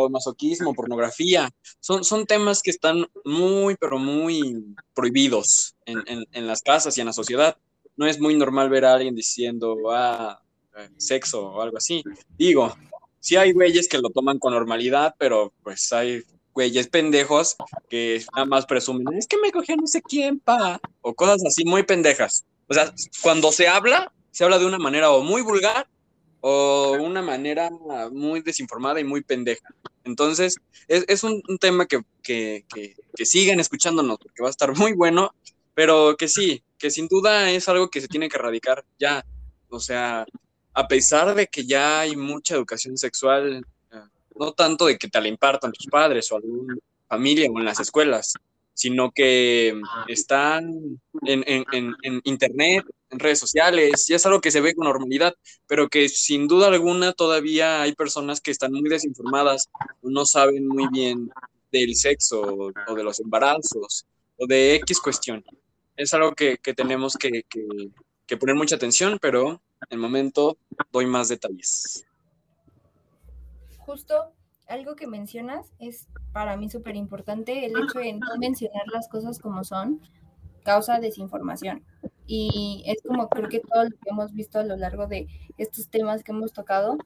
masoquismo, 0.09 0.73
pornografía. 0.73 1.49
Son, 1.79 2.03
son 2.03 2.25
temas 2.25 2.61
que 2.61 2.71
están 2.71 3.05
muy, 3.23 3.75
pero 3.79 3.97
muy 3.99 4.75
prohibidos 4.93 5.75
en, 5.85 6.47
las 6.47 6.61
casas 6.61 6.97
y 6.97 7.01
en 7.01 7.07
la 7.07 7.13
sociedad. 7.13 7.57
No 7.97 8.05
es 8.05 8.19
muy 8.19 8.35
normal 8.35 8.69
ver 8.69 8.85
a 8.85 8.93
alguien 8.93 9.15
diciendo, 9.15 9.75
ah, 9.91 10.41
eh, 10.77 10.89
sexo 10.97 11.47
o 11.47 11.61
algo 11.61 11.77
así. 11.77 12.03
Digo, 12.37 12.75
sí 13.19 13.35
hay 13.35 13.53
güeyes 13.53 13.87
que 13.87 13.97
lo 13.97 14.09
toman 14.09 14.39
con 14.39 14.53
normalidad, 14.53 15.15
pero 15.17 15.53
pues 15.63 15.91
hay 15.93 16.23
güeyes 16.53 16.87
pendejos 16.87 17.55
que 17.89 18.23
nada 18.33 18.45
más 18.45 18.65
presumen, 18.65 19.17
es 19.17 19.27
que 19.27 19.37
me 19.37 19.51
cogió 19.51 19.75
no 19.75 19.87
sé 19.87 20.01
quién, 20.01 20.39
pa, 20.39 20.79
o 21.01 21.13
cosas 21.13 21.43
así 21.45 21.65
muy 21.65 21.83
pendejas. 21.83 22.45
O 22.67 22.73
sea, 22.73 22.93
cuando 23.21 23.51
se 23.51 23.67
habla, 23.67 24.11
se 24.31 24.43
habla 24.43 24.57
de 24.57 24.65
una 24.65 24.79
manera 24.79 25.11
o 25.11 25.21
muy 25.21 25.41
vulgar 25.41 25.87
o 26.47 26.95
una 27.01 27.23
manera 27.23 27.71
muy 28.11 28.41
desinformada 28.41 28.99
y 28.99 29.03
muy 29.03 29.21
pendeja. 29.23 29.67
Entonces, 30.03 30.57
es, 30.87 31.23
un, 31.23 31.41
tema 31.59 31.87
que, 31.87 32.01
que, 32.21 32.65
que, 32.69 33.25
sigan 33.25 33.59
escuchándonos, 33.59 34.19
porque 34.19 34.43
va 34.43 34.49
a 34.49 34.51
estar 34.51 34.71
muy 34.77 34.93
bueno, 34.93 35.33
pero 35.73 36.15
que 36.15 36.27
sí, 36.27 36.61
que 36.77 36.91
sin 36.91 37.07
duda 37.07 37.49
es 37.49 37.67
algo 37.67 37.89
que 37.89 37.99
se 37.99 38.07
tiene 38.07 38.29
que 38.29 38.37
erradicar 38.37 38.85
ya. 38.99 39.25
O 39.69 39.79
sea, 39.79 40.27
a 40.75 40.87
pesar 40.87 41.33
de 41.33 41.47
que 41.47 41.65
ya 41.65 42.01
hay 42.01 42.15
mucha 42.15 42.53
educación 42.53 42.95
sexual, 42.95 43.65
eh, 43.91 43.97
no 44.35 44.51
tanto 44.51 44.85
de 44.85 44.99
que 44.99 45.07
te 45.07 45.19
la 45.19 45.27
impartan 45.27 45.71
tus 45.71 45.87
padres 45.87 46.31
o 46.31 46.35
alguna 46.35 46.75
familia 47.07 47.49
o 47.49 47.57
en 47.57 47.65
las 47.65 47.79
escuelas, 47.79 48.35
sino 48.75 49.09
que 49.09 49.73
están 50.07 51.01
en, 51.25 51.65
en, 51.71 52.21
internet, 52.23 52.85
en 53.04 53.04
redes 53.19 53.39
sociales, 53.39 54.09
y 54.09 54.13
es 54.13 54.25
algo 54.25 54.41
que 54.41 54.51
se 54.51 54.61
ve 54.61 54.73
con 54.75 54.85
normalidad, 54.85 55.33
pero 55.67 55.89
que 55.89 56.09
sin 56.09 56.47
duda 56.47 56.67
alguna 56.67 57.13
todavía 57.13 57.81
hay 57.81 57.93
personas 57.93 58.41
que 58.41 58.51
están 58.51 58.71
muy 58.71 58.89
desinformadas, 58.89 59.69
no 60.01 60.25
saben 60.25 60.67
muy 60.67 60.87
bien 60.91 61.29
del 61.71 61.95
sexo 61.95 62.41
o 62.87 62.95
de 62.95 63.03
los 63.03 63.19
embarazos 63.19 64.05
o 64.37 64.47
de 64.47 64.75
X 64.75 64.99
cuestión. 65.01 65.43
Es 65.95 66.13
algo 66.13 66.33
que, 66.33 66.57
tenemos 66.75 67.15
que, 67.15 67.43
que 68.25 68.37
poner 68.37 68.55
mucha 68.55 68.75
atención, 68.75 69.17
pero 69.21 69.61
en 69.89 69.91
el 69.91 69.99
momento 69.99 70.57
doy 70.91 71.05
más 71.05 71.29
detalles. 71.29 72.05
Justo 73.77 74.33
algo 74.67 74.95
que 74.95 75.07
mencionas 75.07 75.71
es 75.79 76.07
para 76.33 76.57
mí 76.57 76.69
súper 76.69 76.95
importante, 76.95 77.65
el 77.65 77.71
hecho 77.71 77.99
de 77.99 78.13
no 78.13 78.37
mencionar 78.37 78.83
las 78.91 79.07
cosas 79.07 79.39
como 79.39 79.63
son, 79.63 80.01
causa 80.65 80.99
desinformación. 80.99 81.85
Y 82.25 82.83
es 82.87 83.01
como 83.07 83.29
creo 83.29 83.47
que 83.47 83.61
todo 83.61 83.83
lo 83.83 83.91
que 83.91 84.09
hemos 84.09 84.33
visto 84.33 84.59
a 84.59 84.65
lo 84.65 84.75
largo 84.75 85.07
de 85.07 85.27
estos 85.57 85.89
temas 85.89 86.23
que 86.23 86.31
hemos 86.31 86.51
tocado, 86.51 86.97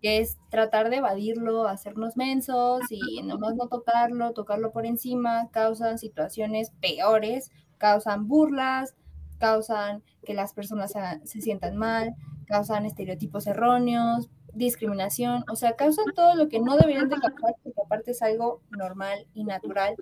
es 0.00 0.38
tratar 0.48 0.90
de 0.90 0.98
evadirlo, 0.98 1.66
hacernos 1.66 2.16
mensos 2.16 2.82
y 2.88 3.20
nomás 3.22 3.56
no 3.56 3.66
tocarlo, 3.66 4.32
tocarlo 4.32 4.70
por 4.70 4.86
encima, 4.86 5.50
causan 5.50 5.98
situaciones 5.98 6.70
peores, 6.80 7.50
causan 7.78 8.28
burlas, 8.28 8.94
causan 9.38 10.04
que 10.24 10.34
las 10.34 10.52
personas 10.52 10.94
se 11.24 11.40
sientan 11.40 11.76
mal, 11.76 12.14
causan 12.46 12.86
estereotipos 12.86 13.48
erróneos, 13.48 14.30
discriminación, 14.54 15.44
o 15.50 15.56
sea, 15.56 15.74
causan 15.74 16.06
todo 16.14 16.34
lo 16.36 16.48
que 16.48 16.60
no 16.60 16.76
deberían 16.76 17.08
de 17.08 17.16
causar, 17.16 17.54
porque 17.62 17.80
aparte 17.84 18.10
es 18.12 18.22
algo 18.22 18.60
normal 18.70 19.26
y 19.34 19.44
natural, 19.44 19.96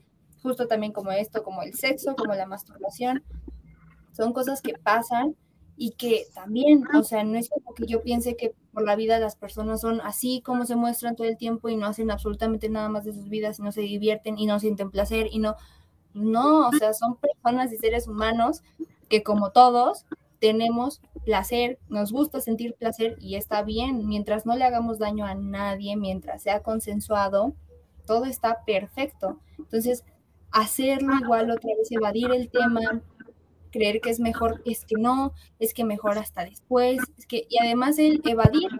justo 0.47 0.69
también 0.69 0.93
como 0.93 1.11
esto, 1.11 1.43
como 1.43 1.63
el 1.63 1.75
sexo, 1.75 2.15
como 2.15 2.35
la 2.35 2.47
masturbación, 2.47 3.25
son 4.13 4.33
cosas 4.33 4.63
que 4.63 4.75
pasan 4.75 5.35
y 5.77 5.91
que 5.91 6.27
también, 6.35 6.85
o 6.95 7.03
sea, 7.03 7.25
no 7.25 7.37
es 7.37 7.49
como 7.51 7.75
que 7.75 7.87
yo 7.87 8.03
piense 8.03 8.37
que 8.37 8.55
por 8.73 8.85
la 8.85 8.95
vida 8.95 9.19
las 9.19 9.35
personas 9.35 9.81
son 9.81 10.01
así 10.03 10.41
como 10.41 10.65
se 10.65 10.77
muestran 10.77 11.17
todo 11.17 11.27
el 11.27 11.37
tiempo 11.37 11.69
y 11.69 11.77
no 11.77 11.87
hacen 11.87 12.13
absolutamente 12.13 12.69
nada 12.69 12.89
más 12.89 13.05
de 13.05 13.13
sus 13.13 13.29
vidas 13.29 13.59
y 13.59 13.63
no 13.63 13.73
se 13.73 13.81
divierten 13.81 14.39
y 14.39 14.47
no 14.47 14.61
sienten 14.61 14.93
placer 14.93 15.27
y 15.33 15.41
no, 15.41 15.57
no, 16.15 16.69
o 16.69 16.73
sea, 16.73 16.95
son 16.95 17.17
personas 17.17 17.73
y 17.73 17.77
seres 17.79 18.07
humanos 18.07 18.63
que 19.09 19.25
como 19.25 19.51
todos 19.51 20.07
tenemos 20.39 21.01
placer, 21.25 21.81
nos 21.89 22.13
gusta 22.13 22.41
sentir 22.41 22.75
placer 22.75 23.17
y 23.19 23.35
está 23.35 23.63
bien, 23.63 24.07
mientras 24.07 24.47
no 24.47 24.55
le 24.55 24.65
hagamos 24.65 24.99
daño 24.99 25.27
a 25.27 25.35
nadie, 25.35 25.97
mientras 25.97 26.43
sea 26.43 26.63
consensuado, 26.63 27.53
todo 28.07 28.27
está 28.27 28.65
perfecto. 28.65 29.41
Entonces, 29.59 30.05
hacerlo 30.57 31.15
igual 31.21 31.51
otra 31.51 31.71
vez, 31.77 31.93
evadir 31.93 32.31
el 32.33 32.49
tema, 32.49 33.03
creer 33.71 34.01
que 34.01 34.09
es 34.09 34.21
mejor, 34.21 34.63
es 34.65 34.87
que 34.87 34.97
no, 34.97 35.33
es 35.59 35.75
que 35.75 35.85
mejor 35.85 36.17
hasta 36.17 36.45
después, 36.45 36.99
es 37.19 37.27
que, 37.27 37.47
y 37.49 37.59
además 37.59 37.99
el 37.99 38.23
evadir 38.25 38.71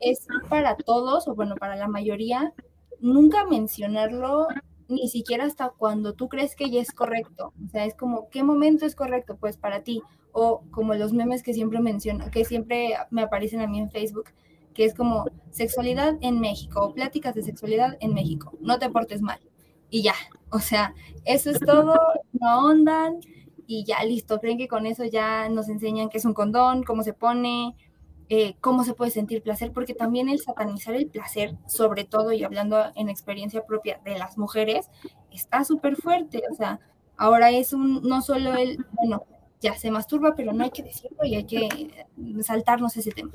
es 0.00 0.26
para 0.48 0.76
todos, 0.76 1.28
o 1.28 1.36
bueno, 1.36 1.54
para 1.54 1.76
la 1.76 1.86
mayoría, 1.86 2.52
nunca 3.00 3.46
mencionarlo 3.46 4.48
ni 4.88 5.08
siquiera 5.08 5.44
hasta 5.44 5.68
cuando 5.68 6.14
tú 6.14 6.28
crees 6.28 6.56
que 6.56 6.68
ya 6.68 6.80
es 6.80 6.90
correcto. 6.90 7.52
O 7.64 7.68
sea, 7.70 7.84
es 7.84 7.94
como, 7.94 8.28
¿qué 8.28 8.42
momento 8.42 8.84
es 8.84 8.96
correcto? 8.96 9.36
Pues 9.36 9.56
para 9.56 9.84
ti. 9.84 10.02
O 10.32 10.62
como 10.72 10.94
los 10.94 11.12
memes 11.12 11.44
que 11.44 11.54
siempre 11.54 11.78
menciono, 11.78 12.28
que 12.32 12.44
siempre 12.44 12.94
me 13.10 13.22
aparecen 13.22 13.60
a 13.60 13.68
mí 13.68 13.78
en 13.78 13.90
Facebook, 13.90 14.30
que 14.74 14.84
es 14.84 14.94
como 14.94 15.26
sexualidad 15.50 16.18
en 16.22 16.40
México 16.40 16.82
o 16.82 16.92
pláticas 16.92 17.36
de 17.36 17.42
sexualidad 17.42 17.96
en 18.00 18.14
México. 18.14 18.52
No 18.60 18.80
te 18.80 18.90
portes 18.90 19.22
mal. 19.22 19.38
Y 19.90 20.02
ya. 20.02 20.14
O 20.50 20.58
sea, 20.58 20.94
eso 21.24 21.50
es 21.50 21.60
todo. 21.60 21.96
No 22.32 22.66
ondan 22.66 23.20
y 23.66 23.84
ya 23.84 24.02
listo. 24.04 24.40
Creen 24.40 24.58
que 24.58 24.68
con 24.68 24.86
eso 24.86 25.04
ya 25.04 25.48
nos 25.48 25.68
enseñan 25.68 26.08
qué 26.08 26.18
es 26.18 26.24
un 26.24 26.34
condón, 26.34 26.82
cómo 26.82 27.02
se 27.02 27.12
pone, 27.12 27.76
eh, 28.28 28.56
cómo 28.60 28.84
se 28.84 28.94
puede 28.94 29.10
sentir 29.10 29.42
placer, 29.42 29.72
porque 29.72 29.94
también 29.94 30.28
el 30.28 30.40
satanizar 30.40 30.94
el 30.94 31.08
placer, 31.08 31.56
sobre 31.66 32.04
todo 32.04 32.32
y 32.32 32.44
hablando 32.44 32.92
en 32.94 33.08
experiencia 33.08 33.64
propia 33.64 34.00
de 34.04 34.18
las 34.18 34.38
mujeres, 34.38 34.88
está 35.32 35.64
súper 35.64 35.96
fuerte. 35.96 36.42
O 36.50 36.54
sea, 36.54 36.80
ahora 37.16 37.50
es 37.50 37.72
un, 37.72 38.02
no 38.02 38.22
solo 38.22 38.54
el, 38.54 38.84
bueno, 38.92 39.24
ya 39.60 39.74
se 39.76 39.90
masturba, 39.90 40.34
pero 40.34 40.52
no 40.52 40.64
hay 40.64 40.70
que 40.70 40.82
decirlo 40.82 41.24
y 41.24 41.34
hay 41.34 41.44
que 41.44 42.06
saltarnos 42.42 42.96
ese 42.96 43.10
tema. 43.10 43.32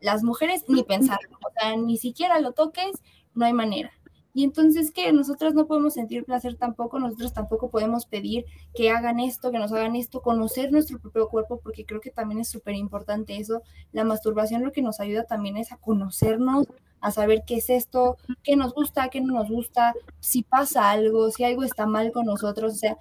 Las 0.00 0.22
mujeres 0.22 0.64
ni 0.68 0.82
pensarlo, 0.82 1.38
o 1.46 1.52
sea, 1.58 1.76
ni 1.76 1.96
siquiera 1.96 2.40
lo 2.40 2.52
toques, 2.52 3.02
no 3.34 3.46
hay 3.46 3.52
manera. 3.52 3.92
Y 4.36 4.42
entonces, 4.42 4.90
¿qué? 4.90 5.12
Nosotros 5.12 5.54
no 5.54 5.68
podemos 5.68 5.94
sentir 5.94 6.24
placer 6.24 6.56
tampoco, 6.56 6.98
nosotros 6.98 7.32
tampoco 7.32 7.70
podemos 7.70 8.04
pedir 8.04 8.44
que 8.74 8.90
hagan 8.90 9.20
esto, 9.20 9.52
que 9.52 9.60
nos 9.60 9.72
hagan 9.72 9.94
esto, 9.94 10.22
conocer 10.22 10.72
nuestro 10.72 10.98
propio 10.98 11.28
cuerpo, 11.28 11.60
porque 11.62 11.86
creo 11.86 12.00
que 12.00 12.10
también 12.10 12.40
es 12.40 12.48
súper 12.48 12.74
importante 12.74 13.36
eso. 13.36 13.62
La 13.92 14.02
masturbación 14.02 14.64
lo 14.64 14.72
que 14.72 14.82
nos 14.82 14.98
ayuda 14.98 15.22
también 15.22 15.56
es 15.56 15.70
a 15.70 15.76
conocernos, 15.76 16.66
a 17.00 17.12
saber 17.12 17.44
qué 17.46 17.56
es 17.56 17.70
esto, 17.70 18.16
qué 18.42 18.56
nos 18.56 18.74
gusta, 18.74 19.08
qué 19.08 19.20
no 19.20 19.34
nos 19.34 19.48
gusta, 19.48 19.94
si 20.18 20.42
pasa 20.42 20.90
algo, 20.90 21.30
si 21.30 21.44
algo 21.44 21.62
está 21.62 21.86
mal 21.86 22.10
con 22.10 22.26
nosotros, 22.26 22.72
o 22.72 22.76
sea, 22.76 22.96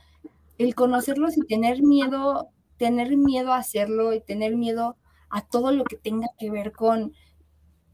el 0.60 0.76
conocerlos 0.76 1.36
y 1.36 1.42
tener 1.42 1.82
miedo, 1.82 2.50
tener 2.78 3.18
miedo 3.18 3.54
a 3.54 3.58
hacerlo 3.58 4.14
y 4.14 4.22
tener 4.22 4.56
miedo 4.56 4.98
a 5.32 5.42
todo 5.42 5.72
lo 5.72 5.84
que 5.84 5.96
tenga 5.96 6.28
que 6.38 6.52
ver 6.52 6.74
con 6.74 7.14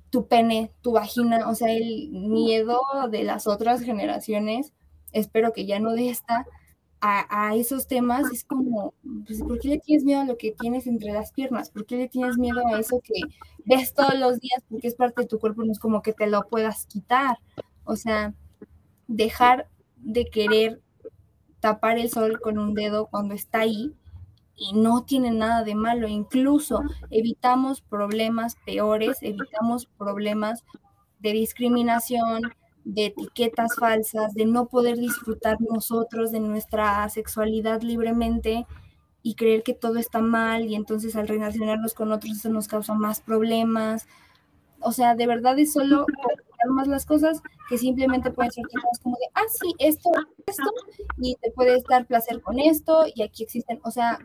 tu 0.10 0.28
pene, 0.28 0.72
tu 0.82 0.94
vagina, 0.94 1.50
o 1.50 1.56
sea, 1.56 1.72
el 1.72 2.10
miedo 2.12 2.82
de 3.12 3.24
las 3.24 3.48
otras 3.48 3.82
generaciones, 3.82 4.74
espero 5.12 5.54
que 5.54 5.66
ya 5.66 5.80
no 5.80 5.94
de 5.94 6.10
esta, 6.10 6.46
a, 7.02 7.56
esos 7.56 7.88
temas 7.88 8.30
es 8.32 8.44
como, 8.44 8.94
pues, 9.26 9.42
¿por 9.42 9.60
qué 9.60 9.70
le 9.70 9.80
tienes 9.80 10.04
miedo 10.04 10.22
a 10.22 10.26
lo 10.26 10.38
que 10.38 10.52
tienes 10.52 10.86
entre 10.86 11.14
las 11.14 11.32
piernas? 11.32 11.70
¿Por 11.70 11.86
qué 11.86 11.96
le 11.96 12.10
tienes 12.10 12.38
miedo 12.38 12.62
a 12.68 12.80
eso 12.80 13.02
que 13.02 13.22
ves 13.66 13.94
todos 13.94 14.20
los 14.20 14.40
días 14.40 14.62
porque 14.70 14.88
es 14.88 14.96
parte 14.96 15.22
de 15.22 15.28
tu 15.28 15.40
cuerpo? 15.40 15.64
No 15.64 15.72
es 15.72 15.80
como 15.80 16.02
que 16.02 16.14
te 16.14 16.28
lo 16.28 16.48
puedas 16.50 16.86
quitar. 16.88 17.38
O 17.86 17.96
sea, 17.96 18.34
dejar 19.08 19.70
de 19.96 20.26
querer 20.26 20.82
tapar 21.62 21.98
el 21.98 22.10
sol 22.10 22.40
con 22.42 22.58
un 22.58 22.74
dedo 22.74 23.08
cuando 23.08 23.34
está 23.34 23.62
ahí 23.62 23.94
y 24.60 24.74
no 24.74 25.04
tiene 25.04 25.32
nada 25.32 25.64
de 25.64 25.76
malo. 25.76 26.08
Incluso 26.08 26.82
evitamos 27.10 27.82
problemas 27.82 28.56
peores, 28.66 29.18
evitamos 29.22 29.86
problemas 29.98 30.64
de 31.20 31.34
discriminación, 31.34 32.42
de 32.84 33.08
etiquetas 33.08 33.76
falsas, 33.78 34.34
de 34.34 34.46
no 34.46 34.68
poder 34.68 34.98
disfrutar 34.98 35.58
nosotros 35.62 36.32
de 36.32 36.40
nuestra 36.40 37.08
sexualidad 37.10 37.82
libremente 37.82 38.66
y 39.22 39.36
creer 39.36 39.64
que 39.64 39.74
todo 39.74 39.98
está 39.98 40.20
mal 40.20 40.66
y 40.66 40.76
entonces 40.76 41.16
al 41.16 41.28
relacionarnos 41.28 41.94
con 41.94 42.12
otros 42.12 42.38
eso 42.38 42.50
nos 42.50 42.68
causa 42.68 42.94
más 42.94 43.22
problemas. 43.22 44.08
O 44.82 44.92
sea, 44.92 45.16
de 45.16 45.28
verdad 45.28 45.60
es 45.60 45.74
solo 45.74 46.06
complicar 46.06 46.70
más 46.70 46.88
las 46.88 47.06
cosas 47.06 47.42
que 47.68 47.78
simplemente 47.78 48.32
pueden 48.32 48.52
ser 48.52 48.64
como 49.04 49.18
de, 49.18 49.26
ah, 49.34 49.44
sí, 49.62 49.74
esto, 49.80 50.10
esto, 50.46 50.72
y 51.18 51.36
te 51.36 51.52
puedes 51.52 51.84
dar 51.84 52.08
placer 52.08 52.42
con 52.42 52.60
esto 52.60 53.06
y 53.14 53.22
aquí 53.22 53.44
existen, 53.44 53.80
o 53.84 53.92
sea, 53.92 54.20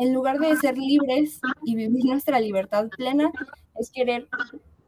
en 0.00 0.14
lugar 0.14 0.38
de 0.38 0.56
ser 0.56 0.78
libres 0.78 1.40
y 1.62 1.76
vivir 1.76 2.06
nuestra 2.06 2.40
libertad 2.40 2.88
plena, 2.88 3.30
es 3.78 3.90
querer 3.90 4.28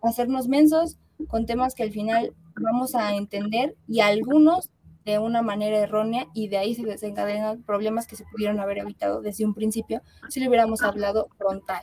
hacernos 0.02 0.48
mensos 0.48 0.98
con 1.28 1.44
temas 1.44 1.74
que 1.74 1.82
al 1.82 1.90
final 1.90 2.32
vamos 2.58 2.94
a 2.94 3.14
entender 3.14 3.76
y 3.86 4.00
algunos 4.00 4.70
de 5.04 5.18
una 5.18 5.42
manera 5.42 5.78
errónea 5.78 6.28
y 6.32 6.48
de 6.48 6.56
ahí 6.56 6.74
se 6.74 6.86
desencadenan 6.86 7.62
problemas 7.62 8.06
que 8.06 8.16
se 8.16 8.24
pudieron 8.32 8.58
haber 8.58 8.78
evitado 8.78 9.20
desde 9.20 9.44
un 9.44 9.52
principio 9.52 10.00
si 10.30 10.40
lo 10.40 10.48
hubiéramos 10.48 10.82
hablado 10.82 11.28
frontal. 11.36 11.82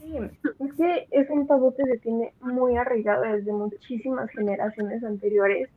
Sí, 0.00 0.16
es 0.16 0.74
que 0.78 1.08
es 1.10 1.28
un 1.28 1.46
tabú 1.46 1.74
que 1.74 1.84
se 1.84 1.98
tiene 1.98 2.32
muy 2.40 2.76
arraigado 2.76 3.22
desde 3.22 3.52
muchísimas 3.52 4.30
generaciones 4.30 5.04
anteriores 5.04 5.68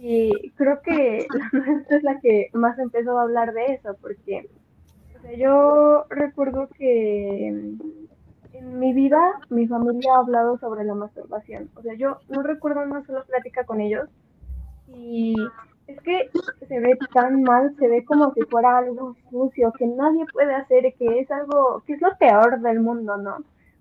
y 0.00 0.50
creo 0.56 0.80
que 0.82 1.26
la 1.52 1.60
nuestra 1.60 1.96
es 1.96 2.02
la 2.02 2.20
que 2.20 2.50
más 2.52 2.78
empezó 2.78 3.18
a 3.18 3.22
hablar 3.22 3.52
de 3.52 3.74
eso 3.74 3.96
porque 4.00 4.48
yo 5.36 6.04
recuerdo 6.08 6.68
que 6.68 7.48
en 7.48 8.78
mi 8.78 8.92
vida 8.92 9.18
mi 9.50 9.66
familia 9.66 10.14
ha 10.14 10.20
hablado 10.20 10.58
sobre 10.58 10.84
la 10.84 10.94
masturbación. 10.94 11.70
O 11.76 11.82
sea, 11.82 11.94
yo 11.94 12.18
no 12.28 12.42
recuerdo 12.42 12.82
una 12.82 13.04
sola 13.04 13.22
plática 13.24 13.64
con 13.64 13.80
ellos 13.80 14.08
y 14.88 15.34
es 15.86 16.00
que 16.00 16.30
se 16.66 16.80
ve 16.80 16.98
tan 17.12 17.42
mal, 17.42 17.74
se 17.78 17.88
ve 17.88 18.04
como 18.04 18.32
si 18.34 18.42
fuera 18.42 18.78
algo 18.78 19.16
sucio, 19.30 19.72
que 19.78 19.86
nadie 19.86 20.24
puede 20.32 20.54
hacer, 20.54 20.94
que 20.98 21.20
es 21.20 21.30
algo, 21.30 21.82
que 21.86 21.94
es 21.94 22.00
lo 22.00 22.16
peor 22.18 22.60
del 22.60 22.80
mundo, 22.80 23.16
¿no? 23.16 23.38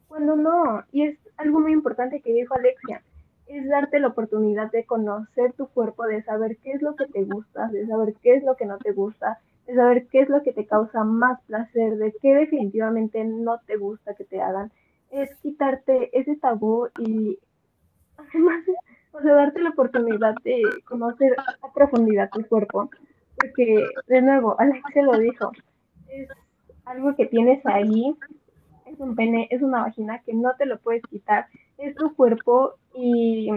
Cuando 0.07 0.35
no, 0.35 0.83
y 0.91 1.03
es 1.03 1.17
algo 1.37 1.59
muy 1.59 1.73
importante 1.73 2.21
que 2.21 2.33
dijo 2.33 2.55
Alexia, 2.55 3.01
es 3.47 3.67
darte 3.67 3.99
la 3.99 4.09
oportunidad 4.09 4.71
de 4.71 4.85
conocer 4.85 5.53
tu 5.53 5.67
cuerpo, 5.67 6.05
de 6.05 6.23
saber 6.23 6.57
qué 6.57 6.71
es 6.71 6.81
lo 6.81 6.95
que 6.95 7.05
te 7.05 7.23
gusta, 7.23 7.67
de 7.69 7.87
saber 7.87 8.13
qué 8.21 8.35
es 8.35 8.43
lo 8.43 8.55
que 8.55 8.65
no 8.65 8.77
te 8.77 8.91
gusta, 8.91 9.39
de 9.65 9.75
saber 9.75 10.07
qué 10.07 10.21
es 10.21 10.29
lo 10.29 10.43
que 10.43 10.53
te 10.53 10.65
causa 10.65 11.03
más 11.03 11.41
placer, 11.43 11.97
de 11.97 12.13
qué 12.21 12.35
definitivamente 12.35 13.23
no 13.23 13.59
te 13.65 13.77
gusta 13.77 14.15
que 14.15 14.25
te 14.25 14.41
hagan, 14.41 14.71
es 15.11 15.33
quitarte 15.41 16.09
ese 16.17 16.35
tabú 16.35 16.87
y 16.99 17.39
además, 18.17 18.63
o 19.11 19.21
sea, 19.21 19.33
darte 19.33 19.61
la 19.61 19.69
oportunidad 19.69 20.35
de 20.43 20.61
conocer 20.85 21.35
a 21.61 21.73
profundidad 21.73 22.29
tu 22.31 22.45
cuerpo, 22.47 22.89
porque 23.37 23.85
de 24.07 24.21
nuevo, 24.21 24.59
Alex 24.59 24.81
se 24.93 25.03
lo 25.03 25.17
dijo, 25.17 25.51
es 26.09 26.27
algo 26.85 27.15
que 27.15 27.25
tienes 27.27 27.65
ahí, 27.65 28.15
es 28.85 28.99
un 28.99 29.15
pene, 29.15 29.47
es 29.51 29.61
una 29.61 29.81
vagina 29.81 30.19
que 30.19 30.33
no 30.33 30.55
te 30.55 30.65
lo 30.65 30.79
puedes 30.79 31.03
quitar, 31.03 31.47
es 31.77 31.95
tu 31.95 32.15
cuerpo 32.15 32.75
y 32.93 33.49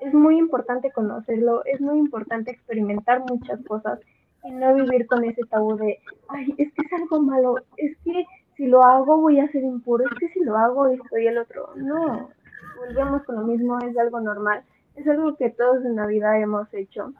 es 0.00 0.14
muy 0.14 0.38
importante 0.38 0.90
conocerlo, 0.92 1.64
es 1.64 1.80
muy 1.80 1.98
importante 1.98 2.50
experimentar 2.50 3.20
muchas 3.28 3.62
cosas 3.64 4.00
y 4.44 4.50
no 4.52 4.74
vivir 4.74 5.06
con 5.06 5.24
ese 5.24 5.42
tabú 5.44 5.76
de, 5.76 5.98
ay, 6.28 6.54
es 6.58 6.72
que 6.72 6.82
es 6.82 6.92
algo 6.92 7.20
malo, 7.20 7.56
es 7.76 7.96
que 8.04 8.24
si 8.56 8.66
lo 8.66 8.82
hago 8.82 9.18
voy 9.18 9.40
a 9.40 9.50
ser 9.52 9.62
impuro, 9.62 10.04
es 10.04 10.18
que 10.18 10.28
si 10.30 10.40
lo 10.40 10.56
hago 10.56 10.88
esto 10.88 11.18
y 11.18 11.26
el 11.26 11.38
otro. 11.38 11.70
No, 11.76 12.28
volvemos 12.76 13.22
con 13.24 13.36
lo 13.36 13.42
mismo, 13.42 13.78
es 13.78 13.96
algo 13.98 14.20
normal, 14.20 14.62
es 14.96 15.06
algo 15.06 15.36
que 15.36 15.50
todos 15.50 15.84
en 15.84 15.96
la 15.96 16.06
vida 16.06 16.38
hemos 16.38 16.72
hecho. 16.74 17.12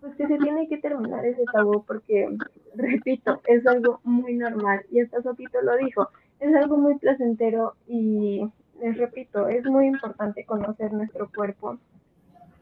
Pues 0.00 0.14
que 0.14 0.26
se 0.26 0.38
tiene 0.38 0.68
que 0.68 0.78
terminar 0.78 1.24
ese 1.24 1.44
tabú 1.52 1.84
porque, 1.84 2.28
repito, 2.74 3.40
es 3.46 3.66
algo 3.66 4.00
muy 4.04 4.34
normal 4.34 4.84
y 4.90 5.00
hasta 5.00 5.22
Sotito 5.22 5.60
lo 5.62 5.76
dijo, 5.76 6.08
es 6.38 6.54
algo 6.54 6.76
muy 6.76 6.96
placentero 6.98 7.74
y 7.86 8.48
les 8.80 8.96
repito, 8.96 9.48
es 9.48 9.64
muy 9.64 9.86
importante 9.86 10.44
conocer 10.44 10.92
nuestro 10.92 11.30
cuerpo. 11.34 11.78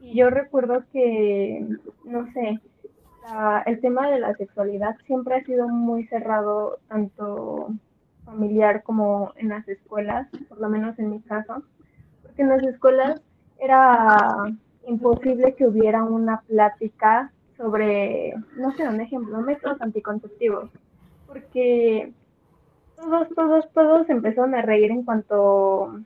Y 0.01 0.17
yo 0.17 0.31
recuerdo 0.31 0.85
que, 0.93 1.67
no 2.05 2.31
sé, 2.33 2.61
el 3.67 3.81
tema 3.81 4.11
de 4.11 4.21
la 4.21 4.35
sexualidad 4.35 4.97
siempre 5.07 5.37
ha 5.37 5.45
sido 5.45 5.69
muy 5.69 6.07
cerrado, 6.09 6.79
tanto 6.89 7.69
familiar 8.25 8.83
como 8.83 9.33
en 9.37 9.49
las 9.49 9.67
escuelas, 9.69 10.29
por 10.49 10.61
lo 10.61 10.69
menos 10.69 10.99
en 10.99 11.11
mi 11.11 11.21
caso, 11.21 11.63
porque 12.23 12.43
en 12.43 12.49
las 12.49 12.63
escuelas 12.63 13.21
era 13.59 14.45
imposible 14.87 15.55
que 15.55 15.67
hubiera 15.67 16.03
una 16.05 16.43
plática 16.43 17.33
sobre, 17.57 18.35
no 18.57 18.73
sé, 18.73 18.87
un 18.89 19.01
ejemplo, 19.01 19.41
métodos 19.41 19.81
anticonceptivos, 19.81 20.71
porque 21.27 22.13
todos, 23.05 23.29
todos, 23.35 23.73
todos 23.73 24.11
empezaron 24.11 24.55
a 24.55 24.63
reír 24.63 24.91
en 24.91 25.05
cuanto 25.05 26.01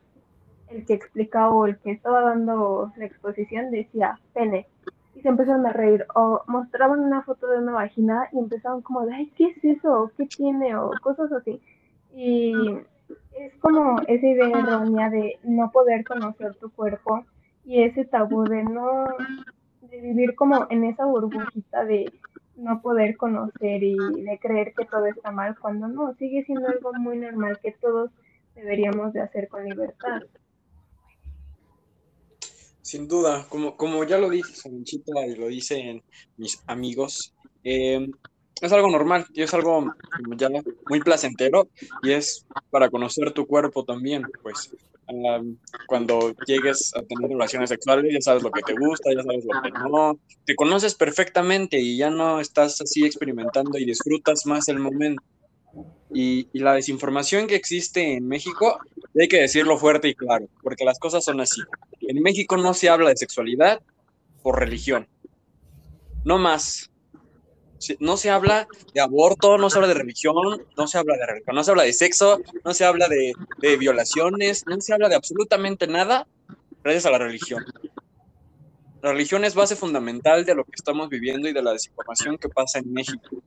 el 0.71 0.85
que 0.85 0.95
explicaba 0.95 1.51
o 1.51 1.67
el 1.67 1.79
que 1.79 1.93
estaba 1.93 2.23
dando 2.23 2.93
la 2.97 3.07
exposición 3.07 3.71
decía 3.71 4.19
pene 4.35 4.67
y 5.15 5.23
se 5.23 5.29
empezaron 5.29 5.67
a 5.67 5.73
reír 5.73 6.07
o 6.15 6.43
mostraban 6.47 7.01
una 7.01 7.23
foto 7.23 7.47
de 7.49 7.59
una 7.59 7.73
vagina 7.73 8.29
y 8.33 8.39
empezaban 8.39 8.83
como 8.83 9.07
de, 9.07 9.15
ay, 9.15 9.33
¿qué 9.37 9.47
es 9.47 9.65
eso? 9.65 10.11
¿Qué 10.17 10.27
tiene? 10.27 10.77
o 10.77 10.91
cosas 11.03 11.33
así. 11.33 11.61
Y 12.15 12.53
es 13.39 13.55
como 13.61 14.01
esa 14.07 14.27
idea 14.27 14.49
errónea 14.49 15.11
de 15.11 15.39
no 15.43 15.71
poder 15.71 16.05
conocer 16.05 16.55
tu 16.57 16.71
cuerpo 16.71 17.25
y 17.65 17.83
ese 17.83 18.05
tabú 18.05 18.45
de 18.45 18.63
no, 18.65 19.07
de 19.83 20.01
vivir 20.01 20.35
como 20.35 20.67
en 20.71 20.85
esa 20.85 21.05
burbujita 21.05 21.85
de 21.85 22.13
no 22.59 22.83
poder 22.83 23.17
conocer 23.17 23.83
y 23.83 23.97
de 23.97 24.39
creer 24.41 24.75
que 24.77 24.85
todo 24.85 25.07
está 25.07 25.31
mal 25.31 25.57
cuando 25.59 25.89
no, 25.89 26.15
sigue 26.17 26.45
siendo 26.45 26.69
algo 26.69 26.93
muy 26.95 27.19
normal 27.19 27.59
que 27.63 27.73
todos 27.73 28.11
deberíamos 28.55 29.13
de 29.13 29.21
hacer 29.21 29.49
con 29.49 29.65
libertad. 29.65 30.23
Sin 32.83 33.07
duda, 33.07 33.47
como, 33.49 33.77
como 33.77 34.03
ya 34.05 34.19
lo 34.19 34.31
dije 34.31 34.55
Sanchita 34.55 35.27
y 35.27 35.37
lo 35.37 35.49
dicen 35.49 36.03
mis 36.37 36.63
amigos, 36.67 37.35
em, 37.63 38.11
es 38.61 38.73
algo 38.73 38.91
normal 38.91 39.27
y 39.33 39.43
es 39.43 39.55
algo 39.55 39.93
muy 40.89 41.01
placentero 41.01 41.69
y 42.03 42.13
es 42.13 42.47
para 42.71 42.91
conocer 42.91 43.33
tu 43.33 43.47
cuerpo 43.47 43.85
también, 43.85 44.25
pues 44.43 44.73
cuando 45.87 46.35
llegues 46.47 46.95
a 46.95 47.03
tener 47.03 47.31
relaciones 47.31 47.71
sexuales 47.71 48.13
ya 48.13 48.21
sabes 48.21 48.43
lo 48.43 48.51
que 48.51 48.63
te 48.63 48.75
gusta, 48.75 49.11
ya 49.15 49.23
sabes 49.23 49.45
lo 49.45 49.63
que 49.63 49.71
no, 49.71 50.19
te 50.45 50.55
conoces 50.55 50.95
perfectamente 50.95 51.81
y 51.81 51.97
ya 51.97 52.11
no 52.11 52.41
estás 52.41 52.81
así 52.81 53.07
experimentando 53.07 53.79
y 53.79 53.87
disfrutas 53.87 54.45
más 54.47 54.69
el 54.69 54.79
momento. 54.79 55.23
Y, 56.13 56.49
y, 56.53 56.61
la 56.61 56.73
desinformación 56.73 57.47
que 57.47 57.55
existe 57.55 58.15
en 58.15 58.27
México, 58.27 58.79
hay 59.19 59.29
que 59.29 59.43
decirlo 59.43 59.77
fuerte 59.77 60.09
y 60.09 60.15
claro, 60.15 60.47
porque 60.63 60.85
las 60.85 60.99
cosas 60.99 61.23
son 61.23 61.41
así. 61.41 61.61
En 62.01 62.23
México 62.23 62.57
no 62.57 62.73
se 62.73 62.89
habla 62.89 63.11
de 63.11 63.17
sexualidad 63.17 63.81
por 64.43 64.59
religión. 64.59 65.07
No 66.25 66.39
más. 66.39 66.91
No 68.01 68.17
se 68.17 68.31
habla 68.31 68.67
de 68.95 69.01
aborto, 69.01 69.59
no 69.59 69.71
se 69.71 69.79
habla 69.79 69.89
de 69.89 69.95
religión, 69.95 70.67
no 70.77 70.87
se 70.87 70.99
habla 70.99 71.15
de 71.15 71.53
no 71.53 71.65
se 71.65 71.71
habla 71.71 71.83
de 71.85 71.93
sexo, 71.93 72.41
no 72.65 72.75
se 72.75 72.85
habla 72.85 73.09
de, 73.09 73.33
de 73.59 73.77
violaciones, 73.77 74.65
no 74.67 74.81
se 74.81 74.93
habla 74.93 75.09
de 75.09 75.15
absolutamente 75.15 75.87
nada 75.87 76.27
gracias 76.83 77.07
a 77.07 77.11
la 77.11 77.19
religión. 77.19 77.65
La 79.03 79.13
religión 79.13 79.45
es 79.45 79.55
base 79.55 79.77
fundamental 79.77 80.45
de 80.45 80.55
lo 80.55 80.65
que 80.65 80.73
estamos 80.75 81.09
viviendo 81.09 81.49
y 81.49 81.53
de 81.53 81.63
la 81.63 81.73
desinformación 81.73 82.37
que 82.37 82.49
pasa 82.49 82.81
en 82.81 82.93
México 82.93 83.43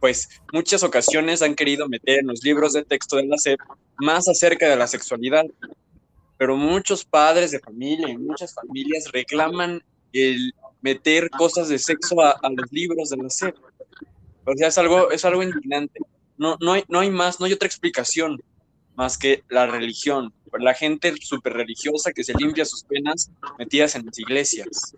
pues 0.00 0.28
muchas 0.52 0.82
ocasiones 0.82 1.42
han 1.42 1.54
querido 1.54 1.88
meter 1.88 2.20
en 2.20 2.26
los 2.26 2.42
libros 2.42 2.72
de 2.72 2.84
texto 2.84 3.16
de 3.16 3.26
la 3.26 3.38
SEP 3.38 3.60
más 3.98 4.28
acerca 4.28 4.68
de 4.68 4.76
la 4.76 4.86
sexualidad, 4.86 5.44
pero 6.36 6.56
muchos 6.56 7.04
padres 7.04 7.50
de 7.50 7.60
familia 7.60 8.08
y 8.08 8.16
muchas 8.16 8.54
familias 8.54 9.10
reclaman 9.12 9.82
el 10.12 10.54
meter 10.80 11.30
cosas 11.30 11.68
de 11.68 11.78
sexo 11.78 12.20
a, 12.20 12.38
los 12.50 12.70
libros 12.72 13.10
de 13.10 13.16
la 13.16 13.30
SEP. 13.30 13.56
O 14.44 14.54
sea, 14.56 14.68
es 14.68 14.78
algo, 14.78 15.10
es 15.10 15.24
algo 15.24 15.42
indignante. 15.42 16.00
No, 16.36 16.56
no, 16.60 16.72
hay, 16.72 16.84
no 16.88 17.00
hay 17.00 17.10
más, 17.10 17.40
no 17.40 17.46
hay 17.46 17.52
otra 17.52 17.66
explicación 17.66 18.40
más 18.94 19.18
que 19.18 19.44
la 19.48 19.66
religión. 19.66 20.32
La 20.58 20.74
gente 20.74 21.14
súper 21.20 21.52
religiosa 21.52 22.12
que 22.12 22.24
se 22.24 22.34
limpia 22.34 22.64
sus 22.64 22.84
penas 22.84 23.30
metidas 23.58 23.94
en 23.94 24.06
las 24.06 24.18
iglesias. 24.18 24.94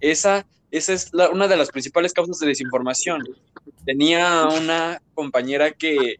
Esa, 0.00 0.46
esa 0.70 0.92
es 0.92 1.10
una 1.32 1.48
de 1.48 1.56
las 1.56 1.70
principales 1.70 2.12
causas 2.12 2.38
de 2.38 2.48
desinformación. 2.48 3.24
Tenía 3.84 4.46
una 4.46 5.00
compañera 5.14 5.70
que 5.70 6.16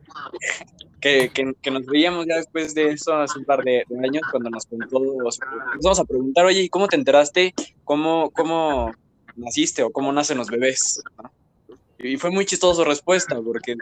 que, 1.01 1.31
que, 1.31 1.71
nos 1.71 1.87
veíamos 1.87 2.27
ya 2.27 2.37
después 2.37 2.75
de 2.75 2.91
eso 2.91 3.15
hace 3.15 3.39
un 3.39 3.45
par 3.45 3.63
de, 3.63 3.85
años 4.03 4.23
cuando 4.31 4.51
nos 4.51 4.67
contó, 4.67 5.01
vamos 5.83 6.01
a 6.01 6.05
preguntar, 6.05 6.45
oye, 6.47 6.69
¿cómo 6.69 6.89
te 6.89 6.97
enteraste? 6.97 7.55
¿Cómo, 7.85 8.31
cómo 8.31 8.93
naciste 9.37 9.83
o 9.83 9.91
cómo 9.91 10.13
nacen 10.13 10.39
los 10.39 10.49
bebés? 10.49 11.01
Y 11.99 12.17
fue 12.17 12.31
muy 12.31 12.47
chistoso 12.47 12.83
su 12.83 12.89
respuesta, 12.89 13.41
porque 13.41 13.77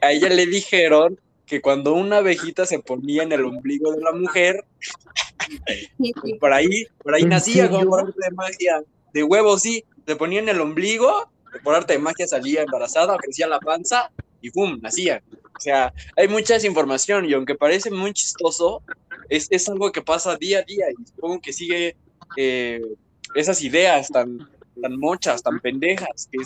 a 0.00 0.12
ella 0.12 0.28
le 0.28 0.46
dijeron 0.46 1.20
que 1.46 1.60
cuando 1.60 1.92
una 1.94 2.18
abejita 2.18 2.64
se 2.64 2.78
ponía 2.78 3.22
en 3.22 3.32
el 3.32 3.44
ombligo 3.44 3.92
de 3.92 4.00
la 4.00 4.12
mujer, 4.12 4.64
por 6.40 6.52
ahí, 6.52 6.86
por 7.02 7.14
ahí 7.14 7.24
nacía 7.24 7.68
como 7.68 7.90
por 7.90 8.00
arte 8.00 8.18
de 8.22 8.30
magia, 8.30 8.82
de 9.12 9.22
huevo, 9.22 9.58
sí, 9.58 9.84
se 10.06 10.16
ponía 10.16 10.40
en 10.40 10.48
el 10.48 10.60
ombligo, 10.60 11.30
por 11.62 11.74
arte 11.74 11.94
de 11.94 11.98
magia 11.98 12.26
salía 12.26 12.62
embarazada, 12.62 13.18
crecía 13.18 13.46
la 13.46 13.60
panza 13.60 14.10
y 14.42 14.50
¡pum! 14.50 14.78
nacía. 14.82 15.22
O 15.56 15.60
sea, 15.60 15.92
hay 16.16 16.28
mucha 16.28 16.64
información 16.66 17.24
y 17.24 17.32
aunque 17.32 17.54
parece 17.54 17.90
muy 17.90 18.12
chistoso, 18.12 18.82
es, 19.28 19.46
es 19.50 19.68
algo 19.68 19.92
que 19.92 20.02
pasa 20.02 20.36
día 20.36 20.58
a 20.58 20.62
día 20.62 20.86
y 20.90 21.06
supongo 21.06 21.40
que 21.40 21.52
sigue 21.52 21.96
eh, 22.36 22.82
esas 23.34 23.62
ideas 23.62 24.08
tan, 24.08 24.48
tan 24.80 24.98
mochas, 24.98 25.42
tan 25.42 25.60
pendejas, 25.60 26.28
que 26.30 26.38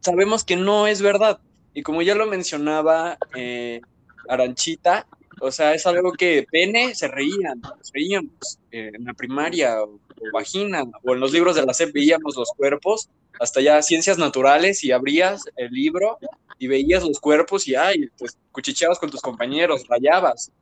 sabemos 0.00 0.44
que 0.44 0.56
no 0.56 0.86
es 0.86 1.00
verdad. 1.00 1.38
Y 1.72 1.82
como 1.82 2.02
ya 2.02 2.14
lo 2.14 2.26
mencionaba 2.26 3.18
eh, 3.34 3.80
Aranchita, 4.28 5.06
o 5.40 5.50
sea, 5.50 5.74
es 5.74 5.86
algo 5.86 6.12
que 6.12 6.46
pene 6.50 6.94
se 6.94 7.08
reían, 7.08 7.60
reíamos 7.92 8.58
eh, 8.70 8.90
en 8.94 9.04
la 9.04 9.14
primaria 9.14 9.82
o, 9.82 10.00
vagina, 10.32 10.84
o 11.02 11.14
en 11.14 11.20
los 11.20 11.32
libros 11.32 11.56
de 11.56 11.64
la 11.64 11.74
SEP 11.74 11.92
veíamos 11.92 12.36
los 12.36 12.50
cuerpos, 12.56 13.10
hasta 13.40 13.60
ya 13.60 13.82
ciencias 13.82 14.18
naturales 14.18 14.84
y 14.84 14.92
abrías 14.92 15.42
el 15.56 15.70
libro 15.72 16.18
y 16.58 16.66
veías 16.68 17.02
los 17.02 17.20
cuerpos 17.20 17.66
y 17.66 17.74
ay, 17.74 18.08
pues 18.18 18.38
cuchicheabas 18.52 18.98
con 18.98 19.10
tus 19.10 19.20
compañeros, 19.20 19.86
rayabas. 19.88 20.52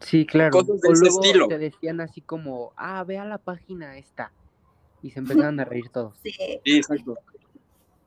Sí, 0.00 0.26
claro. 0.26 0.50
Cosas 0.50 0.80
de 0.80 0.92
ese 0.92 1.06
estilo. 1.06 1.48
Te 1.48 1.58
decían 1.58 2.00
así 2.00 2.20
como, 2.20 2.72
ah, 2.76 3.04
ve 3.04 3.18
a 3.18 3.24
la 3.24 3.38
página 3.38 3.98
esta. 3.98 4.32
Y 5.02 5.10
se 5.10 5.20
empezaron 5.20 5.60
a 5.60 5.64
reír 5.64 5.88
todos. 5.90 6.16
Sí, 6.22 6.34
exacto. 6.64 7.16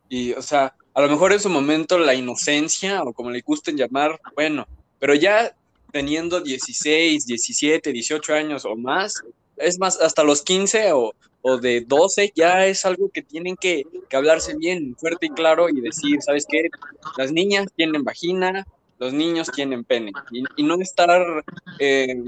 Y, 0.09 0.33
o 0.33 0.41
sea, 0.41 0.75
a 0.93 1.01
lo 1.01 1.09
mejor 1.09 1.33
en 1.33 1.39
su 1.39 1.49
momento 1.49 1.97
la 1.97 2.13
inocencia, 2.13 3.01
o 3.03 3.13
como 3.13 3.31
le 3.31 3.41
gusten 3.41 3.77
llamar, 3.77 4.19
bueno, 4.35 4.67
pero 4.99 5.15
ya 5.15 5.55
teniendo 5.91 6.41
16, 6.41 7.25
17, 7.25 7.91
18 7.91 8.33
años 8.33 8.65
o 8.65 8.75
más, 8.75 9.23
es 9.57 9.79
más, 9.79 9.99
hasta 9.99 10.23
los 10.23 10.41
15 10.41 10.93
o, 10.93 11.13
o 11.41 11.57
de 11.57 11.81
12, 11.81 12.31
ya 12.35 12.65
es 12.65 12.85
algo 12.85 13.09
que 13.09 13.21
tienen 13.21 13.55
que, 13.55 13.83
que, 14.09 14.15
hablarse 14.15 14.55
bien, 14.55 14.95
fuerte 14.97 15.27
y 15.27 15.29
claro 15.29 15.69
y 15.69 15.81
decir, 15.81 16.21
¿sabes 16.21 16.45
qué? 16.49 16.69
Las 17.17 17.31
niñas 17.31 17.67
tienen 17.75 18.03
vagina, 18.03 18.65
los 18.97 19.13
niños 19.13 19.49
tienen 19.53 19.83
pene. 19.83 20.13
Y, 20.31 20.63
no 20.63 20.75
estar, 20.75 21.43
eh, 21.79 22.23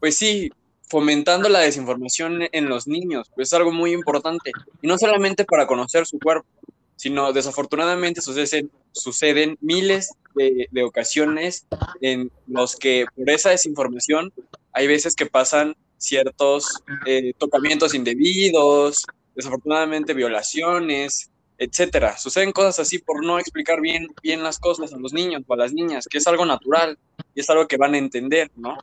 pues 0.00 0.16
sí, 0.16 0.50
fomentando 0.88 1.48
la 1.48 1.60
desinformación 1.60 2.48
en 2.50 2.68
los 2.68 2.88
niños, 2.88 3.30
pues 3.34 3.48
es 3.48 3.54
algo 3.54 3.70
muy 3.70 3.92
importante. 3.92 4.50
Y 4.82 4.88
no 4.88 4.98
solamente 4.98 5.44
para 5.44 5.68
conocer 5.68 6.04
su 6.06 6.18
cuerpo, 6.18 6.48
sino 6.96 7.32
desafortunadamente 7.32 8.20
suceden, 8.20 8.70
suceden 8.90 9.56
miles 9.60 10.10
de, 10.34 10.66
de, 10.70 10.82
ocasiones 10.82 11.66
en 12.00 12.30
los 12.46 12.76
que 12.76 13.06
por 13.16 13.30
esa 13.30 13.50
desinformación 13.50 14.32
hay 14.72 14.86
veces 14.86 15.14
que 15.14 15.26
pasan 15.26 15.76
ciertos 16.00 16.82
eh, 17.06 17.32
tocamientos 17.38 17.94
indebidos, 17.94 19.06
desafortunadamente 19.34 20.14
violaciones, 20.14 21.30
etcétera. 21.58 22.16
Suceden 22.16 22.52
cosas 22.52 22.80
así 22.80 22.98
por 22.98 23.24
no 23.24 23.38
explicar 23.38 23.80
bien, 23.80 24.08
bien 24.22 24.42
las 24.42 24.58
cosas 24.58 24.92
a 24.92 24.98
los 24.98 25.12
niños 25.12 25.42
o 25.46 25.54
a 25.54 25.58
las 25.58 25.72
niñas, 25.72 26.06
que 26.10 26.18
es 26.18 26.26
algo 26.26 26.46
natural 26.46 26.98
y 27.34 27.40
es 27.40 27.50
algo 27.50 27.68
que 27.68 27.76
van 27.76 27.94
a 27.94 27.98
entender, 27.98 28.50
¿no? 28.56 28.76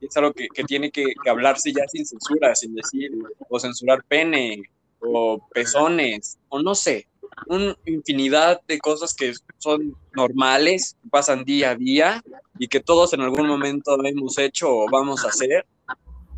es 0.00 0.16
algo 0.16 0.32
que, 0.32 0.48
que 0.48 0.64
tiene 0.64 0.90
que, 0.90 1.04
que, 1.22 1.30
hablarse 1.30 1.72
ya 1.72 1.86
sin 1.88 2.06
censura, 2.06 2.54
sin 2.54 2.74
decir, 2.74 3.10
o 3.48 3.58
censurar 3.58 4.02
pene, 4.04 4.62
o 5.00 5.40
pezones, 5.52 6.38
o 6.48 6.62
no 6.62 6.74
sé, 6.74 7.06
una 7.46 7.76
infinidad 7.86 8.60
de 8.66 8.78
cosas 8.78 9.14
que 9.14 9.32
son 9.58 9.96
normales, 10.14 10.96
pasan 11.10 11.44
día 11.44 11.70
a 11.70 11.76
día 11.76 12.22
y 12.58 12.68
que 12.68 12.80
todos 12.80 13.12
en 13.12 13.20
algún 13.20 13.46
momento 13.46 13.96
hemos 14.04 14.38
hecho 14.38 14.70
o 14.70 14.86
vamos 14.90 15.24
a 15.24 15.28
hacer. 15.28 15.66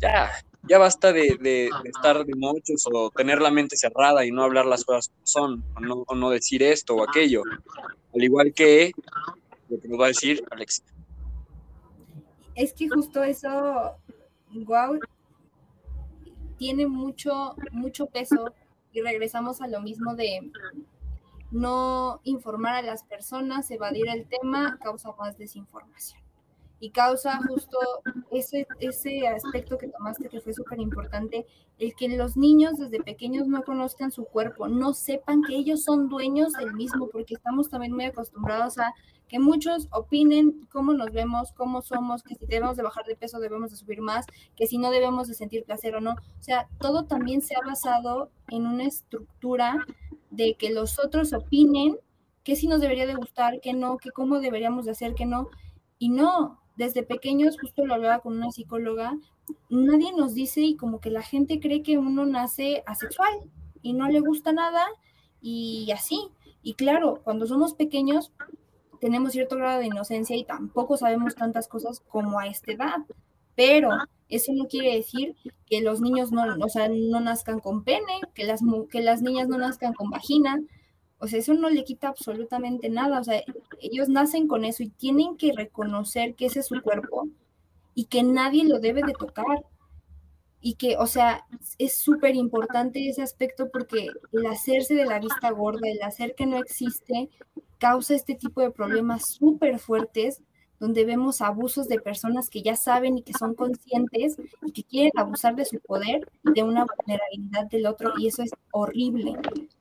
Ya, 0.01 0.31
ya 0.67 0.77
basta 0.77 1.13
de, 1.13 1.69
estar 1.85 2.25
de 2.25 2.35
muchos 2.35 2.85
o 2.91 3.09
tener 3.11 3.41
la 3.41 3.51
mente 3.51 3.77
cerrada 3.77 4.25
y 4.25 4.31
no 4.31 4.43
hablar 4.43 4.65
las 4.65 4.83
cosas 4.83 5.09
como 5.09 5.25
son, 5.25 5.63
o 6.07 6.15
no, 6.15 6.29
decir 6.29 6.63
esto 6.63 6.95
o 6.95 7.07
aquello. 7.07 7.43
Al 8.13 8.23
igual 8.23 8.53
que 8.53 8.91
lo 9.69 9.79
que 9.79 9.87
nos 9.87 9.99
va 9.99 10.05
a 10.05 10.09
decir 10.09 10.43
Alexia 10.51 10.85
es 12.55 12.73
que 12.73 12.89
justo 12.89 13.21
eso, 13.23 13.97
wow, 14.53 14.99
tiene 16.57 16.87
mucho, 16.87 17.55
mucho 17.71 18.07
peso 18.07 18.53
y 18.93 19.01
regresamos 19.01 19.61
a 19.61 19.67
lo 19.67 19.81
mismo 19.81 20.15
de 20.15 20.51
no 21.51 22.21
informar 22.23 22.75
a 22.75 22.81
las 22.81 23.03
personas, 23.03 23.69
evadir 23.71 24.07
el 24.07 24.27
tema, 24.27 24.79
causa 24.81 25.11
más 25.19 25.37
desinformación. 25.37 26.21
Y 26.79 26.91
causa 26.91 27.39
justo 27.47 27.77
ese, 28.31 28.67
ese 28.79 29.27
aspecto 29.27 29.77
que 29.77 29.87
tomaste 29.87 30.29
que 30.29 30.41
fue 30.41 30.53
súper 30.53 30.79
importante, 30.79 31.45
el 31.79 31.95
que 31.95 32.09
los 32.09 32.37
niños 32.37 32.77
desde 32.77 33.01
pequeños 33.01 33.47
no 33.47 33.63
conozcan 33.63 34.11
su 34.11 34.25
cuerpo, 34.25 34.67
no 34.67 34.93
sepan 34.93 35.41
que 35.43 35.55
ellos 35.55 35.83
son 35.83 36.09
dueños 36.09 36.53
del 36.53 36.73
mismo, 36.73 37.09
porque 37.09 37.33
estamos 37.33 37.69
también 37.69 37.93
muy 37.93 38.05
acostumbrados 38.05 38.77
a 38.77 38.93
que 39.27 39.39
muchos 39.39 39.87
opinen 39.91 40.67
cómo 40.71 40.93
nos 40.93 41.11
vemos, 41.11 41.51
cómo 41.53 41.81
somos, 41.81 42.23
que 42.23 42.35
si 42.35 42.45
debemos 42.45 42.77
de 42.77 42.83
bajar 42.83 43.05
de 43.05 43.15
peso 43.15 43.39
debemos 43.39 43.71
de 43.71 43.77
subir 43.77 44.01
más, 44.01 44.25
que 44.55 44.67
si 44.67 44.77
no 44.77 44.91
debemos 44.91 45.27
de 45.27 45.33
sentir 45.33 45.63
placer 45.63 45.95
o 45.95 46.01
no. 46.01 46.11
O 46.11 46.43
sea, 46.43 46.67
todo 46.79 47.05
también 47.05 47.41
se 47.41 47.55
ha 47.55 47.65
basado 47.65 48.29
en 48.49 48.67
una 48.67 48.85
estructura 48.85 49.85
de 50.29 50.55
que 50.55 50.69
los 50.69 50.99
otros 50.99 51.33
opinen 51.33 51.97
que 52.43 52.55
si 52.55 52.67
nos 52.67 52.79
debería 52.79 53.07
de 53.07 53.15
gustar, 53.15 53.59
que 53.59 53.73
no, 53.73 53.97
que 53.97 54.11
cómo 54.11 54.39
deberíamos 54.39 54.85
de 54.85 54.91
hacer, 54.91 55.15
que 55.15 55.25
no. 55.25 55.49
Y 55.97 56.09
no, 56.09 56.61
desde 56.75 57.03
pequeños, 57.03 57.57
justo 57.59 57.85
lo 57.85 57.93
hablaba 57.93 58.19
con 58.19 58.37
una 58.37 58.51
psicóloga, 58.51 59.17
nadie 59.69 60.11
nos 60.13 60.33
dice 60.33 60.61
y 60.61 60.75
como 60.75 60.99
que 60.99 61.09
la 61.09 61.21
gente 61.21 61.59
cree 61.59 61.83
que 61.83 61.97
uno 61.97 62.25
nace 62.25 62.83
asexual 62.85 63.33
y 63.81 63.93
no 63.93 64.09
le 64.09 64.19
gusta 64.19 64.51
nada 64.51 64.85
y 65.41 65.91
así. 65.91 66.29
Y 66.63 66.73
claro, 66.73 67.21
cuando 67.23 67.45
somos 67.45 67.73
pequeños, 67.73 68.31
tenemos 68.99 69.33
cierto 69.33 69.55
grado 69.55 69.79
de 69.79 69.87
inocencia 69.87 70.35
y 70.35 70.45
tampoco 70.45 70.97
sabemos 70.97 71.35
tantas 71.35 71.67
cosas 71.67 71.99
como 71.99 72.39
a 72.39 72.47
esta 72.47 72.71
edad, 72.71 72.97
pero 73.55 73.89
eso 74.29 74.51
no 74.53 74.67
quiere 74.67 74.95
decir 74.95 75.35
que 75.67 75.81
los 75.81 76.01
niños 76.01 76.31
no, 76.31 76.43
o 76.59 76.69
sea, 76.69 76.89
no 76.89 77.19
nazcan 77.19 77.59
con 77.59 77.83
pene, 77.83 78.19
que 78.33 78.45
las, 78.45 78.61
que 78.89 79.01
las 79.01 79.21
niñas 79.21 79.47
no 79.47 79.57
nazcan 79.57 79.93
con 79.93 80.09
vagina, 80.09 80.59
o 81.19 81.27
sea, 81.27 81.39
eso 81.39 81.53
no 81.53 81.69
le 81.69 81.83
quita 81.83 82.09
absolutamente 82.09 82.89
nada, 82.89 83.19
o 83.19 83.23
sea, 83.23 83.41
ellos 83.79 84.09
nacen 84.09 84.47
con 84.47 84.65
eso 84.65 84.83
y 84.83 84.89
tienen 84.89 85.37
que 85.37 85.53
reconocer 85.53 86.35
que 86.35 86.47
ese 86.47 86.59
es 86.59 86.67
su 86.67 86.81
cuerpo 86.81 87.29
y 87.93 88.05
que 88.05 88.23
nadie 88.23 88.65
lo 88.65 88.79
debe 88.79 89.01
de 89.01 89.13
tocar. 89.13 89.65
Y 90.61 90.75
que, 90.75 90.97
o 90.97 91.05
sea, 91.05 91.45
es 91.77 91.95
súper 91.95 92.35
importante 92.35 93.07
ese 93.07 93.21
aspecto 93.21 93.69
porque 93.71 94.07
el 94.31 94.45
hacerse 94.47 94.95
de 94.95 95.05
la 95.05 95.19
vista 95.19 95.51
gorda, 95.51 95.87
el 95.87 96.01
hacer 96.01 96.33
que 96.35 96.47
no 96.47 96.57
existe, 96.57 97.29
causa 97.77 98.15
este 98.15 98.33
tipo 98.33 98.61
de 98.61 98.71
problemas 98.71 99.29
súper 99.29 99.77
fuertes 99.77 100.41
donde 100.79 101.05
vemos 101.05 101.41
abusos 101.41 101.87
de 101.87 101.99
personas 101.99 102.49
que 102.49 102.61
ya 102.61 102.75
saben 102.75 103.17
y 103.17 103.23
que 103.23 103.33
son 103.33 103.55
conscientes 103.55 104.37
y 104.63 104.71
que 104.71 104.83
quieren 104.83 105.11
abusar 105.15 105.55
de 105.55 105.65
su 105.65 105.79
poder 105.79 106.29
y 106.43 106.53
de 106.53 106.63
una 106.63 106.85
vulnerabilidad 106.85 107.65
del 107.69 107.85
otro 107.85 108.13
y 108.17 108.27
eso 108.27 108.43
es 108.43 108.51
horrible. 108.71 109.33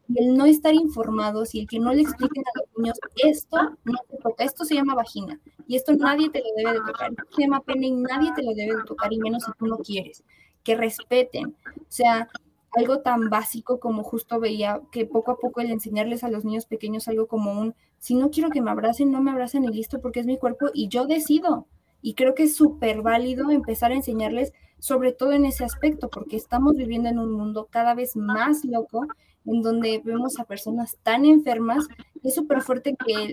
Y 0.09 0.23
el 0.23 0.37
no 0.37 0.45
estar 0.47 0.75
informados 0.75 1.55
y 1.55 1.61
el 1.61 1.67
que 1.67 1.79
no 1.79 1.93
le 1.93 2.03
expliquen 2.03 2.45
a 2.47 2.61
los 2.61 2.69
niños 2.77 2.99
esto 3.17 3.57
no 3.85 3.99
se 4.11 4.17
toca, 4.19 4.45
esto 4.45 4.65
se 4.65 4.75
llama 4.75 4.95
vagina 4.95 5.41
y 5.67 5.77
esto 5.77 5.95
nadie 5.95 6.31
te 6.31 6.41
lo 6.41 6.47
debe 6.57 6.73
de 6.79 6.87
tocar, 6.87 7.13
se 7.35 7.43
llama 7.43 7.61
pene 7.61 7.87
y 7.87 7.93
nadie 7.93 8.33
te 8.35 8.43
lo 8.43 8.55
debe 8.55 8.77
de 8.77 8.85
tocar 8.85 9.13
y 9.13 9.19
menos 9.19 9.45
si 9.45 9.53
tú 9.59 9.67
no 9.67 9.79
quieres. 9.79 10.23
Que 10.63 10.77
respeten, 10.77 11.55
o 11.77 11.85
sea, 11.89 12.29
algo 12.77 13.01
tan 13.01 13.31
básico 13.31 13.79
como 13.79 14.03
justo 14.03 14.41
veía 14.41 14.81
que 14.91 15.07
poco 15.07 15.33
a 15.33 15.39
poco 15.39 15.61
el 15.61 15.71
enseñarles 15.71 16.25
a 16.25 16.29
los 16.29 16.45
niños 16.45 16.67
pequeños 16.67 17.09
algo 17.09 17.27
como 17.27 17.53
un, 17.53 17.75
si 17.99 18.15
no 18.15 18.31
quiero 18.31 18.51
que 18.51 18.61
me 18.61 18.71
abracen, 18.71 19.11
no 19.11 19.23
me 19.23 19.31
abracen 19.31 19.65
y 19.65 19.69
listo 19.69 20.01
porque 20.01 20.21
es 20.21 20.27
mi 20.27 20.39
cuerpo 20.39 20.67
y 20.75 20.89
yo 20.89 21.07
decido. 21.07 21.67
Y 22.03 22.15
creo 22.15 22.35
que 22.35 22.45
es 22.45 22.57
súper 22.57 23.01
válido 23.01 23.51
empezar 23.51 23.93
a 23.93 23.95
enseñarles 23.95 24.53
sobre 24.79 25.13
todo 25.13 25.33
en 25.33 25.47
ese 25.47 25.65
aspecto, 25.65 26.11
porque 26.11 26.37
estamos 26.37 26.77
viviendo 26.77 27.09
en 27.09 27.19
un 27.19 27.33
mundo 27.33 27.69
cada 27.71 27.95
vez 27.95 28.17
más 28.17 28.65
loco, 28.65 29.07
en 29.47 29.63
donde 29.63 30.03
vemos 30.05 30.39
a 30.39 30.45
personas 30.45 30.99
tan 31.03 31.25
enfermas, 31.25 31.87
es 32.23 32.35
súper 32.35 32.61
fuerte 32.61 32.95
que, 32.95 33.33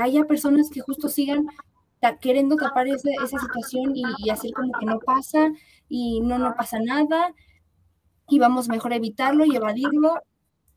haya 0.00 0.24
personas 0.24 0.70
que 0.70 0.80
justo 0.80 1.08
sigan 1.08 1.46
queriendo 2.20 2.56
tapar 2.56 2.88
esa, 2.88 3.10
esa 3.24 3.38
situación 3.38 3.96
y, 3.96 4.02
y, 4.18 4.30
hacer 4.30 4.52
como 4.52 4.72
que 4.78 4.86
no 4.86 4.98
pasa 4.98 5.52
y 5.88 6.20
no, 6.20 6.38
no 6.38 6.54
pasa 6.56 6.78
nada 6.80 7.32
y 8.28 8.38
vamos 8.38 8.68
mejor 8.68 8.92
a 8.92 8.96
evitarlo 8.96 9.44
y 9.44 9.56
evadirlo. 9.56 10.20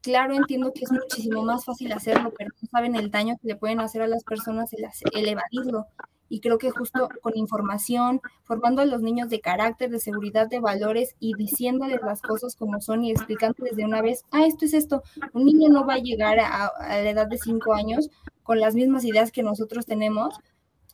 Claro, 0.02 0.36
entiendo 0.36 0.72
que 0.74 0.86
es 0.86 0.92
muchísimo 0.92 1.44
más 1.44 1.66
fácil 1.66 1.92
hacerlo, 1.92 2.32
pero 2.38 2.52
no 2.62 2.68
saben 2.70 2.96
el 2.96 3.12
daño 3.12 3.36
que 3.42 3.48
le 3.48 3.56
pueden 3.56 3.80
hacer 3.80 4.02
a 4.02 4.08
las 4.08 4.24
personas 4.24 4.72
el, 4.74 5.28
evadirlo. 5.28 5.88
Y 6.30 6.42
creo 6.42 6.58
que 6.58 6.72
justo 6.72 7.08
con 7.22 7.38
información, 7.38 8.22
formando 8.44 8.82
a 8.82 8.86
los 8.86 9.02
niños 9.02 9.30
de 9.30 9.40
carácter, 9.40 9.90
de 9.90 10.00
seguridad, 10.00 10.50
de 10.50 10.60
valores 10.60 11.16
y 11.20 11.34
diciéndoles 11.36 12.02
las 12.02 12.22
cosas 12.22 12.56
como 12.56 12.82
son 12.82 13.04
y 13.04 13.12
explicándoles 13.12 13.78
de 13.78 13.86
una 13.86 14.02
vez, 14.02 14.24
ah, 14.32 14.46
esto 14.46 14.66
es 14.66 14.74
esto. 14.74 15.04
Un 15.34 15.46
niño 15.46 15.70
no 15.70 15.86
va 15.86 15.96
a 15.96 16.00
llegar 16.00 16.40
a, 16.40 16.72
la 16.80 17.10
edad 17.10 17.28
de 17.28 17.38
cinco 17.38 17.74
años 17.74 18.10
con 18.44 18.60
las 18.60 18.76
mismas 18.76 19.06
ideas 19.06 19.32
que 19.32 19.44
nosotros 19.44 19.86
tenemos 19.86 20.36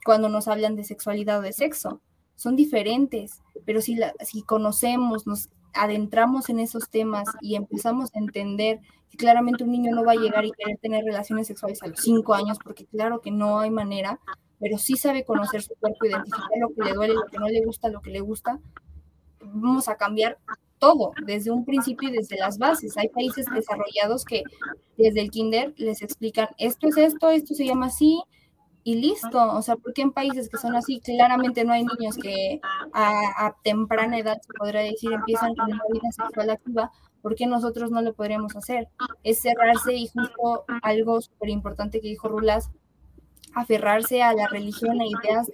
cuando 0.06 0.30
nos 0.30 0.48
hablan 0.48 0.76
de 0.76 0.84
sexualidad 0.84 1.40
o 1.40 1.42
de 1.42 1.54
sexo. 1.54 2.02
Son 2.36 2.56
diferentes, 2.56 3.42
pero 3.66 3.82
si, 3.82 3.98
si 4.22 4.44
conocemos, 4.44 5.26
nos 5.26 5.50
adentramos 5.74 6.50
en 6.50 6.60
esos 6.60 6.90
temas 6.90 7.28
y 7.42 7.56
empezamos 7.56 8.14
a 8.16 8.20
entender 8.20 8.80
que 9.10 9.18
claramente 9.18 9.64
un 9.64 9.72
niño 9.72 9.94
no 9.94 10.04
va 10.04 10.14
a 10.14 10.16
llegar 10.16 10.46
y 10.46 10.52
querer 10.52 10.78
tener 10.78 11.04
relaciones 11.06 11.48
sexuales 11.48 11.82
a 11.84 11.88
los 11.88 12.00
cinco 12.00 12.34
años, 12.34 12.58
porque 12.64 12.86
claro 12.86 13.22
que 13.22 13.32
no 13.32 13.60
hay 13.60 13.70
manera, 13.70 14.20
pero 14.60 14.78
sí 14.78 14.96
sabe 14.96 15.26
conocer 15.26 15.62
su 15.62 15.76
cuerpo, 15.76 16.06
identificar 16.06 16.50
lo 16.60 16.70
que 16.70 16.84
le 16.84 16.94
duele, 16.94 17.14
lo 17.14 17.26
que 17.26 17.38
no 17.38 17.48
le 17.48 17.64
gusta, 17.64 17.90
lo 17.90 18.02
que 18.02 18.12
le 18.12 18.22
gusta, 18.22 18.60
vamos 19.42 19.88
a 19.88 19.98
cambiar 19.98 20.38
todo 20.80 21.14
desde 21.26 21.52
un 21.52 21.64
principio 21.64 22.10
y 22.10 22.12
desde 22.12 22.38
las 22.38 22.58
bases. 22.58 22.98
Hay 22.98 23.10
países 23.10 23.46
desarrollados 23.54 24.26
que 24.26 24.44
desde 24.98 25.22
el 25.22 25.32
kinder 25.32 25.74
les 25.78 26.02
explican 26.02 26.50
esto 26.58 26.88
es 26.88 26.98
esto, 26.98 27.30
esto 27.30 27.54
se 27.54 27.66
llama 27.66 27.88
así, 27.88 28.22
y 28.84 28.96
listo. 28.96 29.56
O 29.56 29.62
sea, 29.62 29.76
porque 29.76 30.02
en 30.02 30.12
países 30.12 30.50
que 30.50 30.58
son 30.58 30.76
así, 30.76 31.00
claramente 31.00 31.64
no 31.64 31.74
hay 31.74 31.86
niños 31.86 32.18
que 32.18 32.60
a, 32.94 33.56
temprana 33.64 34.20
edad, 34.20 34.42
se 34.42 34.54
podría 34.54 34.82
decir, 34.82 35.12
empiezan 35.12 35.56
con 35.56 35.72
una 35.72 35.84
vida 35.92 36.12
sexual 36.12 36.50
activa, 36.50 36.92
¿por 37.22 37.36
qué 37.36 37.48
nosotros 37.48 37.92
no 37.92 38.02
lo 38.02 38.14
podríamos 38.14 38.56
hacer? 38.56 38.90
Es 39.24 39.42
cerrarse 39.42 39.94
y 39.94 40.08
justo 40.08 40.66
algo 40.82 41.22
súper 41.22 41.50
importante 41.50 42.02
que 42.02 42.10
dijo 42.10 42.28
Rulas, 42.28 42.70
aferrarse 43.56 44.24
a 44.24 44.34
la 44.34 44.48
religión, 44.48 45.00
a 45.00 45.06
ideas 45.06 45.50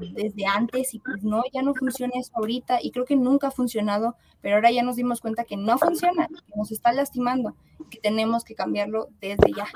desde, 0.00 0.46
antes 0.46 0.92
y 0.92 0.98
pues 0.98 1.22
no, 1.22 1.42
ya 1.52 1.62
no 1.62 1.74
funciona 1.74 2.12
eso 2.16 2.32
ahorita 2.34 2.78
y 2.82 2.90
creo 2.90 3.04
que 3.04 3.16
nunca 3.16 3.48
ha 3.48 3.52
funcionado, 3.52 4.16
pero 4.40 4.56
ahora 4.56 4.72
ya 4.72 4.82
nos 4.82 4.96
dimos 4.96 5.20
cuenta 5.20 5.44
que 5.44 5.56
no 5.56 5.78
funciona, 5.78 6.26
que 6.26 6.56
nos 6.56 6.72
está 6.72 6.92
lastimando, 6.92 7.54
que 7.90 7.98
tenemos 7.98 8.44
que 8.44 8.54
cambiarlo 8.54 9.08
desde 9.20 9.52
ya. 9.56 9.68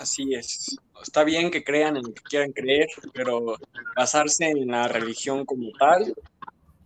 Así 0.00 0.34
es. 0.34 0.78
Está 1.02 1.24
bien 1.24 1.50
que 1.50 1.62
crean 1.62 1.94
en 1.94 2.04
lo 2.04 2.14
que 2.14 2.22
quieran 2.22 2.52
creer, 2.52 2.88
pero 3.12 3.58
basarse 3.94 4.48
en 4.48 4.68
la 4.68 4.88
religión 4.88 5.44
como 5.44 5.70
tal 5.78 6.14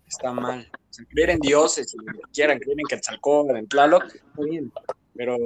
está 0.05 0.33
mal. 0.33 0.69
creer 1.11 1.31
en 1.31 1.39
dioses, 1.39 1.95
en 1.95 2.07
lo 2.07 2.13
que 2.13 2.33
quieran, 2.33 2.59
creer 2.59 2.77
en 2.81 2.87
Quetzalcóatl, 2.89 3.57
en 3.57 3.69
Tlaloc, 3.69 4.05
muy 4.35 4.51
bien 4.51 4.73
pero 5.15 5.37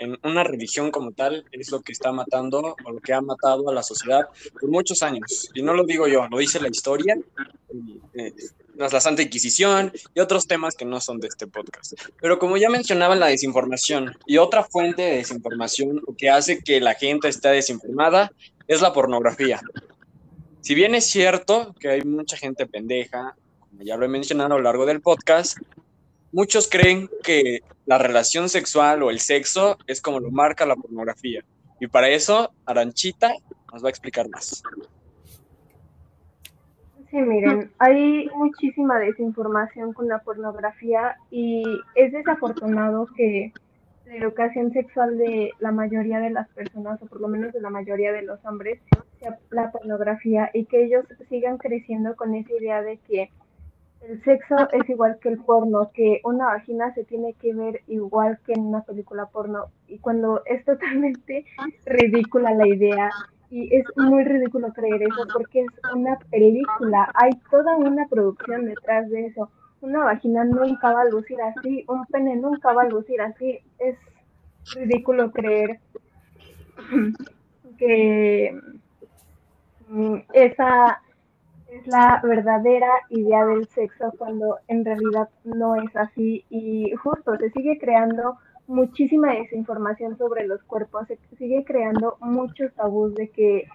en 0.00 0.18
una 0.22 0.44
religión 0.44 0.90
como 0.90 1.12
tal 1.12 1.44
es 1.52 1.70
lo 1.70 1.80
que 1.80 1.92
está 1.92 2.12
matando 2.12 2.76
o 2.84 2.92
lo 2.92 3.00
que 3.00 3.12
ha 3.12 3.20
matado 3.20 3.68
a 3.70 3.74
la 3.74 3.82
sociedad 3.82 4.28
por 4.60 4.70
muchos 4.70 5.02
años. 5.02 5.50
Y 5.54 5.62
no 5.62 5.74
lo 5.74 5.84
digo 5.84 6.06
yo, 6.06 6.26
lo 6.28 6.38
dice 6.38 6.60
la 6.60 6.68
historia, 6.68 7.16
eh, 8.14 8.32
la 8.76 9.00
Santa 9.00 9.22
Inquisición 9.22 9.92
y 10.14 10.20
otros 10.20 10.46
temas 10.46 10.74
que 10.74 10.84
no 10.84 11.00
son 11.00 11.20
de 11.20 11.28
este 11.28 11.46
podcast. 11.46 11.94
Pero 12.20 12.38
como 12.38 12.56
ya 12.56 12.68
mencionaba 12.68 13.14
la 13.14 13.28
desinformación 13.28 14.16
y 14.26 14.38
otra 14.38 14.64
fuente 14.64 15.02
de 15.02 15.16
desinformación 15.16 16.02
que 16.18 16.30
hace 16.30 16.60
que 16.60 16.80
la 16.80 16.94
gente 16.94 17.28
esté 17.28 17.48
desinformada 17.48 18.32
es 18.66 18.80
la 18.80 18.92
pornografía. 18.92 19.60
Si 20.60 20.74
bien 20.74 20.94
es 20.94 21.06
cierto 21.06 21.74
que 21.78 21.90
hay 21.90 22.02
mucha 22.02 22.36
gente 22.36 22.66
pendeja, 22.66 23.36
como 23.58 23.82
ya 23.82 23.96
lo 23.96 24.06
he 24.06 24.08
mencionado 24.08 24.54
a 24.54 24.56
lo 24.56 24.62
largo 24.62 24.86
del 24.86 25.00
podcast, 25.02 25.58
muchos 26.34 26.68
creen 26.68 27.08
que 27.22 27.60
la 27.86 27.96
relación 27.96 28.48
sexual 28.48 29.02
o 29.02 29.10
el 29.10 29.20
sexo 29.20 29.78
es 29.86 30.02
como 30.02 30.18
lo 30.18 30.30
marca 30.30 30.66
la 30.66 30.74
pornografía. 30.74 31.44
Y 31.80 31.86
para 31.86 32.08
eso, 32.08 32.52
Aranchita 32.66 33.32
nos 33.72 33.82
va 33.82 33.88
a 33.88 33.90
explicar 33.90 34.28
más. 34.28 34.62
Sí, 37.10 37.16
miren, 37.16 37.70
hay 37.78 38.28
muchísima 38.34 38.98
desinformación 38.98 39.92
con 39.92 40.08
la 40.08 40.18
pornografía 40.18 41.16
y 41.30 41.62
es 41.94 42.12
desafortunado 42.12 43.06
que 43.16 43.52
la 44.06 44.16
educación 44.16 44.72
sexual 44.72 45.16
de 45.16 45.52
la 45.60 45.70
mayoría 45.70 46.18
de 46.18 46.30
las 46.30 46.48
personas, 46.48 47.00
o 47.00 47.06
por 47.06 47.20
lo 47.20 47.28
menos 47.28 47.52
de 47.52 47.60
la 47.60 47.70
mayoría 47.70 48.12
de 48.12 48.22
los 48.22 48.44
hombres, 48.44 48.80
sea 49.20 49.38
la 49.50 49.70
pornografía 49.70 50.50
y 50.52 50.64
que 50.64 50.84
ellos 50.84 51.04
sigan 51.28 51.58
creciendo 51.58 52.16
con 52.16 52.34
esa 52.34 52.52
idea 52.52 52.82
de 52.82 52.98
que 52.98 53.30
el 54.08 54.22
sexo 54.22 54.56
es 54.72 54.88
igual 54.88 55.18
que 55.20 55.30
el 55.30 55.38
porno, 55.38 55.90
que 55.92 56.20
una 56.24 56.46
vagina 56.46 56.92
se 56.94 57.04
tiene 57.04 57.34
que 57.34 57.54
ver 57.54 57.80
igual 57.86 58.38
que 58.44 58.52
en 58.52 58.66
una 58.66 58.82
película 58.82 59.26
porno. 59.26 59.66
Y 59.88 59.98
cuando 59.98 60.42
es 60.46 60.64
totalmente 60.64 61.44
ridícula 61.86 62.52
la 62.52 62.66
idea, 62.66 63.10
y 63.50 63.74
es 63.74 63.84
muy 63.96 64.24
ridículo 64.24 64.72
creer 64.72 65.02
eso 65.02 65.26
porque 65.32 65.60
es 65.60 65.68
una 65.94 66.18
película, 66.30 67.10
hay 67.14 67.30
toda 67.50 67.76
una 67.76 68.06
producción 68.08 68.66
detrás 68.66 69.08
de 69.10 69.26
eso. 69.26 69.50
Una 69.80 70.04
vagina 70.04 70.44
nunca 70.44 70.92
va 70.92 71.02
a 71.02 71.08
lucir 71.08 71.40
así, 71.40 71.84
un 71.88 72.04
pene 72.06 72.36
nunca 72.36 72.72
va 72.72 72.82
a 72.82 72.88
lucir 72.88 73.20
así. 73.20 73.60
Es 73.78 73.96
ridículo 74.74 75.30
creer 75.30 75.78
que 77.78 78.58
mm, 79.88 80.16
esa 80.32 81.00
es 81.74 81.86
la 81.88 82.20
verdadera 82.22 82.90
idea 83.08 83.44
del 83.46 83.66
sexo 83.68 84.12
cuando 84.16 84.58
en 84.68 84.84
realidad 84.84 85.28
no 85.44 85.74
es 85.76 85.94
así 85.96 86.44
y 86.48 86.92
justo 86.94 87.36
se 87.36 87.50
sigue 87.50 87.78
creando 87.78 88.38
muchísima 88.66 89.32
desinformación 89.32 90.16
sobre 90.16 90.46
los 90.46 90.62
cuerpos, 90.62 91.08
se 91.08 91.18
sigue 91.36 91.64
creando 91.64 92.16
muchos 92.20 92.72
tabús 92.74 93.14
de 93.14 93.28
que 93.28 93.66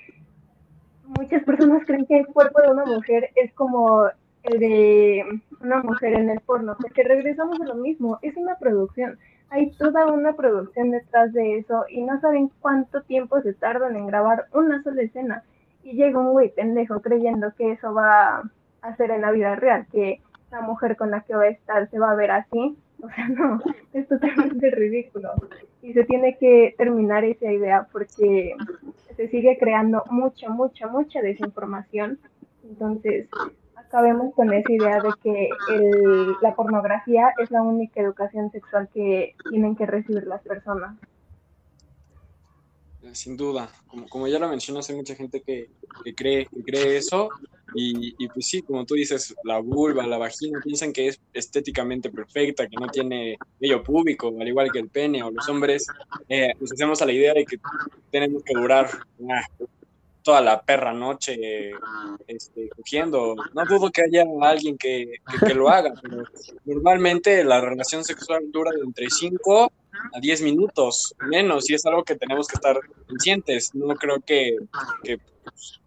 muchas 1.20 1.44
personas 1.44 1.86
creen 1.86 2.06
que 2.06 2.20
el 2.20 2.28
cuerpo 2.28 2.62
de 2.62 2.72
una 2.72 2.86
mujer 2.86 3.30
es 3.36 3.54
como 3.54 4.08
el 4.44 4.60
de 4.60 5.26
una 5.62 5.84
mujer 5.84 6.14
en 6.14 6.30
el 6.30 6.40
porno, 6.40 6.78
porque 6.80 7.04
regresamos 7.04 7.60
a 7.60 7.66
lo 7.66 7.76
mismo, 7.76 8.18
es 8.22 8.36
una 8.38 8.56
producción, 8.58 9.20
hay 9.50 9.72
toda 9.72 10.08
una 10.08 10.34
producción 10.34 10.92
detrás 10.92 11.34
de 11.34 11.58
eso 11.58 11.86
y 11.90 12.02
no 12.02 12.20
saben 12.22 12.50
cuánto 12.62 13.02
tiempo 13.04 13.42
se 13.42 13.54
tardan 13.54 13.96
en 13.96 14.08
grabar 14.08 14.46
una 14.54 14.82
sola 14.84 15.02
escena 15.02 15.44
y 15.84 15.94
llega 15.94 16.20
un 16.20 16.32
güey 16.32 16.50
pendejo 16.50 17.02
creyendo 17.02 17.54
que 17.56 17.72
eso 17.72 17.94
va 17.94 18.44
a 18.82 18.96
ser 18.96 19.12
en 19.12 19.22
la 19.22 19.32
vida 19.32 19.56
real, 19.56 19.88
que 19.92 20.22
la 20.52 20.62
mujer 20.62 20.96
con 20.98 21.12
la 21.12 21.22
que 21.22 21.36
va 21.36 21.44
a 21.44 21.50
estar 21.50 21.90
se 21.90 22.00
va 22.00 22.12
a 22.12 22.16
ver 22.16 22.32
así. 22.32 22.78
O 23.02 23.10
sea, 23.12 23.30
no, 23.30 23.62
es 23.94 24.10
totalmente 24.10 24.72
ridículo. 24.72 25.30
Y 25.82 25.94
se 25.94 26.04
tiene 26.04 26.38
que 26.38 26.76
terminar 26.78 27.24
esa 27.24 27.50
idea 27.50 27.88
porque 27.94 28.58
se 29.16 29.30
sigue 29.30 29.58
creando 29.58 30.04
mucha, 30.10 30.50
mucha, 30.50 30.86
mucha 30.88 31.22
desinformación. 31.22 32.20
Entonces, 32.62 33.30
acabemos 33.78 34.36
con 34.36 34.52
esa 34.52 34.70
idea 34.70 35.00
de 35.00 35.12
que 35.24 35.50
el, 35.74 36.34
la 36.42 36.56
pornografía 36.56 37.34
es 37.42 37.50
la 37.52 37.62
única 37.62 38.02
educación 38.02 38.52
sexual 38.52 38.90
que 38.94 39.34
tienen 39.50 39.78
que 39.78 39.86
recibir 39.86 40.28
las 40.28 40.42
personas 40.42 40.98
sin 43.14 43.38
duda. 43.38 43.72
Como, 43.88 44.08
como 44.08 44.28
ya 44.28 44.40
lo 44.40 44.50
mencionas, 44.50 44.90
hay 44.90 44.96
mucha 44.96 45.16
gente 45.16 45.42
que, 45.42 45.70
que 46.04 46.16
cree, 46.16 46.46
que 46.46 46.64
cree 46.64 46.98
eso. 46.98 47.30
Y, 47.76 48.16
y, 48.18 48.28
pues 48.30 48.48
sí, 48.48 48.62
como 48.62 48.86
tú 48.86 48.96
dices, 48.96 49.36
la 49.44 49.60
vulva, 49.60 50.06
la 50.08 50.18
vagina, 50.18 50.60
piensan 50.64 50.92
que 50.92 51.10
es 51.10 51.20
estéticamente 51.34 52.10
perfecta, 52.10 52.68
que 52.68 52.78
no 52.78 52.88
tiene 52.88 53.38
vello 53.60 53.84
público, 53.84 54.34
al 54.40 54.48
igual 54.48 54.72
que 54.72 54.80
el 54.80 54.90
pene 54.90 55.22
o 55.22 55.32
los 55.32 55.48
hombres. 55.50 55.86
Eh, 56.28 56.54
nos 56.60 56.72
hacemos 56.72 57.02
a 57.02 57.06
la 57.06 57.14
idea 57.14 57.34
de 57.34 57.46
que 57.46 57.58
tenemos 58.12 58.44
que 58.44 58.54
durar 58.54 58.90
toda 60.24 60.42
la 60.42 60.62
perra 60.62 60.94
noche 60.94 61.72
este, 62.28 62.70
cogiendo. 62.70 63.36
No 63.54 63.66
dudo 63.66 63.92
que 63.92 64.04
haya 64.04 64.26
alguien 64.42 64.78
que, 64.78 65.14
que, 65.46 65.54
lo 65.54 65.70
haga, 65.70 65.94
pero 66.02 66.24
normalmente 66.66 67.44
la 67.44 67.62
relación 67.62 68.04
sexual 68.04 68.52
dura 68.52 68.72
de 68.72 68.82
entre 68.82 69.10
5 69.10 69.72
a 70.14 70.20
10 70.20 70.42
minutos, 70.42 71.16
menos, 71.30 71.70
y 71.70 71.76
es 71.76 71.86
algo 71.86 72.04
que 72.04 72.16
tenemos 72.16 72.48
que 72.48 72.56
estar 72.56 72.80
conscientes. 73.08 73.74
No 73.74 73.96
creo 73.96 74.20
que, 74.20 74.58
pues, 75.44 75.80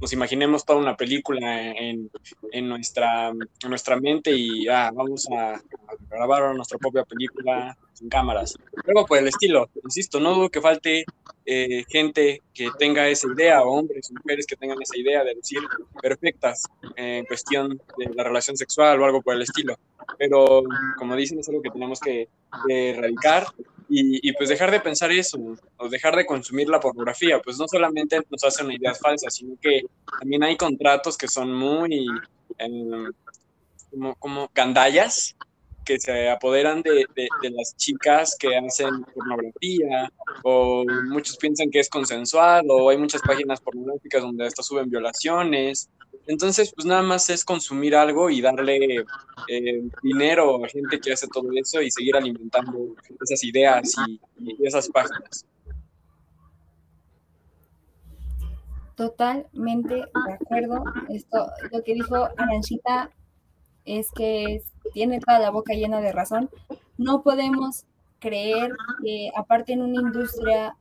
nos 0.00 0.12
imaginemos 0.12 0.64
toda 0.64 0.78
una 0.78 0.96
película 0.96 1.72
en, 1.72 2.10
en, 2.52 2.68
nuestra, 2.68 3.28
en 3.28 3.68
nuestra 3.68 4.00
mente 4.00 4.32
y 4.32 4.66
ah, 4.68 4.90
vamos 4.94 5.28
a, 5.30 5.60
grabar 6.08 6.54
nuestra 6.54 6.78
propia 6.78 7.04
película 7.04 7.76
sin 7.92 8.08
cámaras. 8.08 8.56
Luego, 8.84 9.06
por 9.06 9.18
el 9.18 9.28
estilo, 9.28 9.68
insisto, 9.84 10.18
no 10.18 10.34
dudo 10.34 10.48
que 10.48 10.60
falte 10.60 11.04
eh, 11.44 11.84
gente 11.88 12.42
que 12.54 12.70
tenga 12.78 13.08
esa 13.08 13.28
idea, 13.28 13.62
o 13.62 13.78
hombres 13.78 14.10
mujeres 14.12 14.46
que 14.46 14.56
tengan 14.56 14.80
esa 14.80 14.96
idea 14.96 15.22
de 15.22 15.34
decir 15.34 15.60
perfectas 16.00 16.62
en 16.96 17.24
cuestión 17.26 17.80
de 17.98 18.14
la 18.14 18.24
relación 18.24 18.56
sexual 18.56 19.00
o 19.00 19.04
algo 19.04 19.20
por 19.20 19.34
el 19.34 19.42
estilo. 19.42 19.76
Pero, 20.18 20.62
como 20.96 21.14
dicen, 21.14 21.38
es 21.38 21.48
algo 21.48 21.62
que 21.62 21.70
tenemos 21.70 22.00
que 22.00 22.28
erradicar 22.68 23.46
y, 23.92 24.32
pues 24.34 24.48
dejar 24.48 24.70
de 24.70 24.80
pensar 24.80 25.10
eso, 25.10 25.38
o 25.76 25.88
dejar 25.88 26.14
de 26.14 26.24
consumir 26.24 26.68
la 26.68 26.78
pornografía, 26.78 27.40
pues 27.40 27.58
no 27.58 27.66
solamente 27.66 28.20
nos 28.30 28.44
hace 28.44 28.62
una 28.64 28.74
idea 28.74 28.94
falsa, 28.94 29.28
sino 29.30 29.56
que 29.60 29.82
también 30.20 30.44
hay 30.44 30.56
contratos 30.56 31.18
que 31.18 31.26
son 31.26 31.52
muy 31.52 32.06
em, 32.58 33.12
como, 33.90 34.14
como 34.14 34.48
que 35.90 35.98
se 35.98 36.28
apoderan 36.28 36.82
de, 36.82 37.04
las 37.50 37.76
chicas 37.76 38.36
que 38.38 38.56
hacen 38.56 39.02
pornografía, 39.12 40.08
o 40.44 40.84
muchos 41.08 41.36
piensan 41.36 41.68
que 41.68 41.80
es 41.80 41.88
consensual, 41.88 42.64
o 42.68 42.90
hay 42.90 42.96
muchas 42.96 43.20
páginas 43.22 43.60
pornográficas 43.60 44.22
donde 44.22 44.46
hasta 44.46 44.62
suben 44.62 44.88
violaciones. 44.88 45.90
Entonces, 46.28 46.72
pues 46.76 46.86
nada 46.86 47.02
más 47.02 47.28
es 47.28 47.44
consumir 47.44 47.96
algo 47.96 48.30
y 48.30 48.40
darle 48.40 49.04
eh, 49.48 49.82
dinero 50.00 50.64
a 50.64 50.68
gente 50.68 51.00
que 51.00 51.12
hace 51.12 51.26
todo 51.26 51.48
eso 51.56 51.82
y 51.82 51.90
seguir 51.90 52.14
alimentando 52.14 52.94
esas 53.20 53.42
ideas 53.42 53.92
y, 54.06 54.20
y 54.38 54.66
esas 54.66 54.88
páginas. 54.90 55.44
Totalmente 58.94 59.94
de 59.94 60.32
acuerdo. 60.34 60.84
Esto, 61.08 61.50
lo 61.72 61.82
que 61.82 61.94
dijo 61.94 62.28
Aranchita 62.36 63.10
es 63.98 64.10
que 64.12 64.62
tiene 64.92 65.20
toda 65.20 65.38
la 65.38 65.50
boca 65.50 65.74
llena 65.74 66.00
de 66.00 66.12
razón. 66.12 66.50
No 66.98 67.22
podemos 67.22 67.84
creer 68.18 68.72
que 69.02 69.30
aparte 69.36 69.72
en 69.72 69.82
una 69.82 70.00
industria 70.00 70.76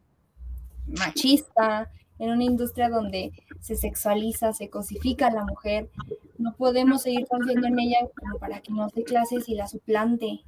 machista, 0.88 1.92
en 2.20 2.32
una 2.32 2.44
industria 2.44 2.90
donde 2.90 3.32
se 3.62 3.76
sexualiza, 3.76 4.54
se 4.54 4.70
cosifica 4.70 5.28
a 5.28 5.32
la 5.32 5.46
mujer, 5.46 5.90
no 6.38 6.54
podemos 6.54 7.02
seguir 7.04 7.28
confiando 7.28 7.68
en 7.68 7.80
ella 7.80 8.00
como 8.16 8.38
para 8.38 8.62
que 8.62 8.72
nos 8.72 8.94
dé 8.94 9.04
clases 9.04 9.48
y 9.50 9.56
la 9.56 9.68
suplante 9.68 10.42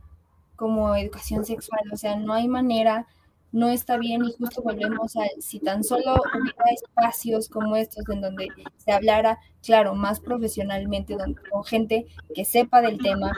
como 0.55 0.95
educación 0.95 1.45
sexual. 1.45 1.81
O 1.91 1.97
sea, 1.97 2.15
no 2.17 2.33
hay 2.33 2.47
manera, 2.47 3.07
no 3.51 3.69
está 3.69 3.97
bien 3.97 4.23
y 4.23 4.31
justo 4.33 4.61
volvemos 4.61 5.15
a, 5.15 5.23
si 5.39 5.59
tan 5.59 5.83
solo 5.83 6.15
hubiera 6.33 6.63
espacios 6.73 7.49
como 7.49 7.75
estos 7.75 8.07
en 8.09 8.21
donde 8.21 8.47
se 8.77 8.91
hablara, 8.91 9.39
claro, 9.61 9.95
más 9.95 10.19
profesionalmente, 10.19 11.17
con 11.51 11.63
gente 11.65 12.07
que 12.33 12.45
sepa 12.45 12.81
del 12.81 12.97
tema, 12.97 13.33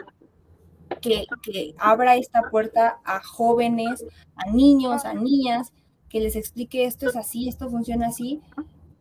que, 1.02 1.26
que 1.42 1.74
abra 1.80 2.16
esta 2.16 2.50
puerta 2.52 3.00
a 3.04 3.22
jóvenes, 3.24 4.06
a 4.36 4.52
niños, 4.52 5.06
a 5.06 5.14
niñas, 5.14 5.74
que 6.10 6.20
les 6.20 6.36
explique 6.36 6.86
esto 6.86 7.10
es 7.10 7.16
así, 7.16 7.50
esto 7.50 7.70
funciona 7.70 8.08
así, 8.08 8.40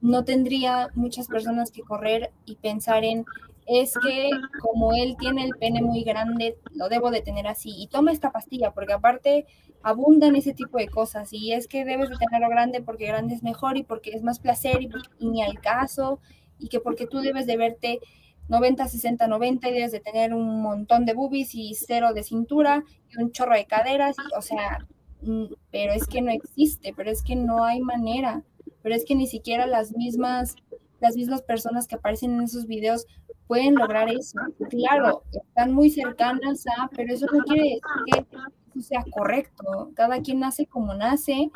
no 0.01 0.25
tendría 0.25 0.89
muchas 0.95 1.29
personas 1.29 1.71
que 1.71 1.83
correr 1.83 2.33
y 2.47 2.57
pensar 2.57 3.05
en 3.05 3.27
es 3.67 3.95
que 4.03 4.31
como 4.61 4.93
él 4.93 5.17
tiene 5.19 5.45
el 5.45 5.53
pene 5.59 5.83
muy 5.83 6.03
grande, 6.03 6.59
lo 6.73 6.89
debo 6.89 7.11
de 7.11 7.23
tener 7.23 7.47
así. 7.47 7.73
Y 7.77 7.87
toma 7.87 8.13
esta 8.13 8.33
pastilla, 8.33 8.73
porque 8.73 8.93
aparte 8.93 9.47
abundan 9.83 10.37
ese 10.37 10.55
tipo 10.55 10.79
de 10.79 10.89
cosas. 10.89 11.33
Y 11.33 11.53
es 11.53 11.69
que 11.69 11.85
debes 11.85 12.11
de 12.11 12.17
tenerlo 12.17 12.49
grande 12.49 12.83
porque 12.83 13.07
grande 13.07 13.35
es 13.35 13.43
mejor 13.43 13.77
y 13.77 13.83
porque 13.83 14.11
es 14.11 14.23
más 14.23 14.39
placer 14.39 14.83
y, 14.83 14.91
ni 15.21 15.43
al 15.43 15.61
caso. 15.61 16.21
Y 16.59 16.69
que 16.69 16.81
porque 16.81 17.07
tú 17.07 17.21
debes 17.21 17.47
de 17.47 17.57
verte 17.57 18.01
90, 18.49 18.89
60, 18.89 19.27
90 19.27 19.69
y 19.69 19.73
debes 19.73 19.93
de 19.93 20.01
tener 20.01 20.35
un 20.35 20.61
montón 20.63 21.05
de 21.05 21.15
boobies 21.15 21.55
y 21.55 21.75
cero 21.75 22.13
de 22.13 22.23
cintura 22.23 22.85
y 23.11 23.23
un 23.23 23.33
chorro 23.33 23.55
de 23.55 23.67
caderas. 23.67 24.17
O 24.37 24.43
sea, 24.43 24.87
mm, 25.23 25.47
pero 25.71 25.93
es 25.93 26.07
que 26.07 26.21
no 26.23 26.31
existe, 26.31 26.93
pero 26.97 27.11
es 27.11 27.23
que 27.23 27.37
no 27.37 27.65
hay 27.65 27.81
manera. 27.81 28.43
Pero 28.83 28.95
es 28.97 29.05
que 29.05 29.15
ni 29.15 29.29
siquiera 29.29 29.67
las 29.67 29.93
mismas 29.93 30.57
las 31.03 31.16
mismas 31.16 31.42
personas 31.42 31.86
que 31.86 31.96
aparecen 31.96 32.32
en 32.34 32.42
esos 32.42 32.66
videos 32.66 33.07
pueden 33.48 33.74
lograr 33.74 34.09
eso. 34.09 34.38
Claro, 34.70 35.24
están 35.32 35.72
muy 35.72 35.90
cercanas 35.90 36.64
a, 36.78 36.88
pero 36.96 37.12
eso 37.12 37.26
no 37.26 37.44
quiere 37.44 37.62
decir 37.62 37.80
que 38.07 38.26
eso 38.70 38.88
sea 38.88 39.05
correcto. 39.11 39.90
Cada 39.94 40.22
quien 40.22 40.38
nace 40.40 40.66
como 40.66 40.94
nace, 40.94 41.50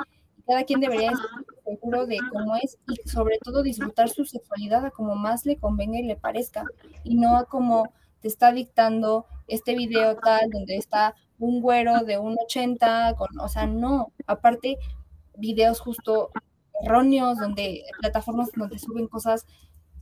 cada 0.46 0.64
quien 0.64 0.80
debería 0.80 1.12
estar 1.12 1.30
seguro 1.64 2.06
de 2.06 2.18
cómo 2.32 2.56
es 2.56 2.76
y 2.88 3.08
sobre 3.08 3.38
todo 3.38 3.62
disfrutar 3.62 4.08
su 4.08 4.24
sexualidad 4.24 4.84
a 4.84 4.90
como 4.90 5.14
más 5.14 5.46
le 5.46 5.56
convenga 5.56 5.98
y 5.98 6.02
le 6.02 6.16
parezca, 6.16 6.64
y 7.04 7.14
no 7.14 7.36
a 7.36 7.44
como 7.44 7.92
te 8.20 8.28
está 8.28 8.52
dictando 8.52 9.26
este 9.46 9.76
video 9.76 10.16
tal 10.16 10.50
donde 10.50 10.76
está 10.76 11.14
un 11.38 11.60
güero 11.60 12.00
de 12.00 12.18
un 12.18 12.36
80 12.44 13.14
con, 13.16 13.38
o 13.38 13.48
sea, 13.48 13.66
no, 13.66 14.12
aparte 14.26 14.76
videos 15.36 15.80
justo 15.80 16.30
erróneos 16.82 17.38
donde 17.38 17.84
plataformas 18.00 18.50
donde 18.54 18.78
suben 18.78 19.08
cosas 19.08 19.46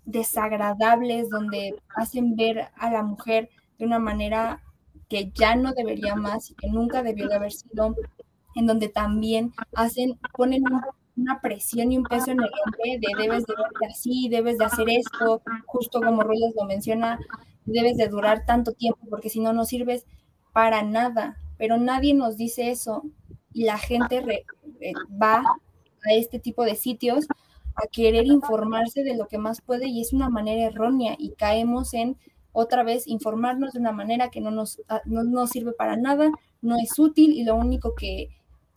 desagradables, 0.04 1.30
donde 1.30 1.76
hacen 1.96 2.36
ver 2.36 2.68
a 2.76 2.90
la 2.90 3.02
mujer 3.02 3.48
de 3.78 3.86
una 3.86 3.98
manera 3.98 4.62
que 5.08 5.30
ya 5.32 5.56
no 5.56 5.72
debería 5.72 6.14
más 6.14 6.50
y 6.50 6.54
que 6.54 6.68
nunca 6.68 7.02
debió 7.02 7.28
de 7.28 7.36
haber 7.36 7.52
sido, 7.52 7.94
en 8.54 8.66
donde 8.66 8.88
también 8.88 9.52
hacen, 9.74 10.18
ponen 10.36 10.64
una 11.16 11.40
presión 11.40 11.92
y 11.92 11.98
un 11.98 12.04
peso 12.04 12.30
en 12.30 12.40
el 12.40 12.50
hombre 12.64 12.98
de 12.98 13.22
debes 13.22 13.46
de 13.46 13.54
verte 13.54 13.86
así, 13.86 14.28
debes 14.28 14.58
de 14.58 14.64
hacer 14.64 14.88
esto, 14.88 15.42
justo 15.66 16.00
como 16.00 16.22
Ruiz 16.22 16.40
lo 16.56 16.66
menciona, 16.66 17.18
debes 17.64 17.96
de 17.96 18.08
durar 18.08 18.44
tanto 18.46 18.72
tiempo 18.72 19.00
porque 19.08 19.30
si 19.30 19.40
no, 19.40 19.52
no 19.52 19.64
sirves 19.64 20.06
para 20.52 20.82
nada, 20.82 21.36
pero 21.56 21.78
nadie 21.78 22.14
nos 22.14 22.36
dice 22.36 22.70
eso 22.70 23.04
y 23.52 23.64
la 23.64 23.78
gente 23.78 24.44
va 25.10 25.42
a 26.04 26.12
este 26.12 26.38
tipo 26.38 26.64
de 26.64 26.76
sitios 26.76 27.26
a 27.74 27.86
querer 27.90 28.26
informarse 28.26 29.02
de 29.02 29.16
lo 29.16 29.26
que 29.26 29.38
más 29.38 29.60
puede 29.60 29.88
y 29.88 30.00
es 30.00 30.12
una 30.12 30.28
manera 30.28 30.66
errónea 30.66 31.16
y 31.18 31.32
caemos 31.32 31.94
en 31.94 32.16
otra 32.52 32.84
vez 32.84 33.06
informarnos 33.08 33.72
de 33.72 33.80
una 33.80 33.92
manera 33.92 34.30
que 34.30 34.40
no 34.40 34.50
nos, 34.50 34.80
ah, 34.88 35.02
no, 35.06 35.46
sirve 35.46 35.72
para 35.72 35.96
nada, 35.96 36.30
no 36.62 36.76
es 36.76 36.96
útil 36.98 37.32
y 37.32 37.42
lo 37.42 37.56
único 37.56 37.94
que, 37.96 38.28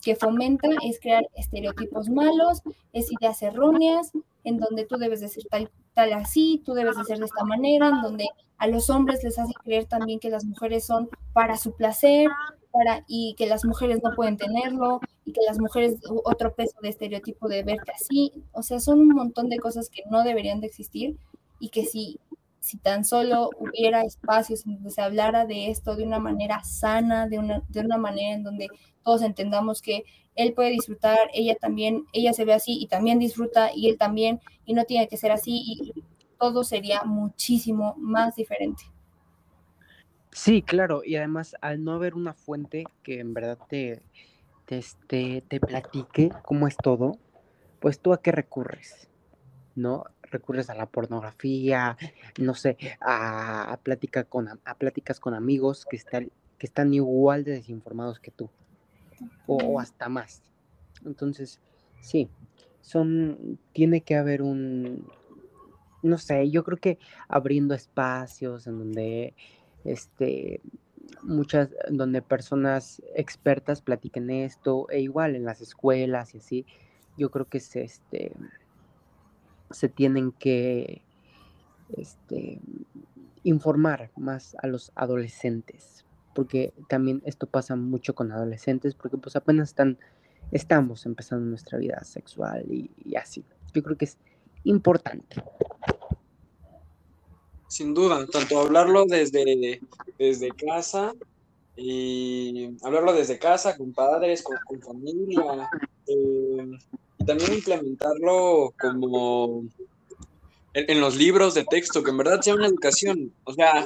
que 0.02 0.16
fomenta 0.16 0.68
es 0.84 1.00
crear 1.00 1.28
estereotipos 1.36 2.10
malos, 2.10 2.64
es 2.92 3.12
ideas 3.12 3.42
erróneas, 3.44 4.12
en 4.44 4.58
donde 4.58 4.86
tú 4.86 4.98
debes 4.98 5.22
de 5.22 5.28
ser 5.28 5.44
tal, 5.52 5.70
tal 5.94 6.12
así, 6.14 6.62
tú 6.66 6.74
debes 6.74 6.98
de 6.98 7.04
ser 7.04 7.20
de 7.20 7.26
esta 7.26 7.44
manera, 7.44 7.90
en 7.90 8.02
donde 8.02 8.26
a 8.58 8.68
los 8.68 8.90
hombres 8.90 9.24
les 9.24 9.38
hace 9.38 9.54
creer 9.64 9.86
también 9.86 10.20
que 10.20 10.32
las 10.32 10.44
mujeres 10.44 10.86
son 10.86 11.10
para 11.34 11.56
su 11.58 11.76
placer, 11.76 12.30
y 13.08 13.36
que 13.38 13.48
las 13.48 13.66
mujeres 13.66 14.02
no 14.04 14.12
pueden 14.16 14.38
tenerlo 14.38 15.00
y 15.26 15.32
que 15.32 15.42
las 15.48 15.60
mujeres 15.60 15.96
otro 16.26 16.54
peso 16.54 16.78
de 16.82 16.90
estereotipo 16.90 17.48
de 17.48 17.64
verte 17.64 17.92
así, 17.92 18.32
o 18.52 18.62
sea, 18.62 18.80
son 18.80 19.00
un 19.00 19.10
montón 19.10 19.50
de 19.50 19.58
cosas 19.58 19.90
que 19.90 20.04
no 20.10 20.24
deberían 20.24 20.62
de 20.62 20.68
existir 20.68 21.18
y 21.60 21.70
que 21.70 21.86
si 21.86 22.20
si 22.68 22.78
tan 22.78 23.06
solo 23.06 23.50
hubiera 23.60 24.02
espacios 24.02 24.66
en 24.66 24.74
donde 24.76 24.92
se 24.92 25.02
hablara 25.02 25.46
de 25.46 25.72
esto 25.72 25.96
de 25.96 26.04
una 26.04 26.20
manera 26.20 26.66
sana, 26.66 27.26
de 27.26 27.40
una, 27.40 27.64
de 27.70 27.80
una 27.80 27.98
manera 27.98 28.36
en 28.36 28.44
donde 28.44 28.68
todos 29.06 29.22
entendamos 29.22 29.82
que 29.82 30.04
él 30.36 30.54
puede 30.54 30.72
disfrutar, 30.72 31.18
ella 31.34 31.56
también, 31.56 32.06
ella 32.12 32.34
se 32.34 32.44
ve 32.44 32.54
así 32.54 32.78
y 32.78 32.88
también 32.88 33.20
disfruta 33.20 33.72
y 33.74 33.88
él 33.88 33.98
también, 33.98 34.42
y 34.66 34.74
no 34.74 34.84
tiene 34.84 35.08
que 35.08 35.16
ser 35.16 35.32
así, 35.32 35.64
y 35.66 35.94
todo 36.38 36.66
sería 36.66 37.04
muchísimo 37.06 37.96
más 37.98 38.36
diferente. 38.36 38.84
Sí, 40.38 40.62
claro, 40.62 41.02
y 41.04 41.16
además 41.16 41.56
al 41.62 41.84
no 41.84 41.94
haber 41.94 42.14
una 42.14 42.36
fuente 42.36 42.84
que 43.02 43.20
en 43.20 43.34
verdad 43.34 43.58
te, 43.68 44.04
te, 44.68 44.78
este, 44.78 45.44
te 45.48 45.60
platique 45.60 46.30
cómo 46.46 46.68
es 46.68 46.78
todo, 46.78 47.18
pues 47.80 48.00
tú 48.00 48.14
a 48.14 48.22
qué 48.22 48.32
recurres, 48.32 49.10
¿no? 49.76 50.06
Recurres 50.22 50.70
a 50.70 50.76
la 50.76 50.86
pornografía, 50.86 51.98
no 52.38 52.54
sé, 52.54 52.78
a, 53.02 53.74
a, 53.74 54.24
con, 54.26 54.48
a 54.64 54.76
pláticas 54.76 55.20
con 55.20 55.34
amigos 55.34 55.88
que 55.90 55.96
están, 55.96 56.30
que 56.60 56.68
están 56.68 56.94
igual 56.94 57.44
de 57.44 57.54
desinformados 57.54 58.20
que 58.20 58.30
tú, 58.30 58.48
o, 59.48 59.80
hasta 59.80 60.08
más. 60.08 60.44
Entonces, 61.04 61.60
sí, 62.00 62.30
son, 62.82 63.58
tiene 63.74 64.02
que 64.02 64.16
haber 64.16 64.44
un, 64.44 65.04
no 66.04 66.20
sé, 66.20 66.52
yo 66.52 66.64
creo 66.64 66.78
que 66.78 67.00
abriendo 67.28 67.74
espacios 67.74 68.68
en 68.68 68.78
donde 68.78 69.34
este, 69.88 70.62
muchas, 71.24 71.70
donde 71.90 72.22
personas 72.22 73.02
expertas 73.16 73.82
platiquen 73.82 74.30
esto, 74.30 74.90
e 74.90 75.00
igual 75.00 75.36
en 75.36 75.46
las 75.46 75.62
escuelas 75.62 76.36
y 76.36 76.38
así, 76.40 76.66
yo 77.18 77.32
creo 77.32 77.46
que 77.46 77.60
se, 77.60 77.84
este, 77.84 78.32
se 79.72 79.90
tienen 79.90 80.32
que 80.34 81.02
este, 81.96 82.60
informar 83.44 84.12
más 84.18 84.56
a 84.62 84.68
los 84.68 84.92
adolescentes, 84.96 86.06
porque 86.36 86.74
también 86.90 87.22
esto 87.26 87.48
pasa 87.48 87.76
mucho 87.76 88.14
con 88.14 88.32
adolescentes, 88.32 88.94
porque 88.94 89.18
pues 89.18 89.36
apenas 89.36 89.70
están, 89.70 89.98
estamos 90.52 91.06
empezando 91.06 91.46
nuestra 91.46 91.78
vida 91.78 92.04
sexual 92.04 92.66
y, 92.70 92.92
y 93.04 93.16
así. 93.16 93.44
Yo 93.74 93.84
creo 93.84 93.98
que 93.98 94.06
es 94.06 94.18
importante 94.64 95.38
sin 97.68 97.94
duda, 97.94 98.26
tanto 98.28 98.60
hablarlo 98.60 99.06
desde, 99.06 99.82
desde 100.18 100.50
casa 100.52 101.14
y 101.76 102.76
hablarlo 102.84 103.14
desde 103.14 103.38
casa, 103.38 103.76
con 103.78 103.94
padres, 103.94 104.44
con, 104.44 104.82
familia, 104.82 105.70
eh, 106.08 106.72
y 107.20 107.26
también 107.26 107.54
implementarlo 107.54 108.74
como 108.80 109.66
en, 110.74 111.02
los 111.02 111.16
libros 111.16 111.54
de 111.54 111.66
texto, 111.66 112.04
que 112.04 112.12
en 112.12 112.18
verdad 112.18 112.42
sea 112.42 112.56
una 112.56 112.68
educación, 112.68 113.34
o 113.44 113.54
sea, 113.54 113.86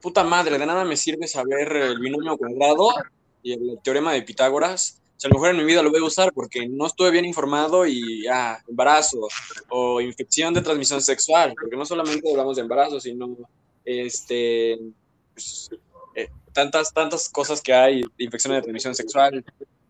puta 0.00 0.24
madre, 0.24 0.58
de 0.58 0.66
nada 0.66 0.84
me 0.84 0.96
sirve 0.96 1.28
saber 1.28 1.76
el 1.76 1.98
binomio 1.98 2.36
cuadrado 2.36 2.90
y 3.42 3.52
el 3.52 3.78
teorema 3.82 4.12
de 4.12 4.22
Pitágoras 4.22 5.01
a 5.24 5.28
lo 5.28 5.34
mejor 5.34 5.50
en 5.50 5.56
mi 5.58 5.64
vida 5.64 5.82
lo 5.82 5.90
voy 5.90 6.00
a 6.00 6.04
usar 6.04 6.32
porque 6.32 6.68
no 6.68 6.86
estuve 6.86 7.10
bien 7.10 7.24
informado 7.24 7.86
y 7.86 8.26
ah, 8.26 8.58
embarazo 8.68 9.28
o 9.68 10.00
infección 10.00 10.54
de 10.54 10.62
transmisión 10.62 11.00
sexual, 11.00 11.54
porque 11.60 11.76
no 11.76 11.84
solamente 11.84 12.30
hablamos 12.30 12.56
de 12.56 12.62
embarazo, 12.62 13.00
sino 13.00 13.36
este, 13.84 14.78
pues, 15.34 15.70
eh, 16.14 16.28
tantas, 16.52 16.92
tantas 16.92 17.28
cosas 17.28 17.60
que 17.60 17.72
hay, 17.72 18.02
infecciones 18.18 18.58
de 18.58 18.62
transmisión 18.62 18.94
sexual 18.94 19.44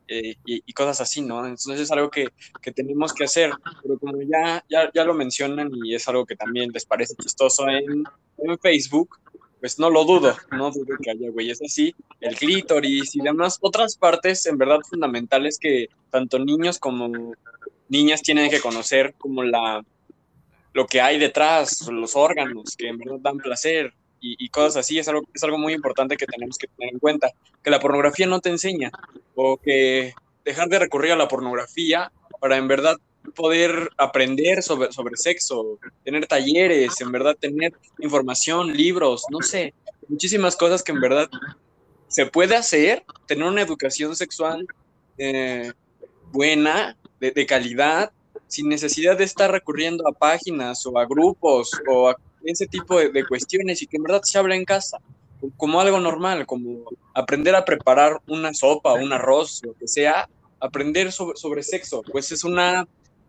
eh, 0.09 0.35
y, 0.45 0.73
cosas 0.73 1.01
así, 1.01 1.23
¿no? 1.23 1.45
Entonces 1.47 1.81
es 1.81 1.91
algo 1.91 2.11
que, 2.11 2.29
que, 2.61 2.73
tenemos 2.73 3.15
que 3.15 3.25
hacer, 3.25 3.53
pero 3.83 3.99
como 3.99 4.21
ya, 4.23 4.63
ya, 4.69 4.91
ya 4.93 5.05
lo 5.05 5.15
mencionan 5.15 5.71
y 5.73 5.95
es 5.95 6.07
algo 6.09 6.27
que 6.27 6.37
también 6.37 6.71
les 6.73 6.85
parece 6.85 7.15
chistoso 7.17 7.69
en, 7.69 8.05
en 8.39 8.59
Facebook, 8.59 9.19
pues 9.63 9.79
no 9.79 9.91
lo 9.91 10.05
dudo, 10.05 10.35
no 10.51 10.73
dudo 10.73 10.97
que 11.01 11.13
haya 11.13 11.31
güeyes 11.31 11.63
así, 11.63 11.95
el 12.21 12.35
clítoris 12.35 13.15
y 13.15 13.21
demás 13.21 13.59
otras 13.61 13.97
partes 13.97 14.45
en 14.47 14.59
verdad 14.59 14.81
fundamentales 14.91 15.57
que 15.57 15.87
tanto 16.11 16.41
niños 16.41 16.81
como 16.81 17.33
niñas 17.89 18.23
tienen 18.23 18.51
que 18.51 18.59
conocer 18.59 19.15
como 19.17 19.45
la 19.45 19.85
lo 20.73 20.87
que 20.89 21.01
hay 21.01 21.17
detrás, 21.21 21.87
los 21.93 22.17
órganos 22.17 22.77
que 22.77 22.89
en 22.89 22.99
verdad 22.99 23.19
dan 23.21 23.39
placer 23.39 23.95
y, 24.21 24.49
cosas 24.49 24.79
así, 24.79 24.99
es 24.99 25.07
algo, 25.07 25.23
es 25.33 25.43
algo 25.45 25.59
muy 25.59 25.75
importante 25.75 26.17
que 26.17 26.27
tenemos 26.27 26.57
que 26.57 26.69
tener 26.69 26.95
en 26.95 27.01
cuenta, 27.01 27.31
que 27.63 27.71
la 27.71 27.81
pornografía 27.81 28.27
no 28.27 28.41
te 28.41 28.51
enseña 28.51 28.91
o 29.35 29.59
que 29.59 30.13
dejar 30.45 30.69
de 30.69 30.79
recurrir 30.81 31.13
a 31.13 31.17
la 31.17 31.29
pornografía 31.29 32.11
para 32.41 32.57
en 32.57 32.67
verdad 32.67 32.97
poder 33.35 33.91
aprender 33.97 34.63
sobre, 34.63 34.93
sobre 34.93 35.17
sexo, 35.17 35.79
tener 36.05 36.27
talleres, 36.27 37.01
en 37.01 37.13
verdad 37.13 37.37
tener 37.39 37.73
información, 38.01 38.73
libros, 38.73 39.25
no 39.31 39.41
sé, 39.41 39.75
muchísimas 40.09 40.57
cosas 40.57 40.83
que 40.83 40.93
en 40.93 41.01
verdad 41.01 41.31
se 42.09 42.27
puede 42.27 42.57
hacer, 42.57 43.05
tener 43.27 43.45
una 43.45 43.63
educación 43.63 44.15
sexual 44.15 44.67
eh, 45.17 45.73
buena, 46.31 46.97
de, 47.21 47.47
calidad, 47.47 48.11
sin 48.49 48.69
necesidad 48.69 49.17
de 49.17 49.25
estar 49.25 49.51
recurriendo 49.51 50.09
a 50.09 50.13
páginas 50.13 50.85
o 50.87 50.99
a 50.99 51.07
grupos 51.07 51.71
o 51.89 52.09
a 52.09 52.17
ese 52.45 52.67
tipo 52.67 52.99
de, 52.99 53.25
cuestiones 53.27 53.81
y 53.81 53.87
que 53.87 53.97
en 53.97 54.03
verdad 54.03 54.23
se 54.25 54.39
habla 54.39 54.57
en 54.57 54.65
casa 54.65 54.99
como 55.57 55.81
algo 55.81 56.01
normal, 56.01 56.47
como 56.47 56.85
aprender 57.15 57.55
a 57.55 57.65
preparar 57.65 58.21
una 58.27 58.53
sopa, 58.55 58.95
un 58.95 59.13
arroz, 59.13 59.61
lo 59.65 59.75
que 59.75 59.89
sea, 59.89 60.29
aprender 60.61 61.13
sobre, 61.13 61.37
sobre 61.37 61.63
sexo, 61.63 62.03
pues 62.03 62.31
es 62.33 62.45
una 62.45 62.87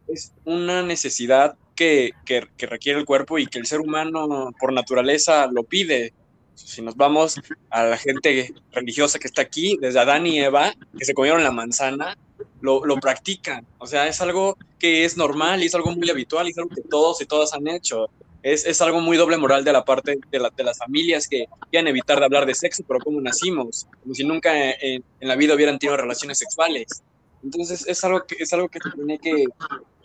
es 0.08 0.34
una 0.46 0.84
necesidad 0.84 1.56
que, 1.76 2.14
requiere 2.58 3.00
el 3.00 3.06
cuerpo 3.06 3.40
y 3.40 3.48
que 3.48 3.60
el 3.60 3.66
ser 3.66 3.80
humano 3.80 4.52
por 4.60 4.74
naturaleza 4.74 5.48
lo 5.48 5.64
pide. 5.64 6.14
Si 6.56 6.82
nos 6.82 6.96
vamos 6.96 7.40
a 7.70 7.84
la 7.84 7.98
gente 7.98 8.54
religiosa 8.72 9.18
que 9.18 9.28
está 9.28 9.42
aquí, 9.42 9.78
desde 9.82 10.00
Adán 10.00 10.28
y 10.28 10.40
Eva, 10.40 10.74
que 10.98 11.06
se 11.06 11.14
comieron 11.14 11.44
la 11.44 11.52
manzana, 11.52 12.16
lo, 12.62 12.86
lo 12.86 12.98
practican. 12.98 13.66
O 13.80 13.88
sea, 13.88 14.08
es 14.08 14.22
algo 14.22 14.58
que 14.78 15.04
es 15.04 15.18
normal 15.18 15.64
y 15.64 15.66
es 15.66 15.76
algo 15.76 15.92
muy 15.92 16.10
habitual 16.10 16.48
y 16.48 16.52
es 16.52 16.58
algo 16.58 16.70
que 16.70 16.82
todos 16.82 17.22
y 17.22 17.26
todas 17.26 17.54
han 17.54 17.68
hecho. 17.68 18.10
Es, 18.44 18.82
algo 18.82 19.00
muy 19.00 19.16
doble 19.16 19.38
moral 19.38 19.64
de 19.64 19.72
la 19.72 19.86
parte 19.86 20.20
de, 20.30 20.40
las 20.40 20.78
familias 20.78 21.30
que 21.30 21.46
quieren 21.72 21.88
evitar 21.88 22.20
de 22.20 22.26
hablar 22.26 22.46
de 22.46 22.54
sexo, 22.54 22.84
pero 22.86 23.00
como 23.00 23.22
nacimos, 23.22 23.88
como 24.02 24.14
si 24.14 24.26
nunca 24.26 24.52
en, 24.72 25.02
en 25.22 25.28
la 25.30 25.38
vida 25.38 25.56
hubieran 25.56 25.80
tenido 25.80 25.96
relaciones 25.96 26.40
sexuales. 26.40 27.04
Entonces 27.44 27.86
es 27.88 28.04
algo 28.04 28.26
que, 28.26 28.36
es 28.40 28.54
algo 28.54 28.70
que 28.70 28.80
se 28.80 28.90
tiene 28.92 29.20
que, 29.20 29.46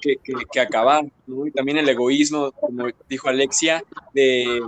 que, 0.01 0.61
acabar, 0.61 1.05
¿no? 1.27 1.47
Y 1.47 1.51
también 1.51 1.79
el 1.79 1.89
egoísmo, 1.89 2.53
como 2.53 2.87
dijo 3.09 3.29
Alexia, 3.29 3.83
de, 4.15 4.61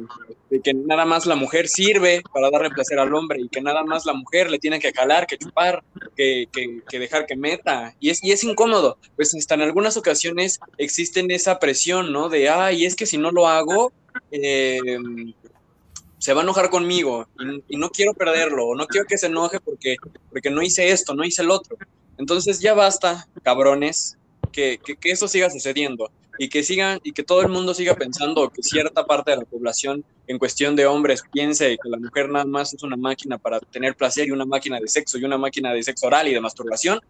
que 0.63 0.75
nada 0.75 1.05
más 1.05 1.27
la 1.27 1.37
mujer 1.37 1.69
sirve 1.69 2.23
para 2.33 2.51
darle 2.51 2.71
placer 2.71 2.99
al 2.99 3.15
hombre 3.15 3.41
y 3.41 3.49
que 3.49 3.61
nada 3.61 3.85
más 3.85 4.07
la 4.07 4.13
mujer 4.13 4.51
le 4.51 4.59
tiene 4.59 4.79
que 4.79 4.93
calar, 4.93 5.27
que 5.27 5.39
chupar, 5.39 5.83
que, 6.17 6.49
dejar 6.93 7.27
que 7.27 7.37
meta. 7.37 7.95
Y 8.01 8.11
es, 8.11 8.23
y 8.23 8.33
es 8.33 8.45
incómodo, 8.45 8.99
pues 9.17 9.35
hasta 9.35 9.55
en 9.55 9.63
algunas 9.63 9.97
ocasiones 9.97 10.61
existen 10.79 11.31
esa 11.31 11.59
presión, 11.59 12.13
¿no? 12.13 12.29
De, 12.29 12.49
ay, 12.49 12.85
es 12.85 12.97
que 12.97 13.07
si 13.07 13.19
no 13.19 13.31
lo 13.31 13.49
hago, 13.49 13.93
em, 14.31 15.33
se 16.19 16.35
va 16.35 16.41
a 16.41 16.45
enojar 16.45 16.69
conmigo 16.69 17.27
y, 17.69 17.77
no 17.77 17.91
quiero 17.91 18.13
perderlo, 18.13 18.75
no 18.75 18.87
quiero 18.87 19.07
que 19.07 19.17
se 19.17 19.27
enoje 19.27 19.59
porque, 19.59 19.97
porque 20.31 20.51
no 20.51 20.63
hice 20.63 20.91
esto, 20.91 21.15
no 21.15 21.25
hice 21.25 21.43
el 21.43 21.51
otro. 21.51 21.77
Entonces 22.19 22.61
ya 22.61 22.75
basta, 22.75 23.27
cabrones, 23.43 24.19
que, 24.51 24.79
que, 24.79 25.11
eso 25.11 25.29
siga 25.29 25.51
sucediendo 25.51 26.11
y 26.39 26.49
que 26.49 26.63
sigan 26.63 27.01
y 27.03 27.13
que 27.13 27.23
todo 27.23 27.43
el 27.43 27.49
mundo 27.49 27.75
siga 27.75 27.95
pensando 27.95 28.49
que 28.51 28.63
cierta 28.63 29.05
parte 29.05 29.33
de 29.33 29.39
la 29.39 29.45
población 29.45 30.05
en 30.27 30.39
cuestión 30.39 30.77
de 30.77 30.87
hombres 30.87 31.23
piense 31.33 31.77
que 31.83 31.89
la 31.89 31.99
mujer 31.99 32.29
nada 32.29 32.45
más 32.45 32.73
es 32.73 32.83
una 32.83 32.97
máquina 32.97 33.39
para 33.39 33.61
tener 33.61 33.95
placer 33.95 34.29
y 34.29 34.31
una 34.31 34.47
máquina 34.47 34.79
de 34.81 34.89
sexo 34.89 35.19
y 35.19 35.25
una 35.25 35.39
máquina 35.39 35.73
de 35.73 35.83
sexo 35.83 36.07
oral 36.07 36.29
y 36.29 36.35
de 36.35 36.41
masturbación 36.41 37.01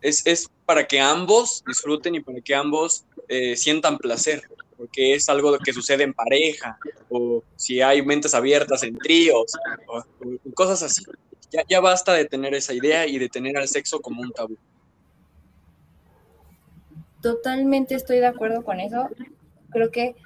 es, 0.00 0.26
es 0.26 0.48
para 0.66 0.86
que 0.86 1.00
ambos 1.00 1.62
disfruten 1.66 2.14
y 2.14 2.20
para 2.20 2.40
que 2.40 2.54
ambos 2.54 3.04
eh, 3.28 3.56
sientan 3.56 3.98
placer 3.98 4.42
porque 4.80 5.14
es 5.14 5.28
algo 5.28 5.58
que 5.58 5.74
sucede 5.74 6.04
en 6.04 6.14
pareja 6.14 6.78
o 7.10 7.42
si 7.54 7.82
hay 7.82 8.00
mentes 8.02 8.32
abiertas 8.32 8.82
en 8.82 8.96
tríos 8.96 9.52
o, 9.86 10.02
cosas 10.54 10.82
así. 10.82 11.04
Ya, 11.50 11.62
ya 11.68 11.80
basta 11.80 12.14
de 12.14 12.24
tener 12.24 12.54
esa 12.54 12.72
idea 12.72 13.06
y 13.06 13.18
de 13.18 13.28
tener 13.28 13.58
al 13.58 13.68
sexo 13.68 14.00
como 14.00 14.22
un 14.22 14.32
tabú 14.32 14.56
Totalmente 17.20 17.94
estoy 17.94 18.18
de 18.18 18.26
acuerdo 18.26 18.64
con 18.64 18.80
eso. 18.80 19.08
Creo 19.70 19.90
que 19.90 20.16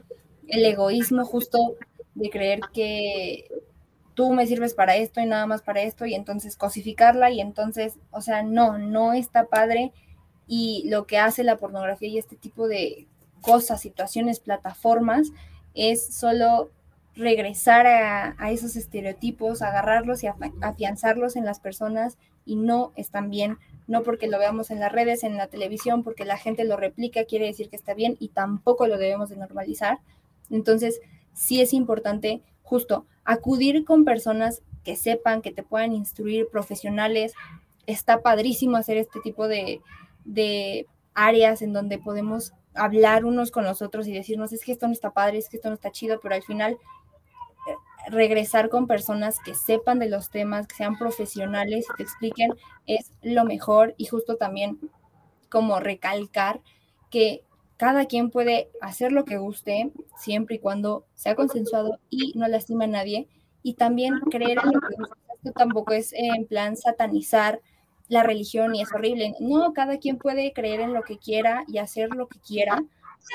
el 0.48 0.64
egoísmo 0.64 1.24
justo 1.24 1.76
de 2.14 2.30
creer 2.30 2.60
que 2.72 3.48
tú 4.14 4.32
me 4.32 4.46
sirves 4.46 4.74
para 4.74 4.96
esto 4.96 5.20
y 5.20 5.26
nada 5.26 5.46
más 5.46 5.62
para 5.62 5.82
esto 5.82 6.06
y 6.06 6.14
entonces 6.14 6.56
cosificarla 6.56 7.30
y 7.30 7.40
entonces, 7.40 7.94
o 8.10 8.20
sea, 8.20 8.42
no, 8.42 8.78
no 8.78 9.12
está 9.12 9.46
padre 9.46 9.92
y 10.46 10.84
lo 10.88 11.06
que 11.06 11.18
hace 11.18 11.42
la 11.42 11.56
pornografía 11.56 12.08
y 12.08 12.18
este 12.18 12.36
tipo 12.36 12.68
de 12.68 13.06
cosas, 13.40 13.80
situaciones, 13.80 14.40
plataformas, 14.40 15.28
es 15.74 16.14
solo 16.14 16.70
regresar 17.16 17.86
a, 17.86 18.36
a 18.38 18.50
esos 18.50 18.76
estereotipos, 18.76 19.62
agarrarlos 19.62 20.22
y 20.22 20.28
afianzarlos 20.60 21.36
en 21.36 21.44
las 21.44 21.60
personas 21.60 22.16
y 22.44 22.56
no 22.56 22.92
están 22.96 23.30
bien 23.30 23.58
no 23.86 24.02
porque 24.02 24.28
lo 24.28 24.38
veamos 24.38 24.70
en 24.70 24.80
las 24.80 24.92
redes, 24.92 25.24
en 25.24 25.36
la 25.36 25.48
televisión, 25.48 26.02
porque 26.02 26.24
la 26.24 26.38
gente 26.38 26.64
lo 26.64 26.76
replica, 26.76 27.24
quiere 27.24 27.46
decir 27.46 27.68
que 27.68 27.76
está 27.76 27.94
bien 27.94 28.16
y 28.18 28.28
tampoco 28.28 28.86
lo 28.86 28.98
debemos 28.98 29.28
de 29.28 29.36
normalizar. 29.36 29.98
Entonces, 30.50 31.00
sí 31.32 31.60
es 31.60 31.72
importante 31.72 32.42
justo 32.62 33.06
acudir 33.24 33.84
con 33.84 34.04
personas 34.04 34.62
que 34.84 34.96
sepan, 34.96 35.42
que 35.42 35.52
te 35.52 35.62
puedan 35.62 35.92
instruir, 35.92 36.48
profesionales. 36.48 37.34
Está 37.86 38.22
padrísimo 38.22 38.76
hacer 38.76 38.96
este 38.96 39.20
tipo 39.20 39.48
de, 39.48 39.80
de 40.24 40.86
áreas 41.14 41.62
en 41.62 41.72
donde 41.72 41.98
podemos 41.98 42.52
hablar 42.74 43.24
unos 43.24 43.50
con 43.50 43.64
los 43.64 43.82
otros 43.82 44.06
y 44.06 44.12
decirnos, 44.12 44.52
es 44.52 44.64
que 44.64 44.72
esto 44.72 44.86
no 44.86 44.92
está 44.92 45.10
padre, 45.10 45.38
es 45.38 45.48
que 45.48 45.56
esto 45.56 45.68
no 45.68 45.74
está 45.74 45.90
chido, 45.90 46.20
pero 46.20 46.34
al 46.34 46.42
final 46.42 46.78
regresar 48.08 48.68
con 48.68 48.86
personas 48.86 49.38
que 49.40 49.54
sepan 49.54 49.98
de 49.98 50.08
los 50.08 50.30
temas, 50.30 50.66
que 50.66 50.76
sean 50.76 50.98
profesionales 50.98 51.86
y 51.92 51.96
te 51.96 52.02
expliquen, 52.02 52.52
es 52.86 53.12
lo 53.22 53.44
mejor. 53.44 53.94
Y 53.96 54.06
justo 54.06 54.36
también 54.36 54.78
como 55.48 55.80
recalcar 55.80 56.60
que 57.10 57.42
cada 57.76 58.06
quien 58.06 58.30
puede 58.30 58.70
hacer 58.80 59.12
lo 59.12 59.24
que 59.24 59.36
guste, 59.36 59.92
siempre 60.16 60.56
y 60.56 60.58
cuando 60.58 61.06
sea 61.14 61.34
consensuado 61.34 61.98
y 62.10 62.32
no 62.36 62.48
lastima 62.48 62.84
a 62.84 62.88
nadie. 62.88 63.28
Y 63.62 63.74
también 63.74 64.20
creer 64.30 64.58
en 64.62 64.72
lo 64.72 64.80
que. 64.80 64.94
Esto 65.36 65.52
tampoco 65.52 65.92
es 65.92 66.12
en 66.12 66.46
plan 66.46 66.76
satanizar 66.76 67.60
la 68.08 68.22
religión 68.22 68.74
y 68.74 68.82
es 68.82 68.92
horrible. 68.92 69.34
No, 69.40 69.72
cada 69.72 69.98
quien 69.98 70.18
puede 70.18 70.52
creer 70.52 70.80
en 70.80 70.94
lo 70.94 71.02
que 71.02 71.18
quiera 71.18 71.64
y 71.68 71.78
hacer 71.78 72.10
lo 72.10 72.28
que 72.28 72.38
quiera, 72.38 72.82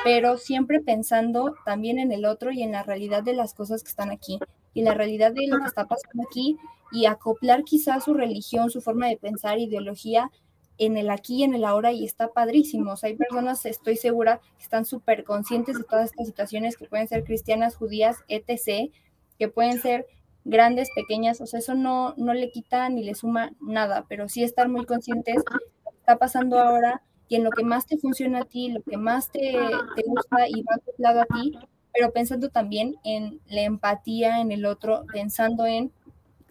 pero 0.04 0.38
siempre 0.38 0.80
pensando 0.80 1.56
también 1.66 2.00
en 2.00 2.12
el 2.12 2.26
otro 2.26 2.52
y 2.52 2.64
en 2.64 2.72
la 2.72 2.84
realidad 2.84 3.24
de 3.24 3.34
las 3.34 3.54
cosas 3.54 3.84
que 3.84 3.90
están 3.90 4.12
aquí 4.12 4.40
y 4.74 4.84
la 4.84 4.94
realidad 4.94 5.34
de 5.34 5.48
lo 5.48 5.60
que 5.60 5.66
está 5.66 5.86
pasando 5.86 6.24
aquí 6.24 6.58
y 6.92 7.06
acoplar 7.06 7.64
quizás 7.64 8.04
su 8.06 8.14
religión, 8.14 8.70
su 8.70 8.82
forma 8.82 9.08
de 9.08 9.18
pensar, 9.18 9.60
ideología 9.60 10.30
en 10.78 10.98
el 10.98 11.10
aquí 11.10 11.38
y 11.38 11.44
en 11.44 11.54
el 11.54 11.66
ahora 11.66 11.92
y 11.92 12.06
está 12.06 12.30
padrísimo. 12.30 12.94
O 12.94 12.98
sea, 12.98 13.10
hay 13.10 13.18
personas, 13.18 13.66
estoy 13.66 13.98
segura, 13.98 14.40
que 14.58 14.64
están 14.64 14.86
súper 14.86 15.24
conscientes 15.24 15.78
de 15.78 15.84
todas 15.84 16.06
estas 16.06 16.28
situaciones 16.28 16.78
que 16.78 16.86
pueden 16.86 17.08
ser 17.08 17.24
cristianas, 17.24 17.76
judías, 17.76 18.18
etc., 18.30 18.92
que 19.38 19.48
pueden 19.50 19.80
ser 19.82 20.08
grandes, 20.46 20.90
pequeñas, 20.96 21.42
o 21.42 21.46
sea, 21.46 21.60
eso 21.60 21.76
no, 21.76 22.14
no 22.18 22.34
le 22.34 22.50
quita 22.50 22.90
ni 22.90 23.04
le 23.04 23.14
suma 23.14 23.52
nada, 23.62 24.06
pero 24.08 24.30
sí 24.30 24.44
estar 24.44 24.70
muy 24.70 24.86
conscientes 24.86 25.36
de 25.36 25.44
lo 25.54 25.92
que 25.92 25.98
está 25.98 26.18
pasando 26.18 26.60
ahora 26.60 27.02
y 27.28 27.36
en 27.36 27.44
lo 27.44 27.52
que 27.52 27.64
más 27.64 27.86
te 27.86 27.98
funciona 27.98 28.40
a 28.40 28.46
ti, 28.46 28.70
lo 28.70 28.82
que 28.82 28.98
más 28.98 29.30
te, 29.32 29.52
te 29.96 30.04
gusta 30.06 30.48
y 30.48 30.64
va 30.64 30.76
acoplado 30.76 31.22
a 31.22 31.26
ti, 31.26 31.60
pero 31.94 32.12
pensando 32.12 32.50
también 32.50 32.96
en 33.04 33.40
la 33.48 33.62
empatía 33.62 34.42
en 34.42 34.52
el 34.52 34.66
otro, 34.66 35.06
pensando 35.12 35.66
en 35.66 35.92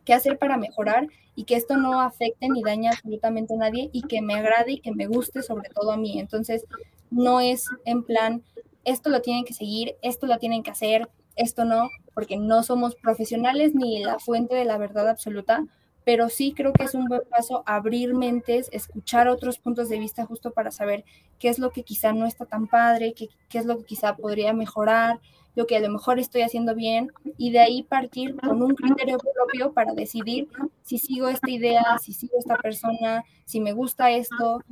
qué 0.05 0.15
hacer 0.15 0.39
para 0.39 0.57
mejorar 0.57 1.07
y 1.35 1.45
que 1.45 1.55
esto 1.55 1.77
no 1.77 2.01
afecte 2.01 2.49
ni 2.49 2.63
dañe 2.63 2.89
absolutamente 2.89 3.55
a 3.55 3.59
nadie 3.59 3.91
y 3.93 4.03
que 4.03 4.21
me 4.21 4.35
agrade 4.35 4.73
y 4.73 4.81
que 4.81 4.93
me 4.93 5.07
guste 5.07 5.43
sobre 5.43 5.69
todo 5.71 5.93
a 5.93 5.97
mí. 5.97 6.19
Entonces, 6.19 6.65
no 7.11 7.41
es 7.41 7.67
en 7.85 8.03
plan, 8.03 8.43
esto 8.85 9.11
lo 9.11 9.21
tienen 9.21 9.45
que 9.45 9.55
seguir, 9.55 9.97
esto 10.03 10.27
lo 10.27 10.39
tienen 10.39 10.63
que 10.63 10.71
hacer, 10.71 11.09
esto 11.37 11.65
no, 11.65 11.91
porque 12.15 12.37
no 12.37 12.63
somos 12.63 12.97
profesionales 12.97 13.75
ni 13.75 14.03
la 14.03 14.19
fuente 14.19 14.55
de 14.55 14.65
la 14.65 14.79
verdad 14.79 15.09
absoluta, 15.09 15.65
pero 16.09 16.31
sí 16.31 16.55
creo 16.57 16.73
que 16.73 16.85
es 16.85 16.95
un 16.95 17.05
buen 17.05 17.21
paso 17.29 17.63
abrir 17.67 18.15
mentes, 18.15 18.71
escuchar 18.73 19.29
otros 19.29 19.59
puntos 19.59 19.91
de 19.91 19.99
vista 19.99 20.25
justo 20.25 20.53
para 20.53 20.71
saber 20.71 21.05
qué 21.39 21.51
es 21.51 21.59
lo 21.59 21.69
que 21.69 21.83
quizá 21.83 22.15
no 22.15 22.25
está 22.25 22.47
tan 22.47 22.67
padre, 22.67 23.13
qué, 23.13 23.29
qué 23.51 23.59
es 23.59 23.67
lo 23.67 23.77
que 23.77 23.85
quizá 23.85 24.17
podría 24.17 24.55
mejorar, 24.55 25.21
lo 25.55 25.67
que 25.67 25.77
a 25.77 25.81
lo 25.81 25.91
mejor 25.91 26.19
estoy 26.19 26.41
haciendo 26.41 26.75
bien 26.75 27.13
y 27.37 27.51
de 27.51 27.59
ahí 27.59 27.83
partir 27.83 28.35
con 28.37 28.63
un 28.63 28.75
criterio 28.75 29.19
propio 29.19 29.75
para 29.75 29.93
decidir 29.93 30.49
si 30.83 30.97
sigo 30.97 31.29
esta 31.29 31.51
idea, 31.51 31.85
si 32.01 32.15
sigo 32.15 32.39
esta 32.39 32.57
persona, 32.57 33.23
si 33.45 33.61
me 33.61 33.75
gusta 33.75 34.11
esto, 34.11 34.63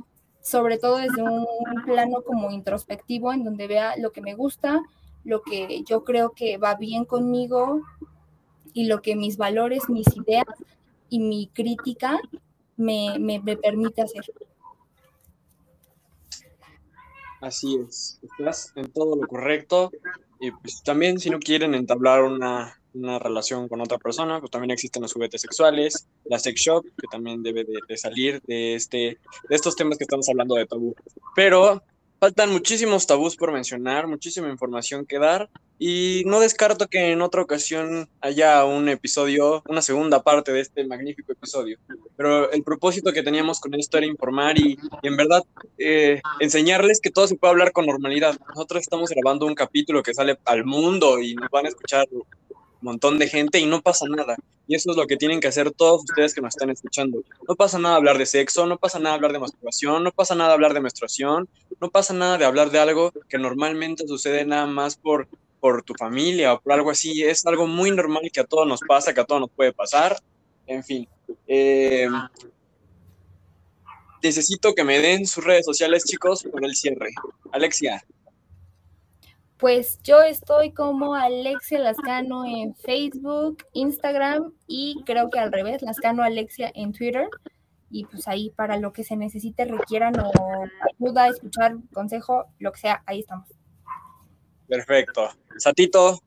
sobre 0.41 0.79
todo 0.79 0.95
desde 0.97 1.21
un 1.21 1.45
plano 1.85 2.23
como 2.23 2.49
introspectivo 2.49 3.31
en 3.31 3.43
donde 3.43 3.67
vea 3.67 3.93
lo 3.95 4.11
que 4.11 4.21
me 4.21 4.33
gusta, 4.33 4.81
lo 5.23 5.43
que 5.43 5.83
yo 5.83 6.03
creo 6.03 6.31
que 6.31 6.57
va 6.57 6.73
bien 6.73 7.05
conmigo 7.05 7.83
y 8.73 8.85
lo 8.85 9.03
que 9.03 9.15
mis 9.15 9.37
valores, 9.37 9.87
mis 9.87 10.07
ideas 10.17 10.45
y 11.09 11.19
mi 11.19 11.47
crítica 11.53 12.19
me, 12.75 13.17
me, 13.19 13.39
me 13.39 13.57
permite 13.57 14.01
hacer. 14.01 14.25
Así 17.41 17.77
es, 17.77 18.19
estás 18.21 18.73
en 18.75 18.91
todo 18.91 19.15
lo 19.15 19.27
correcto. 19.27 19.91
Y 20.39 20.51
pues 20.51 20.83
también 20.83 21.19
si 21.19 21.29
no 21.29 21.39
quieren 21.39 21.73
entablar 21.73 22.23
una, 22.23 22.79
una 22.93 23.19
relación 23.19 23.67
con 23.67 23.81
otra 23.81 23.97
persona, 23.97 24.39
pues 24.39 24.51
también 24.51 24.71
existen 24.71 25.01
los 25.01 25.13
juguetes 25.13 25.41
sexuales, 25.41 26.07
la 26.25 26.39
sex 26.39 26.61
shop, 26.61 26.83
que 26.83 27.07
también 27.11 27.43
debe 27.43 27.63
de, 27.63 27.79
de 27.87 27.97
salir 27.97 28.41
de, 28.43 28.75
este, 28.75 28.97
de 28.97 29.55
estos 29.55 29.75
temas 29.75 29.97
que 29.97 30.03
estamos 30.03 30.29
hablando 30.29 30.55
de 30.55 30.65
tabú. 30.65 30.95
Pero 31.35 31.81
faltan 32.19 32.51
muchísimos 32.51 33.07
tabús 33.07 33.35
por 33.35 33.51
mencionar, 33.51 34.07
muchísima 34.07 34.49
información 34.49 35.05
que 35.05 35.19
dar 35.19 35.49
y 35.79 36.23
no 36.25 36.39
descarto 36.39 36.87
que 36.87 37.11
en 37.11 37.21
otra 37.21 37.41
ocasión 37.41 38.09
haya 38.21 38.65
un 38.65 38.89
episodio, 38.89 39.61
una 39.67 39.83
segunda 39.83 40.23
parte 40.23 40.51
de 40.51 40.61
este 40.61 40.85
magnífico 40.85 41.31
episodio. 41.31 41.77
Pero 42.15 42.51
el 42.51 42.63
propósito 42.63 43.13
que 43.13 43.21
teníamos 43.21 43.59
con 43.59 43.75
esto 43.75 43.97
era 43.97 44.07
informar 44.07 44.57
y, 44.57 44.77
en 45.03 45.17
verdad 45.17 45.43
eh, 45.77 46.21
enseñarles 46.39 46.99
que 46.99 47.11
todo 47.11 47.27
se 47.27 47.35
puede 47.35 47.51
hablar 47.51 47.71
con 47.71 47.85
normalidad. 47.85 48.35
Nosotros 48.49 48.81
estamos 48.81 49.09
grabando 49.11 49.45
un 49.45 49.55
capítulo 49.55 50.01
que 50.01 50.15
sale 50.15 50.39
al 50.45 50.65
mundo 50.65 51.19
y 51.19 51.35
nos 51.35 51.49
van 51.51 51.65
a 51.65 51.69
escuchar 51.69 52.07
montón 52.81 53.19
de 53.19 53.27
gente 53.27 53.59
y 53.59 53.65
no 53.65 53.81
pasa 53.81 54.05
nada. 54.09 54.35
Y 54.67 54.75
eso 54.75 54.91
es 54.91 54.97
lo 54.97 55.07
que 55.07 55.17
tienen 55.17 55.39
que 55.39 55.47
hacer 55.47 55.71
todos 55.71 56.01
ustedes 56.03 56.33
que 56.33 56.41
nos 56.41 56.55
están 56.55 56.69
escuchando. 56.69 57.23
No 57.47 57.55
pasa 57.55 57.79
nada 57.79 57.95
hablar 57.95 58.17
de 58.17 58.25
sexo, 58.25 58.65
no 58.65 58.77
pasa 58.77 58.99
nada 58.99 59.15
hablar 59.15 59.31
de 59.31 59.39
masturbación, 59.39 60.03
no 60.03 60.11
pasa 60.11 60.35
nada 60.35 60.53
hablar 60.53 60.73
de 60.73 60.81
menstruación, 60.81 61.47
no 61.79 61.89
pasa 61.89 62.13
nada 62.13 62.37
de 62.37 62.45
hablar 62.45 62.69
de 62.69 62.79
algo 62.79 63.11
que 63.29 63.37
normalmente 63.37 64.07
sucede 64.07 64.45
nada 64.45 64.65
más 64.65 64.97
por 64.97 65.27
por 65.59 65.83
tu 65.83 65.93
familia 65.95 66.53
o 66.53 66.61
por 66.61 66.73
algo 66.73 66.91
así. 66.91 67.23
Es 67.23 67.45
algo 67.45 67.67
muy 67.67 67.91
normal 67.91 68.29
que 68.31 68.39
a 68.39 68.45
todos 68.45 68.67
nos 68.67 68.81
pasa, 68.81 69.13
que 69.13 69.21
a 69.21 69.25
todos 69.25 69.41
nos 69.41 69.51
puede 69.51 69.73
pasar. 69.73 70.17
En 70.65 70.83
fin. 70.83 71.07
Eh, 71.47 72.07
necesito 74.21 74.73
que 74.73 74.83
me 74.83 74.99
den 74.99 75.25
sus 75.25 75.43
redes 75.43 75.65
sociales, 75.65 76.03
chicos, 76.03 76.43
por 76.43 76.63
el 76.63 76.75
cierre. 76.75 77.09
Alexia. 77.51 78.03
Pues 79.57 79.99
yo 80.03 80.21
estoy 80.21 80.71
como 80.71 81.15
Alexia 81.15 81.79
Lascano 81.79 82.45
en 82.45 82.75
Facebook, 82.75 83.63
Instagram 83.73 84.53
y 84.67 85.01
creo 85.05 85.29
que 85.29 85.39
al 85.39 85.51
revés, 85.51 85.81
Lascano 85.81 86.21
Alexia 86.23 86.71
en 86.75 86.93
Twitter. 86.93 87.27
Y 87.89 88.05
pues 88.05 88.27
ahí 88.27 88.51
para 88.51 88.77
lo 88.77 88.93
que 88.93 89.03
se 89.03 89.15
necesite, 89.15 89.65
requieran 89.65 90.13
o 90.19 90.31
ayuda, 90.99 91.29
escuchar, 91.29 91.77
consejo, 91.93 92.45
lo 92.59 92.71
que 92.71 92.79
sea, 92.79 93.01
ahí 93.05 93.21
estamos. 93.21 93.47
Perfecto. 94.67 95.29
Satito. 95.57 96.19